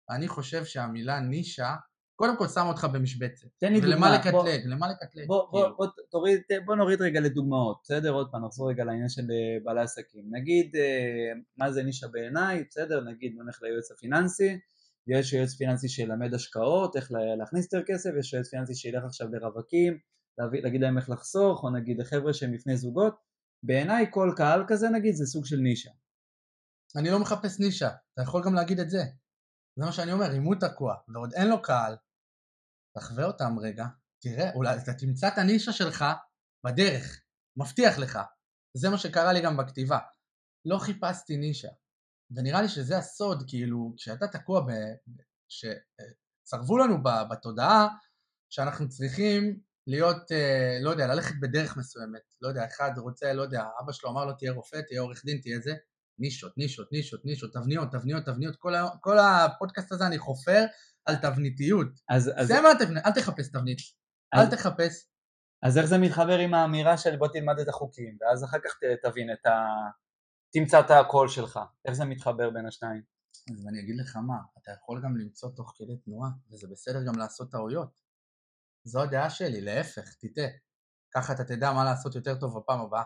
[0.10, 1.76] אני חושב שהמילה נישה
[2.16, 3.48] קודם כל שם אותך במשבצת.
[3.58, 3.96] תן לי דוגמה.
[3.96, 5.28] ולמה לקטלג, למה לקטלג.
[5.28, 5.78] בוא, בוא, כאילו.
[5.78, 8.12] בוא, תוריד, בוא נוריד רגע לדוגמאות, בסדר?
[8.12, 10.26] עוד פעם, נחזור רגע לעניין של אה, בעלי עסקים.
[10.32, 13.02] נגיד, אה, מה זה נישה בעיניי, בסדר?
[13.02, 14.60] נגיד, נלך ליועץ הפיננסי,
[15.08, 19.98] יש יועץ פיננסי שילמד השקעות, איך להכניס יותר כסף, יש יועץ פיננסי שילך עכשיו לרווקים,
[20.38, 23.16] להביא, להגיד להם איך לחסוך, או נגיד לחבר'ה שהם לפני זוגות.
[23.64, 25.92] בעיניי כל קהל כזה נגיד זה סוג של נישה.
[26.98, 29.04] אני לא מחפש נישה, אתה יכול גם להגיד את זה.
[29.80, 31.96] זה מה שאני אומר, אם הוא תקוע ועוד אין לו קהל,
[32.98, 33.86] תחווה אותם רגע,
[34.22, 36.06] תראה, אולי אתה תמצא את הנישה שלך
[36.66, 37.22] בדרך,
[37.58, 38.20] מבטיח לך.
[38.78, 40.00] זה מה שקרה לי גם בכתיבה.
[40.66, 41.70] לא חיפשתי נישה.
[42.32, 44.72] ונראה לי שזה הסוד, כאילו, כשאתה תקוע ב...
[45.50, 47.88] שצרבו לנו בתודעה
[48.50, 52.22] שאנחנו צריכים להיות, אה, לא יודע, ללכת בדרך מסוימת.
[52.42, 55.40] לא יודע, אחד רוצה, לא יודע, אבא שלו אמר לו תהיה רופא, תהיה עורך דין,
[55.42, 55.74] תהיה זה.
[56.20, 60.66] נישות, נישות, נישות, נישות, תבניות, תבניות, תבניות, כל, ה, כל הפודקאסט הזה אני חופר
[61.06, 61.88] על תבניתיות.
[62.10, 62.48] אז, אז...
[62.48, 63.78] זה מה תבנית, אל תחפש תבנית,
[64.34, 64.46] אז...
[64.46, 65.08] אל תחפש.
[65.64, 69.34] אז איך זה מתחבר עם האמירה של בוא תלמד את החוקים, ואז אחר כך תבין
[69.34, 69.52] את ה...
[70.54, 73.02] תמצא את הקול שלך, איך זה מתחבר בין השניים?
[73.54, 77.20] אז אני אגיד לך מה, אתה יכול גם למצוא תוך כדי תנועה, וזה בסדר גם
[77.20, 78.05] לעשות טעויות.
[78.86, 80.48] זו הדעה שלי, להפך, תטעה.
[81.16, 83.04] ככה אתה תדע מה לעשות יותר טוב בפעם הבאה.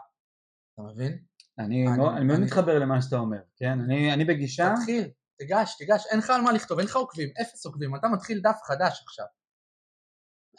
[0.74, 1.24] אתה מבין?
[1.60, 1.84] אני
[2.24, 3.80] מאוד מתחבר למה שאתה אומר, כן?
[3.86, 4.74] אני, אני בגישה...
[4.80, 8.42] תתחיל, תיגש, תיגש, אין לך על מה לכתוב, אין לך עוקבים, אפס עוקבים, אתה מתחיל
[8.42, 9.26] דף חדש עכשיו.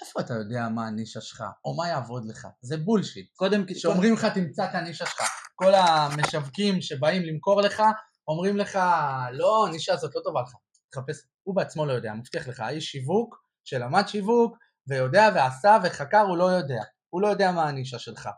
[0.01, 2.49] איפה אתה יודע מה הנישה שלך, או מה יעבוד לך?
[2.61, 3.31] זה בולשיט.
[3.35, 5.21] קודם, שאומרים לך תמצא את הנישה שלך.
[5.55, 7.83] כל המשווקים שבאים למכור לך,
[8.29, 8.79] אומרים לך,
[9.33, 10.53] לא, הנישה הזאת לא טובה לך.
[10.93, 14.57] תחפש, הוא בעצמו לא יודע, מבטיח לך, האיש שיווק שלמד שיווק,
[14.91, 16.83] ויודע ועשה וחקר, הוא לא יודע.
[17.11, 18.29] הוא לא יודע מה הנישה שלך.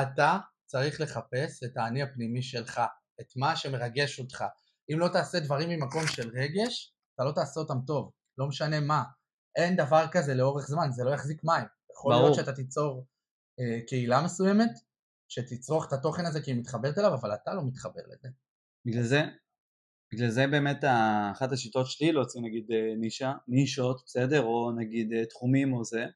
[0.00, 2.80] אתה צריך לחפש את האני הפנימי שלך,
[3.20, 4.44] את מה שמרגש אותך.
[4.92, 9.02] אם לא תעשה דברים ממקום של רגש, אתה לא תעשה אותם טוב, לא משנה מה.
[9.56, 11.64] אין דבר כזה לאורך זמן, זה לא יחזיק מים.
[11.92, 12.24] יכול ברור.
[12.24, 13.06] להיות שאתה תיצור
[13.60, 14.70] אה, קהילה מסוימת,
[15.28, 18.28] שתצרוך את התוכן הזה כי היא מתחברת אליו, אבל אתה לא מתחבר לזה.
[18.86, 19.22] בגלל זה,
[20.12, 20.84] בגלל זה באמת
[21.32, 26.06] אחת השיטות שלי להוציא נגיד אה, נישה, נישות, בסדר, או נגיד אה, תחומים או זה,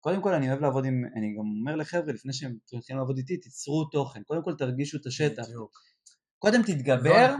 [0.00, 3.36] קודם כל אני אוהב לעבוד עם, אני גם אומר לחבר'ה לפני שהם צריכים לעבוד איתי,
[3.36, 5.42] תיצרו תוכן, קודם כל תרגישו את השטח.
[5.42, 5.78] בדיוק.
[6.38, 7.34] קודם תתגבר,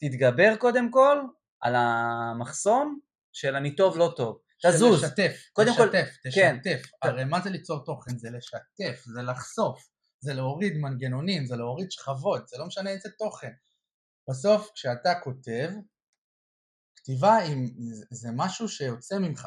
[0.00, 1.18] תתגבר קודם כל
[1.60, 2.98] על המחסום
[3.32, 4.38] של אני טוב לא טוב.
[4.66, 5.04] תזוז.
[5.04, 6.34] לשתף, קודם לשתף, כל, תשתף.
[6.34, 6.58] כן.
[7.02, 8.18] הרי מה זה ליצור תוכן?
[8.18, 9.88] זה לשתף, זה לחשוף,
[10.20, 13.50] זה להוריד מנגנונים, זה להוריד שכבות, זה לא משנה איזה תוכן.
[14.28, 15.70] בסוף כשאתה כותב,
[16.96, 17.64] כתיבה עם,
[18.10, 19.46] זה משהו שיוצא ממך.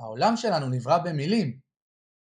[0.00, 1.60] העולם שלנו נברא במילים.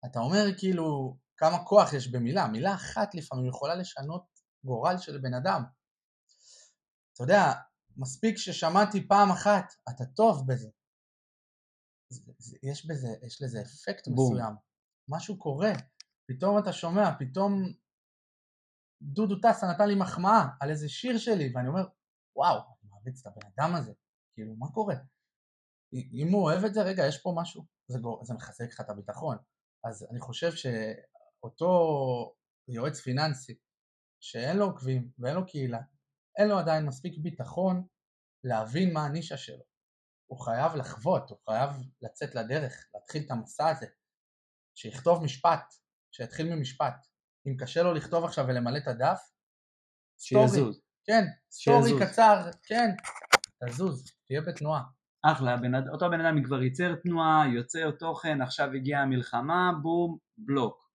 [0.06, 4.24] אתה אומר כאילו כמה כוח יש במילה, מילה אחת לפעמים יכולה לשנות
[4.64, 5.62] גורל של בן אדם.
[7.12, 7.42] אתה יודע,
[7.96, 10.68] מספיק ששמעתי פעם אחת, אתה טוב בזה.
[12.62, 14.34] יש בזה, יש לזה אפקט בום.
[14.34, 14.54] מסוים.
[15.08, 15.72] משהו קורה,
[16.28, 17.72] פתאום אתה שומע, פתאום
[19.02, 21.82] דודו טסה נתן לי מחמאה על איזה שיר שלי, ואני אומר,
[22.36, 23.92] וואו, אני מעריץ את הבן אדם הזה,
[24.34, 24.94] כאילו, מה קורה?
[25.92, 28.24] אם הוא אוהב את זה, רגע, יש פה משהו, זה, גור...
[28.24, 29.36] זה מחזק לך את הביטחון.
[29.84, 31.72] אז אני חושב שאותו
[32.68, 33.58] יועץ פיננסי,
[34.22, 35.80] שאין לו עוקבים ואין לו קהילה,
[36.38, 37.86] אין לו עדיין מספיק ביטחון
[38.44, 39.64] להבין מה הנישה שלו.
[40.30, 41.70] הוא חייב לחוות, הוא חייב
[42.02, 43.86] לצאת לדרך, להתחיל את המסע הזה.
[44.78, 45.74] שיכתוב משפט,
[46.14, 47.06] שיתחיל ממשפט.
[47.46, 49.20] אם קשה לו לכתוב עכשיו ולמלא את הדף,
[50.18, 50.80] שיזוז.
[51.04, 52.90] כן, סטורי קצר, כן,
[53.64, 54.82] תזוז, תהיה בתנועה.
[55.22, 60.90] אחלה, בן, אותו בן אדם כבר ייצר תנועה, יוצר תוכן, עכשיו הגיעה המלחמה, בום, בלוק.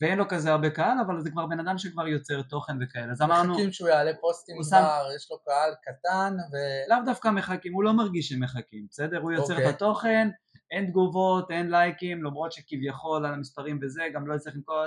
[0.00, 3.12] ואין לו כזה הרבה קהל, אבל זה כבר בן אדם שכבר יוצר תוכן וכאלה.
[3.12, 3.52] אז אמרנו...
[3.52, 6.56] מחכים שהוא יעלה פוסטים כבר, יש לו קהל קטן ו...
[6.88, 9.20] לאו דווקא מחכים, הוא לא מרגיש שהם מחכים, בסדר?
[9.20, 9.56] הוא יוצר okay.
[9.56, 9.68] את אוקיי.
[9.68, 10.28] התוכן,
[10.70, 14.84] אין תגובות, אין לייקים, למרות שכביכול על המספרים וזה, גם לא יצטרך למכור,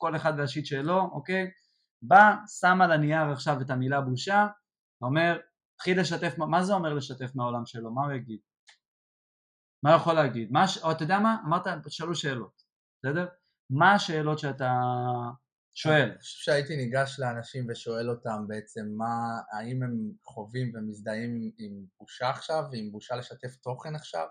[0.00, 1.50] כל אחד והשיט שלו, אוקיי?
[2.02, 4.46] בא, שם על הנייר עכשיו את המילה בושה,
[5.02, 5.40] אומר,
[5.74, 7.94] התחיל לשתף, מה זה אומר לשתף מהעולם שלו?
[7.94, 8.40] מה הוא יגיד?
[9.82, 10.52] מה הוא יכול להגיד?
[10.52, 11.36] מה, או אתה יודע מה?
[11.46, 12.62] אמרת שלוש שאלות,
[12.98, 13.26] בסדר?
[13.70, 14.72] מה השאלות שאתה
[15.74, 16.10] שואל?
[16.10, 22.30] אני חושב שהייתי ניגש לאנשים ושואל אותם בעצם מה, האם הם חווים ומזדהים עם בושה
[22.30, 24.26] עכשיו, ועם בושה לשתף תוכן עכשיו?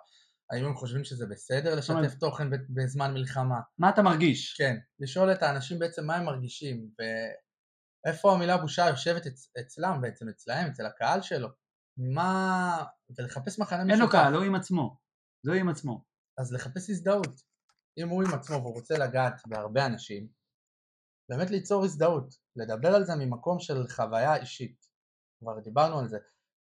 [0.52, 3.60] האם הם חושבים שזה בסדר לשתף תוכן בזמן מלחמה?
[3.78, 4.56] מה אתה מרגיש?
[4.58, 6.90] כן, לשאול את האנשים בעצם מה הם מרגישים,
[8.06, 9.52] ואיפה המילה בושה יושבת אצ...
[9.60, 11.50] אצלם בעצם, אצלהם, אצל הקהל שלו.
[11.98, 12.86] מה...
[13.18, 13.94] ולחפש מחנה משותף.
[13.94, 14.98] אין לו קהל, הוא עם עצמו.
[15.46, 16.04] זה עם עצמו.
[16.38, 17.42] אז לחפש הזדהות.
[17.98, 20.28] אם הוא עם עצמו והוא רוצה לגעת בהרבה אנשים,
[21.30, 24.86] באמת ליצור הזדהות, לדבר על זה ממקום של חוויה אישית.
[25.40, 26.18] כבר דיברנו על זה.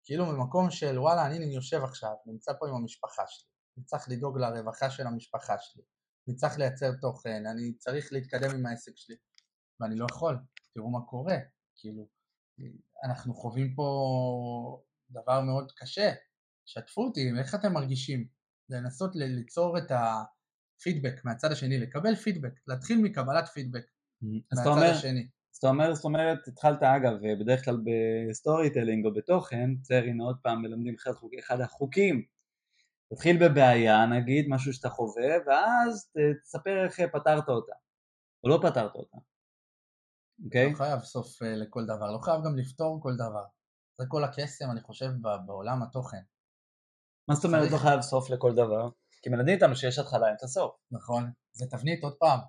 [0.06, 3.57] כאילו ממקום של וואלה, אני יושב עכשיו, נמצא פה עם המשפחה שלי.
[3.78, 5.84] אני צריך לדאוג לרווחה של המשפחה שלי,
[6.28, 9.16] אני צריך לייצר תוכן, אני צריך להתקדם עם העסק שלי,
[9.80, 10.38] ואני לא יכול,
[10.74, 11.36] תראו מה קורה,
[11.76, 12.08] כאילו,
[13.04, 16.14] אנחנו חווים פה דבר מאוד קשה,
[16.66, 18.28] שתפו אותי, איך אתם מרגישים?
[18.70, 23.86] לנסות ליצור את הפידבק מהצד השני, לקבל פידבק, להתחיל מקבלת פידבק
[24.22, 25.28] מהצד אומר, השני.
[25.54, 30.24] אז אתה אומר, זאת אומרת, התחלת אגב, בדרך כלל ב storytelling או בתוכן, בסדר, הנה
[30.24, 30.96] עוד פעם מלמדים
[31.40, 32.26] אחד החוקים
[33.14, 36.12] תתחיל בבעיה נגיד, משהו שאתה חווה, ואז
[36.44, 37.74] תספר איך פתרת אותה,
[38.44, 39.18] או לא פתרת אותה,
[40.46, 40.68] אוקיי?
[40.68, 40.72] Okay?
[40.72, 43.46] לא חייב סוף אה, לכל דבר, לא חייב גם לפתור כל דבר.
[43.98, 45.10] זה כל הקסם, אני חושב,
[45.46, 46.22] בעולם התוכן.
[47.30, 48.90] מה זאת אומרת לא חייב סוף לכל דבר?
[49.22, 50.76] כי מלמדים איתנו שיש התחלה את הסוף.
[50.92, 52.40] נכון, זה תבנית עוד פעם.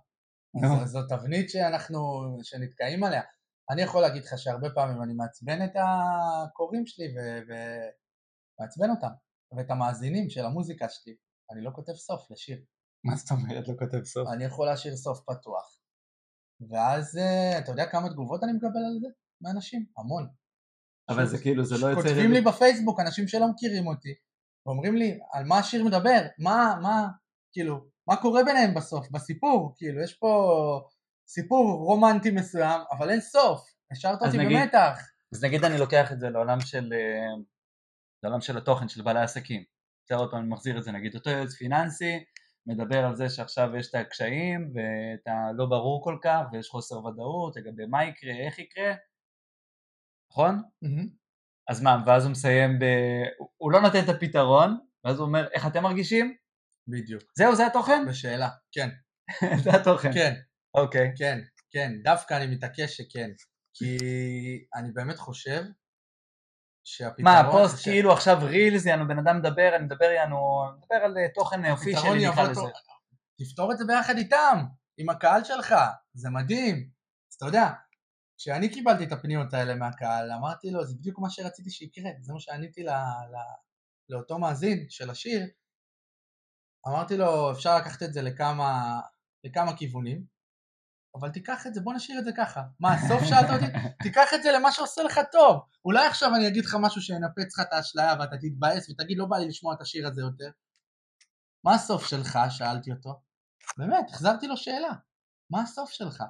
[0.85, 1.99] זו תבנית שאנחנו,
[2.43, 3.23] שנתקעים עליה.
[3.71, 7.15] אני יכול להגיד לך שהרבה פעמים אני מעצבן את הקוראים שלי
[7.49, 9.13] ומעצבן אותם.
[9.57, 11.15] ואת המאזינים של המוזיקה שלי,
[11.51, 12.59] אני לא כותב סוף לשיר.
[13.05, 14.29] מה זאת אומרת לא כותב סוף?
[14.33, 15.79] אני יכול להשאיר סוף פתוח.
[16.71, 19.09] ואז אה, אתה יודע כמה תגובות אני מקבל על זה?
[19.41, 20.29] מאנשים, המון.
[21.09, 22.03] אבל זה כאילו, זה לא יוצא...
[22.03, 24.15] כותבים לי בפייסבוק אנשים שלא מכירים אותי,
[24.67, 26.21] ואומרים לי, על מה השיר מדבר?
[26.39, 27.09] מה, מה,
[27.53, 29.75] כאילו, מה קורה ביניהם בסוף, בסיפור?
[29.77, 30.31] כאילו, יש פה
[31.29, 33.65] סיפור רומנטי מסוים, אבל אין סוף.
[33.93, 34.99] השארת אותי נגיד, במתח.
[35.35, 37.43] אז נגיד אני לוקח את זה לעולם של אה,
[38.23, 39.65] זה עולם של התוכן של בעלי עסקים.
[40.05, 42.25] בסדר, עוד פעם אני מחזיר את זה, נגיד אותו יועץ פיננסי
[42.67, 47.57] מדבר על זה שעכשיו יש את הקשיים ואת הלא ברור כל כך ויש חוסר ודאות
[47.57, 48.95] לגבי מה יקרה, איך יקרה,
[50.33, 50.63] נכון?
[50.85, 51.09] Mm-hmm.
[51.69, 52.85] אז מה, ואז הוא מסיים ב...
[53.57, 56.37] הוא לא נותן את הפתרון, ואז הוא אומר, איך אתם מרגישים?
[56.89, 57.23] בדיוק.
[57.37, 58.05] זהו, זה התוכן?
[58.09, 58.89] בשאלה, כן.
[59.65, 60.13] זה התוכן.
[60.13, 60.35] כן.
[60.75, 61.09] אוקיי.
[61.09, 61.19] Okay.
[61.19, 61.39] כן,
[61.71, 63.31] כן, דווקא אני מתעקש שכן.
[63.75, 63.97] כי
[64.75, 65.63] אני באמת חושב
[66.89, 67.25] שהפתרון...
[67.25, 67.85] מה, הפוסט ש...
[67.85, 72.29] כאילו עכשיו רילס, יענו בן אדם מדבר, אני מדבר יענו, מדבר על אה, תוכן אופישלי
[72.29, 72.61] נקרא לזה.
[73.39, 74.65] תפתור את זה ביחד איתם,
[74.99, 75.75] עם הקהל שלך,
[76.15, 76.91] זה מדהים.
[77.31, 77.73] אז אתה יודע,
[78.39, 82.41] כשאני קיבלתי את הפניות האלה מהקהל, אמרתי לו, זה בדיוק מה שרציתי שיקרה, זה מה
[82.41, 83.37] שעניתי ל, ל,
[84.09, 85.47] לאותו מאזין של השיר.
[86.89, 89.01] אמרתי לו, אפשר לקחת את זה לכמה,
[89.45, 90.25] לכמה כיוונים,
[91.21, 92.63] אבל תיקח את זה, בוא נשאיר את זה ככה.
[92.81, 93.67] מה, הסוף שאלת אותי?
[94.03, 95.61] תיקח את זה למה שעושה לך טוב.
[95.85, 99.37] אולי עכשיו אני אגיד לך משהו שינפץ לך את האשליה ואתה תתבאס ותגיד, לא בא
[99.37, 100.51] לי לשמוע את השיר הזה יותר.
[101.65, 102.39] מה הסוף שלך?
[102.51, 103.21] שאלתי אותו.
[103.77, 104.93] באמת, החזרתי לו שאלה.
[105.51, 106.23] מה הסוף שלך?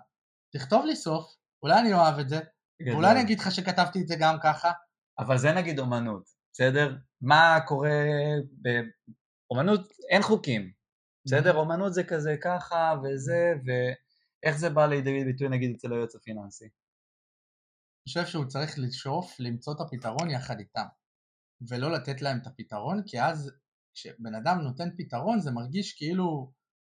[0.53, 2.41] תכתוב לי סוף, אולי אני אוהב את זה,
[2.93, 4.73] אולי אני אגיד לך שכתבתי את זה גם ככה.
[5.19, 6.23] אבל זה נגיד אומנות,
[6.53, 6.97] בסדר?
[7.21, 7.91] מה קורה
[9.51, 9.93] באומנות?
[10.11, 10.73] אין חוקים,
[11.25, 11.53] בסדר?
[11.55, 11.57] Mm-hmm.
[11.57, 13.71] אומנות זה כזה ככה וזה, ו...
[14.43, 16.65] איך זה בא לידי ביטוי נגיד אצל היועץ הפיננסי?
[16.65, 20.87] אני חושב שהוא צריך לשאוף למצוא את הפתרון יחד איתם
[21.69, 23.51] ולא לתת להם את הפתרון כי אז
[23.95, 26.53] כשבן אדם נותן פתרון זה מרגיש כאילו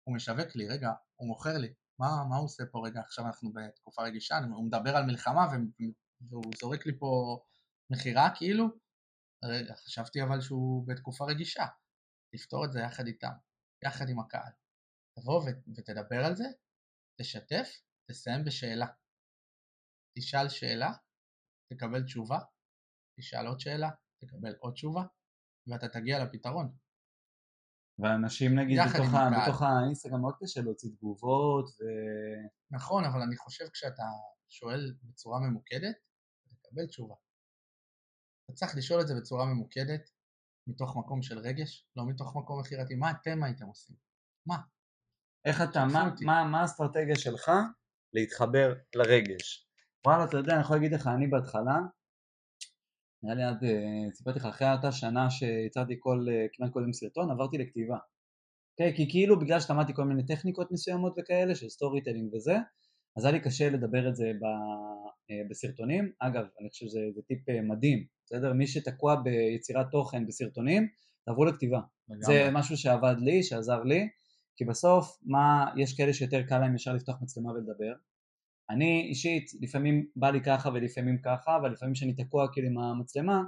[0.03, 2.81] הוא משווק לי, רגע, הוא מוכר לי, מה, מה הוא עושה פה?
[2.87, 5.47] רגע, עכשיו אנחנו בתקופה רגישה, הוא מדבר על מלחמה
[6.29, 7.39] והוא זורק לי פה
[7.89, 8.65] מכירה כאילו,
[9.45, 11.65] רגע, חשבתי אבל שהוא בתקופה רגישה,
[12.33, 13.31] לפתור את זה יחד איתם,
[13.85, 14.51] יחד עם הקהל,
[15.19, 15.43] תבוא
[15.77, 16.45] ותדבר על זה
[17.21, 17.67] תשתף,
[18.11, 18.87] תסיים בשאלה.
[20.17, 20.91] תשאל שאלה,
[21.73, 22.39] תקבל תשובה,
[23.19, 23.89] תשאל עוד שאלה,
[24.21, 25.03] תקבל עוד תשובה,
[25.67, 26.75] ואתה תגיע לפתרון.
[27.99, 29.29] ואנשים נגיד בתוך, ה...
[29.43, 31.83] בתוך האינסטגרם מאוד קשה להוציא תגובות ו...
[32.71, 34.03] נכון, אבל אני חושב כשאתה
[34.49, 35.95] שואל בצורה ממוקדת,
[36.61, 37.15] תקבל תשובה.
[38.45, 40.09] אתה צריך לשאול את זה בצורה ממוקדת,
[40.67, 42.95] מתוך מקום של רגש, לא מתוך מקום מכירתי.
[42.95, 43.95] מה אתם הייתם עושים?
[44.45, 44.57] מה?
[45.45, 47.51] איך אתה, מה, מה, מה האסטרטגיה שלך
[48.13, 49.67] להתחבר לרגש?
[50.05, 51.79] וואלה, אתה יודע, אני יכול להגיד לך, אני בהתחלה,
[53.23, 56.93] נראה לי עד, אה, סיפרתי לך, אחרי אותה שנה שיצרתי כל, אה, כמעט כל יום
[56.93, 57.97] סרטון, עברתי לכתיבה.
[58.81, 62.57] Okay, כי כאילו בגלל שלמדתי כל מיני טכניקות מסוימות וכאלה, של storytelling וזה,
[63.17, 64.45] אז היה לי קשה לדבר את זה ב,
[65.31, 66.11] אה, בסרטונים.
[66.19, 68.53] אגב, אני חושב שזה טיפ מדהים, בסדר?
[68.53, 70.87] מי שתקוע ביצירת תוכן בסרטונים,
[71.25, 71.79] תעברו לכתיבה.
[72.09, 72.25] לגמרי.
[72.25, 74.09] זה משהו שעבד לי, שעזר לי,
[74.59, 77.93] כי בסוף, מה, יש כאלה שיותר קל להם ישר לפתוח מצלמה ולדבר,
[78.69, 83.41] אני אישית, לפעמים בא לי ככה ולפעמים ככה, אבל לפעמים כשאני תקוע כאילו עם המצלמה,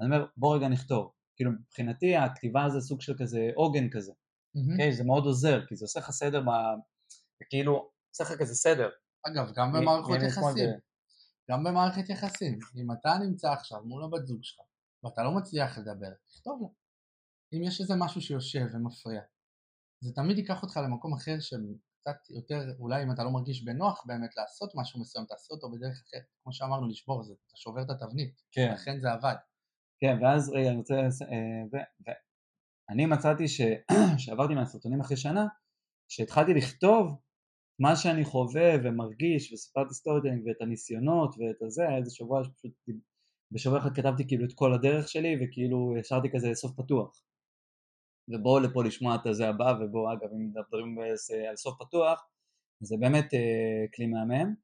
[0.00, 1.12] אני אומר בוא רגע נכתוב.
[1.36, 4.12] כאילו מבחינתי הכתיבה זה סוג של כזה עוגן כזה.
[4.12, 4.80] Mm-hmm.
[4.80, 6.50] Okay, זה מאוד עוזר, כי זה עושה לך סדר, ב...
[7.50, 8.88] כאילו, עושה לך כזה סדר.
[9.26, 10.70] אגב, גם במערכות יחסים.
[11.50, 12.58] גם במערכת יחסים.
[12.76, 14.60] אם אתה נמצא עכשיו מול הבת זוג שלך,
[15.04, 16.68] ואתה לא מצליח לדבר, תכתוב לה.
[17.56, 19.20] אם יש איזה משהו שיושב ומפריע,
[20.02, 21.36] זה תמיד ייקח אותך למקום אחר
[22.00, 26.02] קצת יותר, אולי אם אתה לא מרגיש בנוח באמת לעשות משהו מסוים, תעשה אותו בדרך
[26.08, 26.22] אחרת.
[26.42, 28.42] כמו שאמרנו, לשבור זה, אתה שובר את התבנית.
[28.52, 28.72] כן.
[28.74, 29.34] לכן זה עבד.
[30.00, 30.94] כן, ואז רגע, אני רוצה...
[30.94, 31.80] אה,
[32.88, 33.60] ואני מצאתי ש...
[34.22, 35.46] שעברתי מהסרטונים אחרי שנה,
[36.08, 37.16] שהתחלתי לכתוב
[37.80, 42.72] מה שאני חווה ומרגיש, וסיפרתי storytelling ואת הניסיונות ואת הזה, היה איזה שבוע שפשוט
[43.52, 47.22] בשבוע אחד כתבתי כאילו את כל הדרך שלי וכאילו השארתי כזה סוף פתוח.
[48.32, 50.98] ובואו לפה לשמוע את הזה הבא, ובואו אגב אם מדברים
[51.50, 52.28] על סוף פתוח,
[52.80, 54.54] זה באמת אה, כלי מהמם,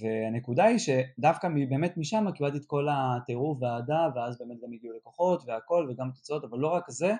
[0.00, 5.42] והנקודה היא שדווקא באמת משם קיבלתי את כל הטירוף והאהדה, ואז באמת גם הגיעו לקוחות
[5.46, 7.12] והכל וגם תוצאות, אבל לא רק זה,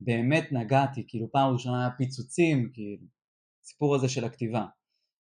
[0.00, 3.06] באמת נגעתי, כאילו פעם ראשונה היה פיצוצים, כאילו,
[3.64, 4.66] הסיפור הזה של הכתיבה.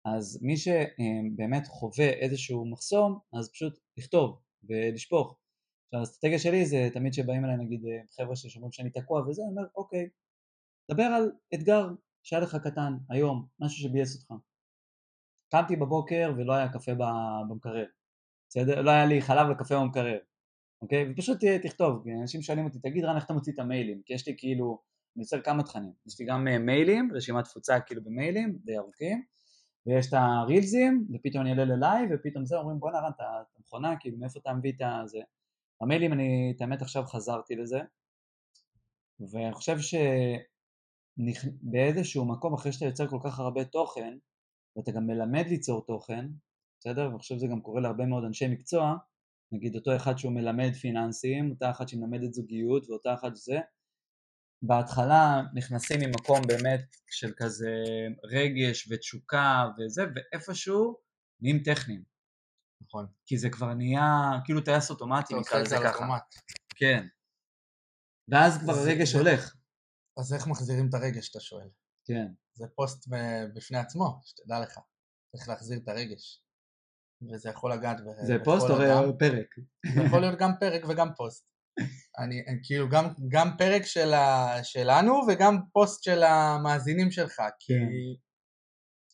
[0.04, 5.39] אז מי שבאמת חווה איזשהו מחסום, אז פשוט לכתוב ולשפוך.
[5.92, 9.68] האסטרטגיה שלי זה תמיד שבאים אליי נגיד אה, חבר'ה ששומעים שאני תקוע וזה, אני אומר
[9.76, 10.08] אוקיי,
[10.90, 11.88] דבר על אתגר
[12.22, 14.34] שהיה לך קטן היום, משהו שביאס אותך.
[15.52, 17.86] קמתי בבוקר ולא היה קפה במקרר,
[18.48, 18.82] בסדר?
[18.82, 20.18] לא היה לי חלב לקפה במקרר,
[20.82, 21.12] אוקיי?
[21.12, 24.02] ופשוט תכתוב, אנשים שואלים אותי, תגיד רן איך אתה מוציא את המיילים?
[24.04, 24.82] כי יש לי כאילו,
[25.16, 29.22] אני יוצר כמה תכנים, יש לי גם אה, מיילים, רשימת תפוצה כאילו במיילים, די ארוכים,
[29.86, 34.18] ויש את הרילזים, ופתאום אני אעלה ללייב, ופתאום זה, אומרים בואנה רן, אתה מכונה, כאילו
[34.18, 35.18] מאיפה אתה מביא את זה?
[35.80, 37.80] המיילים, אני את האמת עכשיו חזרתי לזה,
[39.32, 39.76] ואני חושב
[41.18, 44.18] שבאיזשהו מקום, אחרי שאתה יוצר כל כך הרבה תוכן,
[44.76, 46.26] ואתה גם מלמד ליצור תוכן,
[46.80, 47.06] בסדר?
[47.08, 48.94] ואני חושב שזה גם קורה להרבה מאוד אנשי מקצוע,
[49.52, 53.60] נגיד אותו אחד שהוא מלמד פיננסים, אותה אחת שמלמדת זוגיות ואותה אחת שזה,
[54.62, 57.74] בהתחלה נכנסים ממקום באמת של כזה
[58.24, 60.96] רגש ותשוקה וזה, ואיפשהו
[61.40, 62.09] נהיים טכניים.
[62.82, 63.06] נכון.
[63.26, 66.18] כי זה כבר נהיה כאילו טייס אוטומטי, נקרא לזה ככה.
[66.76, 67.06] כן.
[68.30, 69.54] ואז כבר הרגש הולך.
[70.18, 71.68] אז איך מחזירים את הרגש, אתה שואל?
[72.04, 72.26] כן.
[72.54, 73.08] זה פוסט
[73.54, 74.78] בפני עצמו, שתדע לך.
[75.32, 76.42] צריך להחזיר את הרגש.
[77.32, 79.46] וזה יכול לגעת בכל זה פוסט או פרק?
[79.94, 81.50] זה יכול להיות גם פרק וגם פוסט.
[82.18, 87.86] אני, כאילו גם, גם פרק של ה, שלנו וגם פוסט של המאזינים שלך, כי כן.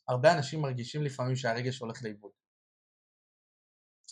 [0.09, 2.31] הרבה אנשים מרגישים לפעמים שהרגש הולך לאיבוד.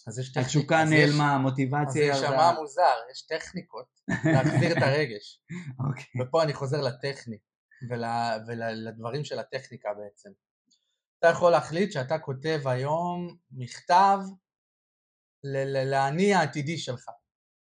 [0.06, 0.46] אז יש טכניקות.
[0.46, 2.14] התשוקה נעלמה, המוטיבציה ירדה.
[2.14, 5.40] אז זה יישמע מוזר, יש טכניקות להחזיר את הרגש.
[5.88, 6.22] אוקיי.
[6.22, 7.38] ופה אני חוזר לטכני,
[8.48, 10.30] ולדברים של הטכניקה בעצם.
[11.18, 14.18] אתה יכול להחליט שאתה כותב היום מכתב
[15.84, 17.08] לאני העתידי שלך,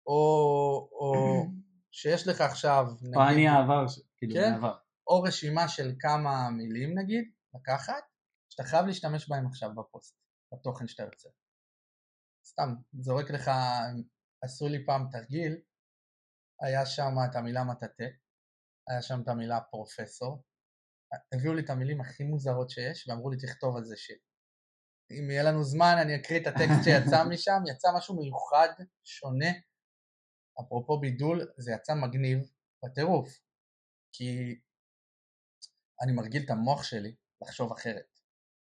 [0.06, 0.88] או
[1.90, 3.16] שיש לך עכשיו, נגיד...
[3.16, 3.84] או אני העבר,
[4.16, 4.52] כאילו כן?
[4.52, 4.74] העבר.
[5.06, 7.24] או רשימה של כמה מילים נגיד,
[7.54, 8.02] לקחת,
[8.48, 10.16] שאתה חייב להשתמש בהם עכשיו בפוסט,
[10.52, 11.28] בתוכן שאתה יוצר.
[12.46, 13.50] סתם, זורק לך,
[14.42, 15.56] עשו לי פעם תרגיל,
[16.60, 18.08] היה שם את המילה מטאטא,
[18.88, 20.42] היה שם את המילה פרופסור,
[21.32, 24.16] הביאו לי את המילים הכי מוזרות שיש ואמרו לי תכתוב על זה שיר.
[25.10, 28.68] אם יהיה לנו זמן אני אקריא את הטקסט שיצא משם, יצא משהו מיוחד,
[29.04, 29.50] שונה,
[30.60, 32.38] אפרופו בידול, זה יצא מגניב
[32.84, 33.28] בטירוף,
[34.12, 34.60] כי
[36.02, 38.15] אני מרגיל את המוח שלי לחשוב אחרת.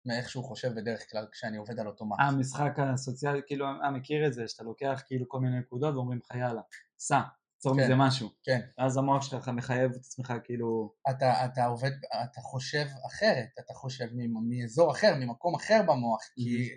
[0.07, 2.17] מאיך שהוא חושב בדרך כלל כשאני עובד על אוטומט.
[2.19, 6.35] המשחק הסוציאלי, כאילו, אה, מכיר את זה, שאתה לוקח כאילו כל מיני נקודות ואומרים לך
[6.35, 6.61] יאללה,
[6.99, 7.21] סע,
[7.57, 8.29] צור כן, מזה משהו.
[8.43, 8.59] כן.
[8.77, 10.93] אז המוח שלך מחייב את עצמך כאילו...
[11.09, 11.91] אתה, אתה עובד,
[12.23, 14.05] אתה חושב אחרת, אתה חושב
[14.49, 16.69] מאזור אחר, ממקום אחר במוח, כי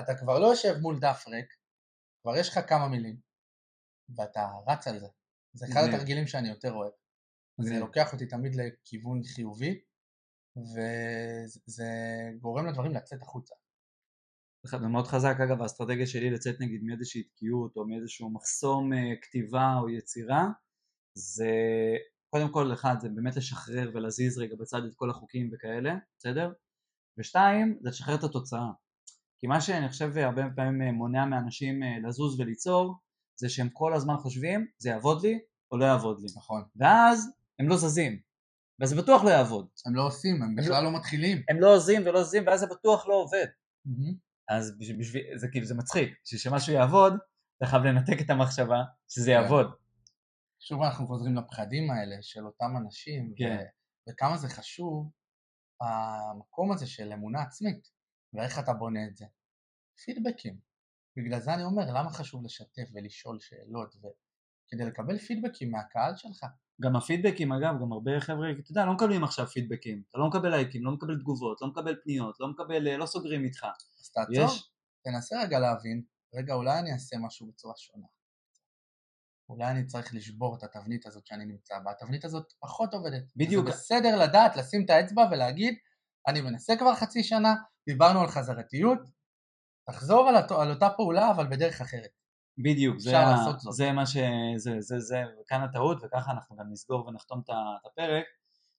[0.00, 1.46] אתה כבר לא יושב מול דף ריק,
[2.22, 3.16] כבר יש לך כמה מילים,
[4.16, 5.06] ואתה רץ על זה.
[5.54, 6.92] זה אחד התרגילים שאני יותר אוהב.
[7.60, 9.80] זה לוקח אותי תמיד לכיוון חיובי,
[10.56, 11.84] וזה
[12.40, 13.54] גורם לדברים לצאת החוצה.
[14.66, 19.74] זה מאוד חזק אגב האסטרטגיה שלי לצאת נגיד מאיזושהי תקיעות או מאיזשהו מחסום אה, כתיבה
[19.80, 20.48] או יצירה
[21.14, 21.50] זה
[22.30, 26.52] קודם כל אחד זה באמת לשחרר ולהזיז רגע בצד את כל החוקים וכאלה בסדר?
[27.18, 28.70] ושתיים זה לשחרר את התוצאה
[29.42, 32.96] כי מה שאני חושב הרבה פעמים אה, מונע מאנשים אה, לזוז וליצור
[33.40, 35.38] זה שהם כל הזמן חושבים, זה יעבוד לי
[35.70, 36.26] או לא יעבוד לי.
[36.36, 36.62] נכון.
[36.76, 38.20] ואז הם לא זזים.
[38.82, 39.68] וזה בטוח לא יעבוד.
[39.86, 41.42] הם לא עושים, הם בכלל לא מתחילים.
[41.48, 43.46] הם לא עוזים ולא זזים, ואז זה בטוח לא עובד.
[44.48, 46.18] אז בשביל, זה כאילו, זה מצחיק.
[46.24, 47.12] בשביל שמשהו יעבוד,
[47.58, 49.30] אתה חייב לנתק את המחשבה שזה כן.
[49.30, 49.66] יעבוד.
[50.60, 53.56] שוב אנחנו חוזרים לפחדים האלה של אותם אנשים, כן.
[53.60, 55.10] ו- וכמה זה חשוב
[55.80, 57.88] המקום הזה של אמונה עצמית,
[58.32, 59.26] ואיך אתה בונה את זה.
[60.04, 60.58] פידבקים.
[61.16, 63.96] בגלל זה אני אומר, למה חשוב לשתף ולשאול שאלות,
[64.72, 66.46] וכדי לקבל פידבקים מהקהל שלך.
[66.82, 70.48] גם הפידבקים אגב, גם הרבה חבר'ה, אתה יודע, לא מקבלים עכשיו פידבקים, אתה לא מקבל
[70.48, 73.66] לייקים, לא מקבל תגובות, לא מקבל פניות, לא מקבל, לא סוגרים איתך.
[74.00, 74.70] אז תעצור, יש,
[75.04, 76.02] תנסה רגע להבין,
[76.34, 78.06] רגע אולי אני אעשה משהו בצורה שונה.
[79.48, 83.22] אולי אני צריך לשבור את התבנית הזאת שאני נמצא בה, התבנית הזאת פחות עובדת.
[83.36, 83.66] בדיוק.
[83.66, 85.74] זה בסדר לדעת, לשים את האצבע ולהגיד,
[86.28, 87.54] אני מנסה כבר חצי שנה,
[87.86, 88.98] דיברנו על חזרתיות,
[89.90, 92.21] תחזור על, אותו, על אותה פעולה אבל בדרך אחרת.
[92.58, 93.72] בדיוק, זה, אפשר ה- לעשות זאת.
[93.72, 94.16] זה מה ש...
[94.56, 97.50] זה, זה, זה, כאן הטעות, וככה אנחנו גם נסגור ונחתום את
[97.86, 98.24] הפרק,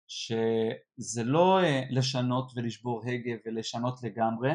[0.07, 4.51] שזה לא אה, לשנות ולשבור הגה ולשנות לגמרי,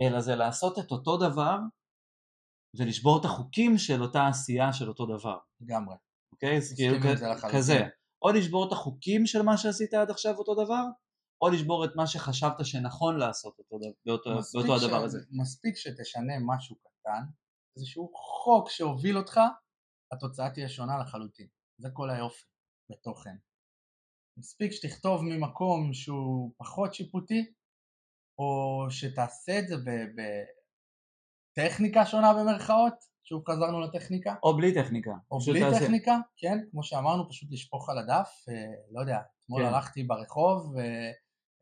[0.00, 1.58] אלא זה לעשות את אותו דבר
[2.78, 5.96] ולשבור את החוקים של אותה עשייה של אותו דבר, לגמרי.
[6.32, 6.58] אוקיי?
[6.76, 7.58] כאילו זה לחלוטין.
[7.58, 7.80] כזה,
[8.22, 10.82] או לשבור את החוקים של מה שעשית עד עכשיו אותו דבר,
[11.42, 15.18] או לשבור את מה שחשבת שנכון לעשות אותו, דבר- באותו, באותו ש- הדבר הזה.
[15.30, 17.22] מספיק שתשנה משהו קטן,
[17.76, 19.40] איזשהו חוק שהוביל אותך,
[20.12, 21.46] התוצאה תהיה שונה לחלוטין.
[21.78, 22.44] זה כל היופי
[22.90, 23.36] בתוכן.
[24.38, 27.52] מספיק שתכתוב ממקום שהוא פחות שיפוטי,
[28.38, 29.74] או שתעשה את זה
[31.56, 32.94] בטכניקה שונה במרכאות,
[33.24, 35.10] שוב חזרנו לטכניקה, או בלי טכניקה.
[35.30, 35.80] או בלי תעשה.
[35.80, 38.54] טכניקה, כן, כמו שאמרנו, פשוט לשפוך על הדף, אה,
[38.90, 39.68] לא יודע, אתמול כן.
[39.68, 40.76] הלכתי ברחוב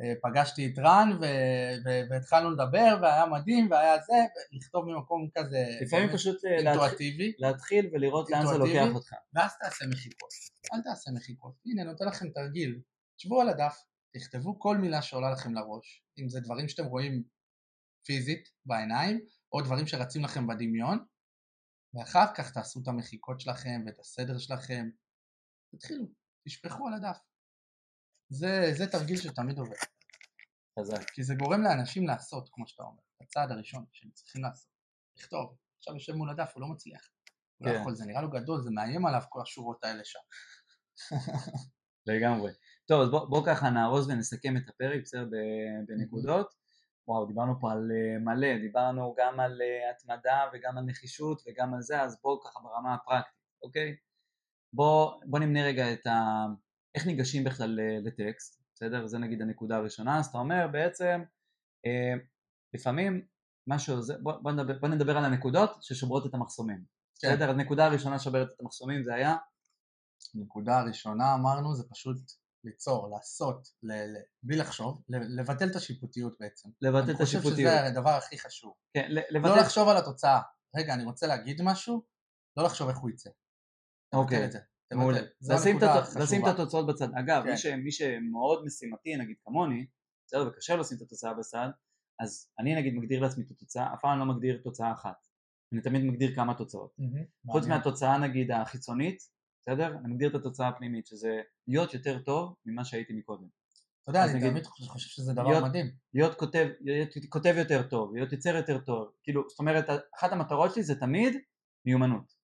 [0.01, 4.15] ופגשתי את רן ו- ו- והתחלנו לדבר והיה מדהים והיה זה,
[4.53, 8.59] ולכתוב ממקום כזה לפעמים באמת פשוט אה, אינטואטיבי, להתחיל ולראות לאן זה.
[8.59, 9.13] לוקח אותך.
[9.35, 10.31] ואז תעשה מחיקות,
[10.75, 12.81] אל תעשה מחיקות, הנה נותן לכם תרגיל,
[13.17, 13.77] תשבו על הדף,
[14.15, 17.23] תכתבו כל מילה שעולה לכם לראש, אם זה דברים שאתם רואים
[18.07, 19.21] פיזית בעיניים,
[19.53, 21.05] או דברים שרצים לכם בדמיון,
[21.95, 24.91] ואחר כך תעשו את המחיקות שלכם ואת הסדר שלכם,
[25.75, 26.05] תתחילו,
[26.47, 27.19] תשפכו על הדף.
[28.31, 29.77] זה, זה תרגיל שתמיד עובד,
[30.81, 31.11] חזק.
[31.11, 34.71] כי זה גורם לאנשים לעשות, כמו שאתה אומר, הצעד הראשון שהם צריכים לעשות,
[35.17, 37.11] לכתוב, עכשיו יושב מול הדף, הוא לא מצליח,
[37.57, 37.81] הוא לא כן.
[37.81, 40.21] יכול, זה נראה לו גדול, זה מאיים עליו כל השורות האלה שם.
[42.07, 42.53] לגמרי.
[42.87, 45.27] טוב, אז בוא, בוא ככה נארוז ונסכם את הפרק, בסדר,
[45.89, 46.55] בנקודות.
[47.09, 51.75] וואו, דיברנו פה על אה, מלא, דיברנו גם על אה, התמדה וגם על נחישות וגם
[51.75, 53.97] על זה, אז בואו ככה ברמה הפרקטית, אוקיי?
[54.73, 56.47] בוא, בוא נמנה רגע את ה...
[56.95, 59.07] איך ניגשים בכלל לטקסט, בסדר?
[59.07, 61.21] זה נגיד הנקודה הראשונה, אז אתה אומר בעצם,
[61.87, 62.15] אה,
[62.75, 63.27] לפעמים
[63.67, 66.85] משהו, זה, בוא, בוא, נדבר, בוא נדבר על הנקודות ששוברות את המחסומים.
[67.21, 67.29] כן.
[67.29, 67.51] בסדר?
[67.51, 69.37] הנקודה הראשונה ששוברת את המחסומים זה היה
[70.35, 72.17] נקודה הראשונה אמרנו זה פשוט
[72.65, 76.69] ליצור, לעשות, ל- ל- בלי לחשוב, ל- לבטל את השיפוטיות בעצם.
[76.83, 77.71] לבטל אני את חושב השיפוטיות.
[77.71, 78.75] שזה הדבר הכי חשוב.
[78.95, 79.61] כן, לא לבטל...
[79.61, 80.41] לחשוב על התוצאה.
[80.77, 82.03] רגע, אני רוצה להגיד משהו,
[82.57, 83.31] לא לחשוב איך הוא יצא.
[84.15, 84.59] אוקיי, זה.
[84.97, 85.21] מעולה.
[86.17, 86.49] לשים את.
[86.49, 87.09] התוצאות בצד.
[87.19, 87.51] אגב, כן.
[87.51, 89.87] מי, ש, מי שמאוד משימתי, נגיד כמוני,
[90.27, 91.69] בסדר, וקשה לו לשים את התוצאה בצד,
[92.21, 95.27] אז אני נגיד מגדיר לעצמי את התוצאה, אף פעם לא מגדיר תוצאה אחת.
[95.73, 96.97] אני תמיד מגדיר כמה תוצאות.
[97.47, 97.67] חוץ.
[97.67, 99.19] מהתוצאה נגיד החיצונית,
[99.63, 99.87] בסדר?
[100.05, 103.49] אני מגדיר את התוצאה הפנימית, שזה להיות יותר טוב ממה שהייתי מקודם.
[104.03, 105.91] אתה יודע, אני תמיד חושב שזה דבר להיות- מדהים.
[106.15, 109.85] להיות כותב, להיות כותב יותר טוב, להיות יוצר יותר טוב, כאילו, זאת אומרת,
[110.19, 111.35] אחת המטרות שלי זה תמיד
[111.87, 112.40] מיומנות.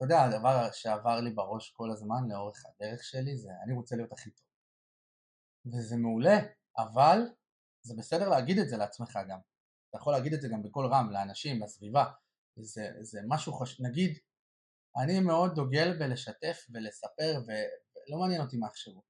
[0.00, 4.12] אתה יודע, הדבר שעבר לי בראש כל הזמן לאורך הדרך שלי זה אני רוצה להיות
[4.12, 4.46] הכי טוב.
[5.66, 6.38] וזה מעולה,
[6.78, 7.18] אבל
[7.82, 9.38] זה בסדר להגיד את זה לעצמך גם.
[9.88, 12.04] אתה יכול להגיד את זה גם בקול רם, לאנשים, לסביבה.
[12.56, 14.18] זה, זה משהו חשוב, נגיד,
[15.02, 19.02] אני מאוד דוגל בלשתף ולספר ולא מעניין אותי מה יחשבו.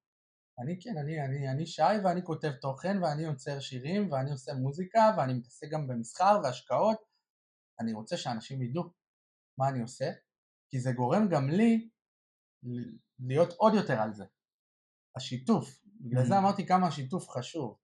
[0.62, 5.14] אני כן, אני, אני, אני שי ואני כותב תוכן ואני יוצר שירים ואני עושה מוזיקה
[5.16, 6.98] ואני מתעסק גם במסחר והשקעות.
[7.80, 8.82] אני רוצה שאנשים ידעו
[9.58, 10.10] מה אני עושה,
[10.70, 11.88] כי זה גורם גם לי
[13.20, 14.24] להיות עוד יותר על זה.
[15.16, 16.38] השיתוף, בגלל זה Mhm.
[16.38, 17.76] אמרתי כמה השיתוף חשוב.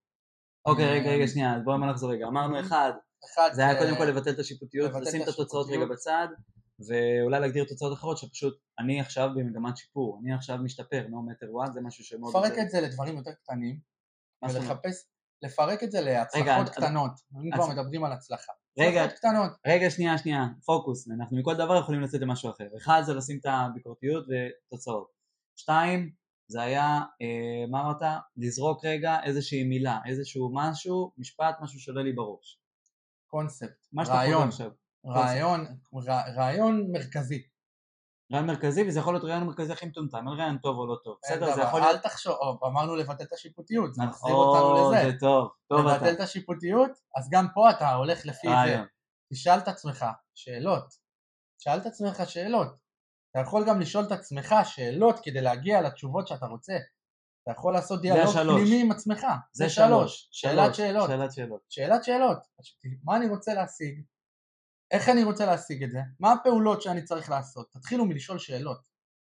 [0.66, 2.26] אוקיי, אה, רגע, רגע, שנייה, אז בואו נחזור רגע.
[2.26, 2.60] אמרנו Mhm.
[2.66, 2.92] אחד,
[3.24, 5.84] אחד זה היה קודם כל לבטל את השיפוטיות, לשים את התוצאות רגע.
[5.92, 6.28] בצד,
[6.88, 11.72] ואולי להגדיר תוצאות אחרות שפשוט אני עכשיו במגמת שיפור, אני עכשיו משתפר, no matter what,
[11.72, 12.36] זה משהו שמאוד...
[12.36, 12.58] לפרק.
[12.58, 13.80] את זה לדברים יותר קטנים?
[14.44, 15.04] ולחפש,
[15.42, 17.10] לפרק את זה להצלחות קטנות,
[17.44, 18.52] אם כבר מדברים על הצלחה.
[18.78, 19.08] רגע.
[19.08, 22.64] קטנות, רגע, שנייה, שנייה, פוקוס, אנחנו מכל דבר יכולים לצאת למשהו אחר.
[22.76, 25.10] אחד זה לשים את הביקורתיות ותוצאות.
[25.56, 26.10] שתיים,
[26.48, 26.82] זה היה,
[27.22, 28.02] אה, מה אמרת?
[28.36, 32.60] לזרוק רגע איזושהי מילה, איזשהו משהו, משפט, משהו שעולה לי בראש.
[33.30, 34.42] קונספט, רעיון.
[35.06, 37.42] רעיון, רע- רעיון מרכזי.
[38.32, 41.16] רעיון מרכזי, וזה יכול להיות רעיון מרכזי הכי מטומטם, אין רעיון טוב או לא טוב.
[41.22, 41.94] בסדר, זה יכול להיות...
[41.94, 45.10] אל תחשוב, אמרנו לבטל את השיפוטיות, זה מחזיר אותנו לזה.
[45.10, 45.96] זה טוב, טוב אתה.
[45.96, 48.82] לבטל את השיפוטיות, אז גם פה אתה הולך לפי זה.
[49.32, 50.84] תשאל את עצמך שאלות.
[51.58, 52.68] תשאל את עצמך שאלות.
[53.30, 56.76] אתה יכול גם לשאול את עצמך שאלות כדי להגיע לתשובות שאתה רוצה.
[57.42, 59.26] אתה יכול לעשות דיאלוג פנימי עם עצמך.
[59.52, 60.28] זה שלוש.
[60.32, 61.08] שאלת שאלות.
[61.08, 61.60] שאלת שאלות.
[61.68, 62.38] שאלת שאלות.
[63.04, 64.02] מה אני רוצה להשיג?
[64.90, 65.98] איך אני רוצה להשיג את זה?
[66.20, 67.70] מה הפעולות שאני צריך לעשות?
[67.70, 68.80] תתחילו מלשאול שאלות.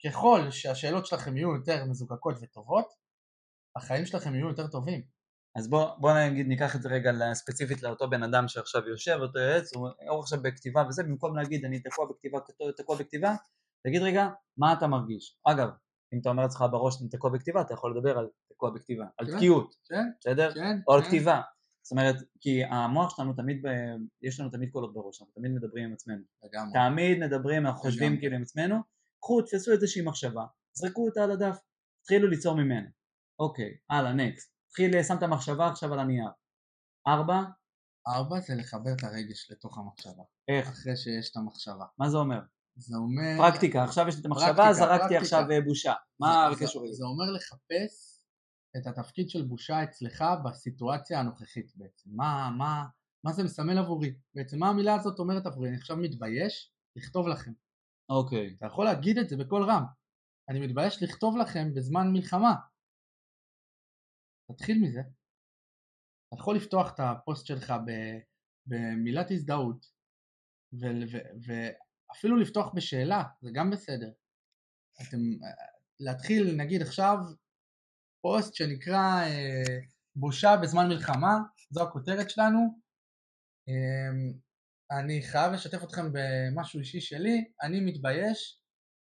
[0.06, 2.88] ככל שהשאלות שלכם יהיו יותר מזוקקות וטובות,
[3.76, 5.02] החיים שלכם יהיו יותר טובים.
[5.58, 9.40] אז בוא, בוא נגיד ניקח את זה רגע ספציפית לאותו בן אדם שעכשיו יושב, אותו
[9.40, 12.40] יועץ, הוא עכשיו בכתיבה וזה, במקום להגיד אני תקוע בכתיבה,
[12.78, 13.36] תקוע בכתיבה,
[13.88, 14.28] תגיד רגע
[14.58, 15.40] מה אתה מרגיש.
[15.48, 15.70] אגב,
[16.14, 19.28] אם אתה אומר לעצמך בראש אני תקוע בכתיבה, אתה יכול לדבר על תקוע בכתיבה, על
[19.28, 20.54] כן, תקיעות, כן, בסדר?
[20.54, 21.08] כן, או על כן.
[21.08, 21.42] כתיבה.
[21.88, 23.68] זאת אומרת, כי המוח שלנו תמיד, ב...
[24.22, 26.22] יש לנו תמיד קולות בראש, אנחנו תמיד מדברים עם עצמנו.
[26.44, 26.74] לגמרי.
[26.74, 28.76] תמיד מדברים, אנחנו חושבים כאילו עם עצמנו,
[29.20, 31.58] קחו, תפסו איזושהי מחשבה, זרקו אותה על הדף,
[32.02, 32.88] תתחילו ליצור ממנו.
[33.40, 34.54] אוקיי, הלאה, נקסט.
[34.68, 36.30] תתחיל, שם את המחשבה עכשיו על הנייר.
[37.08, 37.42] ארבע?
[38.08, 40.24] ארבע זה לחבר את הרגש לתוך המחשבה.
[40.48, 40.68] איך?
[40.68, 41.86] אחרי שיש את המחשבה.
[41.98, 42.40] מה זה אומר?
[42.76, 43.38] זה אומר...
[43.38, 45.94] פרקטיקה, עכשיו יש לי את המחשבה, זרקתי עכשיו אה, בושה.
[46.20, 46.94] מה הקשר לזה?
[46.94, 48.16] זה אומר לחפש
[48.77, 52.10] את התפקיד של בושה אצלך בסיטואציה הנוכחית בעצם.
[52.14, 52.85] מה, מה,
[53.23, 54.15] מה זה מסמל עבורי?
[54.35, 55.69] בעצם מה המילה הזאת אומרת עבורי?
[55.69, 57.52] אני עכשיו מתבייש לכתוב לכם.
[58.10, 58.56] אוקיי.
[58.57, 59.84] אתה יכול להגיד את זה בקול רם.
[60.49, 62.53] אני מתבייש לכתוב לכם בזמן מלחמה.
[64.52, 65.02] תתחיל מזה.
[66.27, 67.73] אתה יכול לפתוח את הפוסט שלך
[68.65, 69.85] במילת הזדהות
[71.44, 74.11] ואפילו לפתוח בשאלה, זה גם בסדר.
[75.02, 75.18] אתם,
[75.99, 77.18] להתחיל נגיד עכשיו
[78.28, 79.78] פוסט שנקרא אה,
[80.16, 81.38] בושה בזמן מלחמה,
[81.72, 82.60] זו הכותרת שלנו.
[83.70, 88.60] אה, אני חייב לשתף אתכם במשהו אישי שלי, אני מתבייש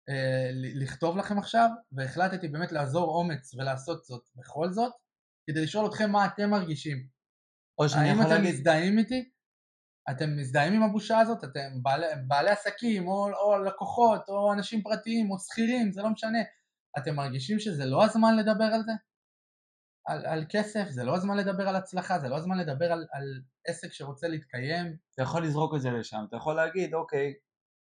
[0.08, 4.92] אה, לכתוב לכם עכשיו, והחלטתי באמת לעזור אומץ ולעשות זאת בכל זאת,
[5.46, 7.06] כדי לשאול אתכם מה אתם מרגישים.
[7.80, 8.54] האם אתם להגיד...
[8.54, 9.30] מזדהים איתי?
[10.10, 11.44] אתם מזדהים עם הבושה הזאת?
[11.44, 16.38] אתם בעלי, בעלי עסקים, או, או לקוחות, או אנשים פרטיים, או שכירים, זה לא משנה.
[16.98, 18.92] אתם מרגישים שזה לא הזמן לדבר על זה?
[20.06, 23.42] על, על כסף, זה לא הזמן לדבר על הצלחה, זה לא הזמן לדבר על, על
[23.68, 24.96] עסק שרוצה להתקיים.
[25.14, 27.34] אתה יכול לזרוק את זה לשם, אתה יכול להגיד, אוקיי,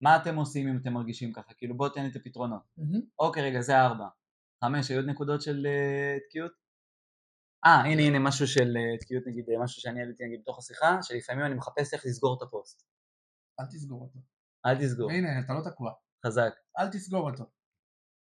[0.03, 1.55] מה אתם עושים אם אתם מרגישים ככה?
[1.55, 2.63] כאילו בוא תן לי את הפתרונות.
[2.79, 3.01] Mm-hmm.
[3.19, 4.07] אוקיי, רגע, זה ארבע.
[4.65, 6.53] חמש, היו עוד נקודות של uh, תקיעות?
[7.67, 11.47] אה, הנה, הנה, משהו של uh, תקיעות, נגיד, משהו שאני העליתי נגיד בתוך השיחה, שלפעמים
[11.47, 12.83] אני מחפש איך לסגור את הפוסט.
[13.61, 14.19] אל תסגור אותו.
[14.67, 15.11] אל תסגור.
[15.11, 15.93] הנה, אתה לא תקוע.
[16.27, 16.53] חזק.
[16.79, 17.45] אל תסגור אותו.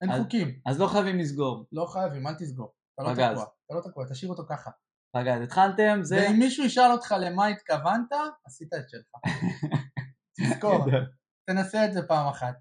[0.02, 0.60] אין אז, חוקים.
[0.66, 1.66] אז לא חייבים לסגור.
[1.72, 2.72] לא חייבים, אל תסגור.
[2.94, 3.44] אתה לא תקוע.
[3.66, 4.70] אתה לא תקוע, תשאיר אותו ככה.
[5.16, 6.16] פגז, התחלתם, זה...
[6.16, 8.12] ואם מישהו ישאל אותך למה התכוונת,
[8.46, 9.06] עשית את שלך.
[10.40, 10.86] תזכור,
[11.46, 12.54] תנסה את זה פעם אחת.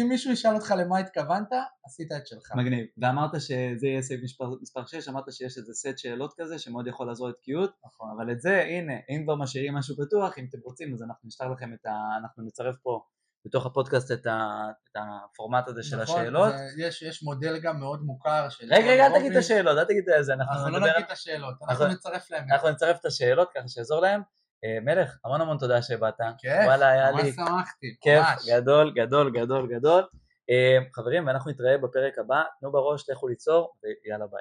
[0.00, 1.52] אם מישהו ישאל אותך למה התכוונת,
[1.86, 2.52] עשית את שלך.
[2.56, 2.86] מגניב.
[2.98, 4.20] ואמרת שזה יהיה סעיף
[4.60, 8.08] מספר 6, אמרת שיש איזה סט שאלות כזה שמאוד יכול לעזור לתקיעות, נכון.
[8.16, 11.48] אבל את זה, הנה, אם כבר משאירים משהו פתוח, אם אתם רוצים, אז אנחנו נשלח
[11.56, 11.90] לכם את ה...
[12.20, 13.00] אנחנו נצרף פה
[13.46, 16.54] בתוך הפודקאסט את, ה, את הפורמט הזה של נכון, השאלות.
[16.78, 18.64] יש, יש מודל גם מאוד מוכר של...
[18.70, 20.32] רגע, רגע, אל תגיד את השאלות, אל תגיד את זה.
[20.32, 22.44] אנחנו, אנחנו לא נגיד את השאלות, אנחנו נצרף להם.
[22.52, 24.22] אנחנו נצרף את השאלות ככה שיעזור להם.
[24.64, 26.14] אה, מלך, המון המון תודה שבאת.
[26.38, 27.22] כיף, וואלה, היה לי...
[27.22, 30.04] ממש שמחתי, כיף, גדול, גדול, גדול, גדול.
[30.50, 32.42] אה, חברים, ואנחנו נתראה בפרק הבא.
[32.60, 34.38] תנו בראש, לכו ליצור, ויאללה ביי.